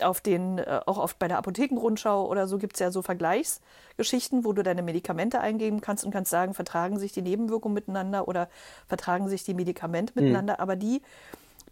auf 0.00 0.20
den, 0.20 0.58
äh, 0.58 0.80
auch 0.86 0.98
oft 0.98 1.18
bei 1.18 1.28
der 1.28 1.38
Apothekenrundschau 1.38 2.26
oder 2.26 2.46
so 2.46 2.58
gibt 2.58 2.74
es 2.74 2.80
ja 2.80 2.90
so 2.90 3.02
Vergleichsgeschichten, 3.02 4.44
wo 4.44 4.52
du 4.52 4.62
deine 4.62 4.82
Medikamente 4.82 5.40
eingeben 5.40 5.80
kannst 5.80 6.04
und 6.04 6.10
kannst 6.10 6.30
sagen, 6.30 6.54
vertragen 6.54 6.98
sich 6.98 7.12
die 7.12 7.22
Nebenwirkungen 7.22 7.74
miteinander 7.74 8.26
oder 8.26 8.48
vertragen 8.86 9.28
sich 9.28 9.44
die 9.44 9.54
Medikamente 9.54 10.12
mhm. 10.16 10.24
miteinander. 10.24 10.54
Mhm. 10.54 10.60
Aber 10.60 10.76
die, 10.76 11.02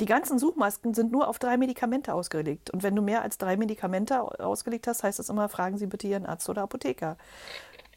die 0.00 0.06
ganzen 0.06 0.38
Suchmasken 0.38 0.92
sind 0.92 1.12
nur 1.12 1.28
auf 1.28 1.38
drei 1.38 1.56
Medikamente 1.56 2.12
ausgelegt. 2.12 2.70
Und 2.70 2.82
wenn 2.82 2.94
du 2.94 3.00
mehr 3.00 3.22
als 3.22 3.38
drei 3.38 3.56
Medikamente 3.56 4.20
ausgelegt 4.20 4.86
hast, 4.86 5.02
heißt 5.02 5.18
das 5.18 5.30
immer, 5.30 5.48
fragen 5.48 5.78
Sie 5.78 5.86
bitte 5.86 6.06
Ihren 6.06 6.26
Arzt 6.26 6.48
oder 6.50 6.62
Apotheker 6.62 7.16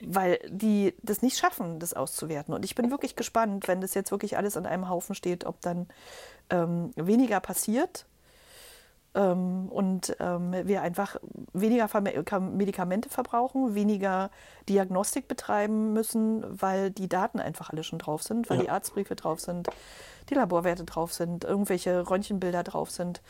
weil 0.01 0.39
die 0.47 0.93
das 1.03 1.21
nicht 1.21 1.37
schaffen, 1.37 1.79
das 1.79 1.93
auszuwerten. 1.93 2.53
Und 2.53 2.63
ich 2.63 2.75
bin 2.75 2.91
wirklich 2.91 3.15
gespannt, 3.15 3.67
wenn 3.67 3.81
das 3.81 3.93
jetzt 3.93 4.11
wirklich 4.11 4.37
alles 4.37 4.57
an 4.57 4.65
einem 4.65 4.89
Haufen 4.89 5.15
steht, 5.15 5.45
ob 5.45 5.61
dann 5.61 5.87
ähm, 6.49 6.91
weniger 6.95 7.39
passiert 7.39 8.05
ähm, 9.15 9.67
und 9.69 10.15
ähm, 10.19 10.53
wir 10.63 10.81
einfach 10.81 11.17
weniger 11.53 11.87
Medikamente 12.39 13.09
verbrauchen, 13.09 13.75
weniger 13.75 14.29
Diagnostik 14.67 15.27
betreiben 15.27 15.93
müssen, 15.93 16.43
weil 16.61 16.91
die 16.91 17.09
Daten 17.09 17.39
einfach 17.39 17.71
alle 17.71 17.83
schon 17.83 17.99
drauf 17.99 18.23
sind, 18.23 18.49
weil 18.49 18.57
ja. 18.57 18.63
die 18.63 18.69
Arztbriefe 18.69 19.15
drauf 19.15 19.39
sind, 19.39 19.67
die 20.29 20.35
Laborwerte 20.35 20.85
drauf 20.85 21.13
sind, 21.13 21.43
irgendwelche 21.43 22.09
Röntgenbilder 22.09 22.63
drauf 22.63 22.91
sind. 22.91 23.21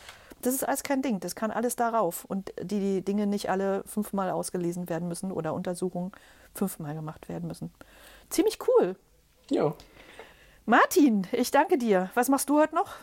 Das 0.42 0.54
ist 0.54 0.66
alles 0.66 0.82
kein 0.82 1.02
Ding, 1.02 1.20
das 1.20 1.34
kann 1.34 1.50
alles 1.50 1.76
darauf 1.76 2.24
und 2.24 2.52
die, 2.62 2.80
die 2.80 3.04
Dinge 3.04 3.26
nicht 3.26 3.50
alle 3.50 3.82
fünfmal 3.84 4.30
ausgelesen 4.30 4.88
werden 4.88 5.08
müssen 5.08 5.32
oder 5.32 5.52
Untersuchungen 5.52 6.12
fünfmal 6.54 6.94
gemacht 6.94 7.28
werden 7.28 7.48
müssen. 7.48 7.72
Ziemlich 8.28 8.58
cool. 8.68 8.96
Ja. 9.50 9.74
Martin, 10.66 11.26
ich 11.32 11.50
danke 11.50 11.78
dir. 11.78 12.10
Was 12.14 12.28
machst 12.28 12.48
du 12.48 12.60
heute 12.60 12.74
noch? 12.74 12.94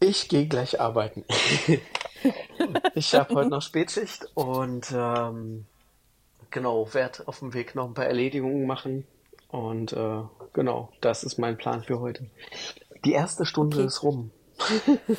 Ich 0.00 0.28
gehe 0.28 0.46
gleich 0.46 0.80
arbeiten. 0.80 1.24
ich 2.94 3.14
habe 3.14 3.34
heute 3.34 3.50
noch 3.50 3.62
Spätschicht 3.62 4.26
und 4.34 4.92
ähm, 4.94 5.66
genau, 6.50 6.92
werde 6.94 7.26
auf 7.26 7.40
dem 7.40 7.54
Weg 7.54 7.74
noch 7.74 7.86
ein 7.86 7.94
paar 7.94 8.06
Erledigungen 8.06 8.66
machen. 8.66 9.06
Und 9.48 9.92
äh, 9.92 10.22
genau, 10.52 10.92
das 11.00 11.24
ist 11.24 11.38
mein 11.38 11.56
Plan 11.56 11.82
für 11.82 11.98
heute. 11.98 12.30
Die 13.04 13.12
erste 13.12 13.44
Stunde 13.44 13.78
okay. 13.78 13.86
ist 13.86 14.02
rum. 14.02 14.30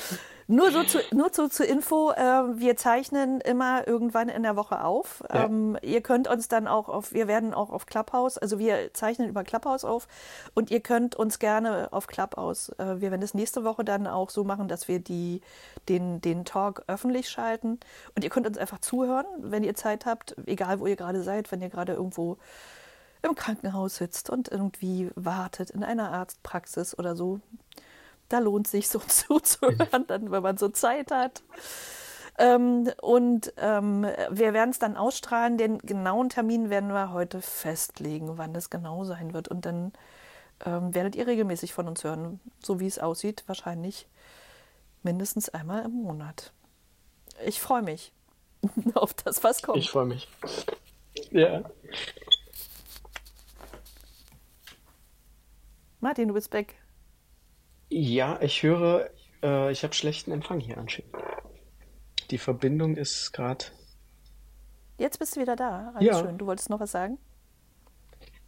Nur 0.52 0.72
so 0.72 0.84
zu, 0.84 0.98
nur 1.14 1.30
so 1.32 1.48
zur 1.48 1.68
Info, 1.68 2.10
äh, 2.10 2.24
wir 2.60 2.76
zeichnen 2.76 3.40
immer 3.40 3.88
irgendwann 3.88 4.30
in 4.30 4.42
der 4.42 4.56
Woche 4.56 4.84
auf. 4.84 5.24
Ja. 5.32 5.46
Ähm, 5.46 5.78
ihr 5.84 6.02
könnt 6.02 6.28
uns 6.28 6.48
dann 6.48 6.68
auch 6.68 6.90
auf, 6.90 7.14
wir 7.14 7.28
werden 7.28 7.54
auch 7.54 7.70
auf 7.70 7.86
Clubhouse, 7.86 8.40
also 8.40 8.58
wir 8.58 8.92
zeichnen 8.96 9.30
über 9.30 9.44
Clubhouse 9.44 9.86
auf 9.86 10.08
und 10.56 10.72
ihr 10.72 10.80
könnt 10.80 11.16
uns 11.16 11.38
gerne 11.38 11.90
auf 11.94 12.08
Clubhouse, 12.08 12.70
äh, 12.80 13.00
wir 13.00 13.12
werden 13.12 13.22
das 13.22 13.36
nächste 13.36 13.64
Woche 13.64 13.84
dann 13.84 14.08
auch 14.08 14.32
so 14.32 14.44
machen, 14.44 14.68
dass 14.68 14.88
wir 14.88 14.98
die, 14.98 15.42
den, 15.88 16.20
den 16.20 16.46
Talk 16.46 16.84
öffentlich 16.88 17.30
schalten 17.30 17.80
und 18.16 18.24
ihr 18.24 18.32
könnt 18.32 18.48
uns 18.48 18.58
einfach 18.58 18.80
zuhören, 18.80 19.28
wenn 19.38 19.64
ihr 19.64 19.76
Zeit 19.76 20.08
habt, 20.08 20.36
egal 20.48 20.80
wo 20.80 20.88
ihr 20.88 20.96
gerade 20.96 21.22
seid, 21.22 21.52
wenn 21.52 21.62
ihr 21.62 21.70
gerade 21.70 21.94
irgendwo 21.94 22.40
im 23.22 23.36
Krankenhaus 23.36 23.98
sitzt 23.98 24.32
und 24.32 24.48
irgendwie 24.48 25.12
wartet 25.14 25.70
in 25.70 25.84
einer 25.84 26.12
Arztpraxis 26.12 26.98
oder 26.98 27.16
so 27.16 27.40
da 28.30 28.40
lohnt 28.40 28.68
sich 28.68 28.88
so 28.88 29.00
zuzuhören, 29.08 30.06
dann, 30.08 30.32
wenn 30.32 30.44
man 30.44 30.58
so 30.58 30.70
Zeit 30.70 31.12
hat. 31.12 31.44
Ähm, 32.38 32.90
und 33.02 33.54
ähm, 33.58 34.04
wir 34.30 34.54
werden 34.54 34.70
es 34.70 34.80
dann 34.80 34.96
ausstrahlen. 34.96 35.58
Den 35.58 35.78
genauen 35.80 36.30
Termin 36.30 36.70
werden 36.70 36.92
wir 36.92 37.12
heute 37.12 37.42
festlegen, 37.42 38.38
wann 38.38 38.54
das 38.54 38.70
genau 38.70 39.04
sein 39.04 39.34
wird. 39.34 39.50
Und 39.50 39.66
dann 39.66 39.92
ähm, 40.66 40.96
werdet 40.96 41.16
ihr 41.16 41.28
regelmäßig 41.28 41.74
von 41.74 41.88
uns 41.88 42.04
hören, 42.04 42.40
so 42.64 42.80
wie 42.80 42.88
es 42.88 42.98
aussieht, 42.98 43.44
wahrscheinlich 43.48 44.08
mindestens 45.04 45.50
einmal 45.50 45.84
im 45.84 45.92
Monat. 45.92 46.54
Ich 47.46 47.60
freue 47.60 47.82
mich 47.82 48.14
auf 48.94 49.14
das, 49.14 49.44
was 49.44 49.62
kommt. 49.62 49.80
Ich 49.80 49.90
freue 49.90 50.06
mich. 50.06 50.30
Ja. 51.32 51.64
Martin, 56.00 56.30
du 56.30 56.34
bist 56.34 56.54
weg. 56.54 56.79
Ja, 57.90 58.40
ich 58.42 58.62
höre, 58.62 59.10
äh, 59.42 59.72
ich 59.72 59.84
habe 59.84 59.94
schlechten 59.94 60.32
Empfang 60.32 60.60
hier 60.60 60.78
anscheinend. 60.78 61.14
Die 62.30 62.38
Verbindung 62.38 62.96
ist 62.96 63.32
gerade. 63.32 63.66
Jetzt 65.00 65.18
bist 65.18 65.36
du 65.36 65.42
wieder 65.42 65.56
da. 65.56 65.94
Alles 65.96 66.08
ja. 66.08 66.20
schön. 66.20 66.38
Du 66.38 66.46
wolltest 66.46 66.70
noch 66.70 66.80
was 66.80 66.92
sagen? 66.92 67.18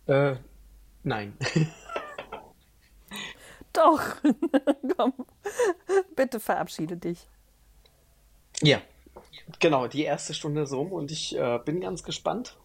Äh, 0.06 0.36
nein. 1.04 1.36
Doch. 3.74 4.02
Komm. 4.98 5.14
Bitte 6.16 6.40
verabschiede 6.40 6.98
dich. 6.98 7.28
Ja. 8.62 8.82
Genau, 9.60 9.88
die 9.88 10.04
erste 10.04 10.36
Stunde 10.36 10.62
ist 10.62 10.74
rum 10.74 10.92
und 10.92 11.12
ich 11.12 11.36
äh, 11.36 11.60
bin 11.66 11.82
ganz 11.82 12.04
gespannt, 12.04 12.58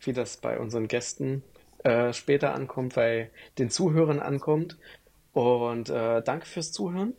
wie 0.00 0.12
das 0.12 0.36
bei 0.36 0.58
unseren 0.58 0.86
Gästen 0.86 1.42
äh, 1.82 2.12
später 2.12 2.54
ankommt, 2.54 2.94
bei 2.94 3.30
den 3.58 3.70
Zuhörern 3.70 4.20
ankommt 4.20 4.78
und 5.32 5.88
äh, 5.88 6.22
danke 6.22 6.46
fürs 6.46 6.72
Zuhören. 6.72 7.14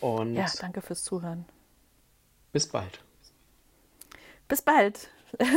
Und 0.00 0.34
ja, 0.34 0.46
danke 0.60 0.82
fürs 0.82 1.02
Zuhören. 1.02 1.46
Bis 2.52 2.68
bald. 2.68 3.00
Bis 4.48 4.62
bald. 4.62 5.08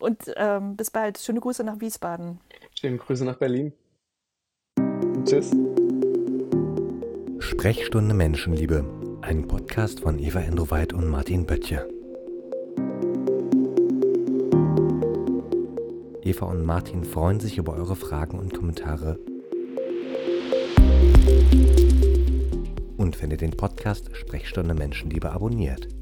Und 0.00 0.18
ähm, 0.36 0.76
bis 0.76 0.90
bald. 0.90 1.18
Schöne 1.18 1.40
Grüße 1.40 1.62
nach 1.62 1.78
Wiesbaden. 1.78 2.40
Schöne 2.76 2.96
Grüße 2.96 3.24
nach 3.24 3.36
Berlin. 3.36 3.72
Tschüss. 5.24 5.52
Sprechstunde 7.38 8.14
Menschenliebe. 8.14 8.84
Ein 9.20 9.46
Podcast 9.46 10.00
von 10.00 10.18
Eva 10.18 10.40
Endroweit 10.40 10.92
und 10.92 11.06
Martin 11.06 11.46
Böttcher. 11.46 11.86
Eva 16.22 16.46
und 16.46 16.64
Martin 16.64 17.04
freuen 17.04 17.38
sich 17.38 17.58
über 17.58 17.74
eure 17.74 17.96
Fragen 17.96 18.38
und 18.38 18.54
Kommentare 18.54 19.18
wenn 23.20 23.30
ihr 23.30 23.36
den 23.36 23.50
Podcast 23.50 24.10
Sprechstunde 24.16 24.74
Menschenliebe 24.74 25.30
abonniert. 25.30 25.99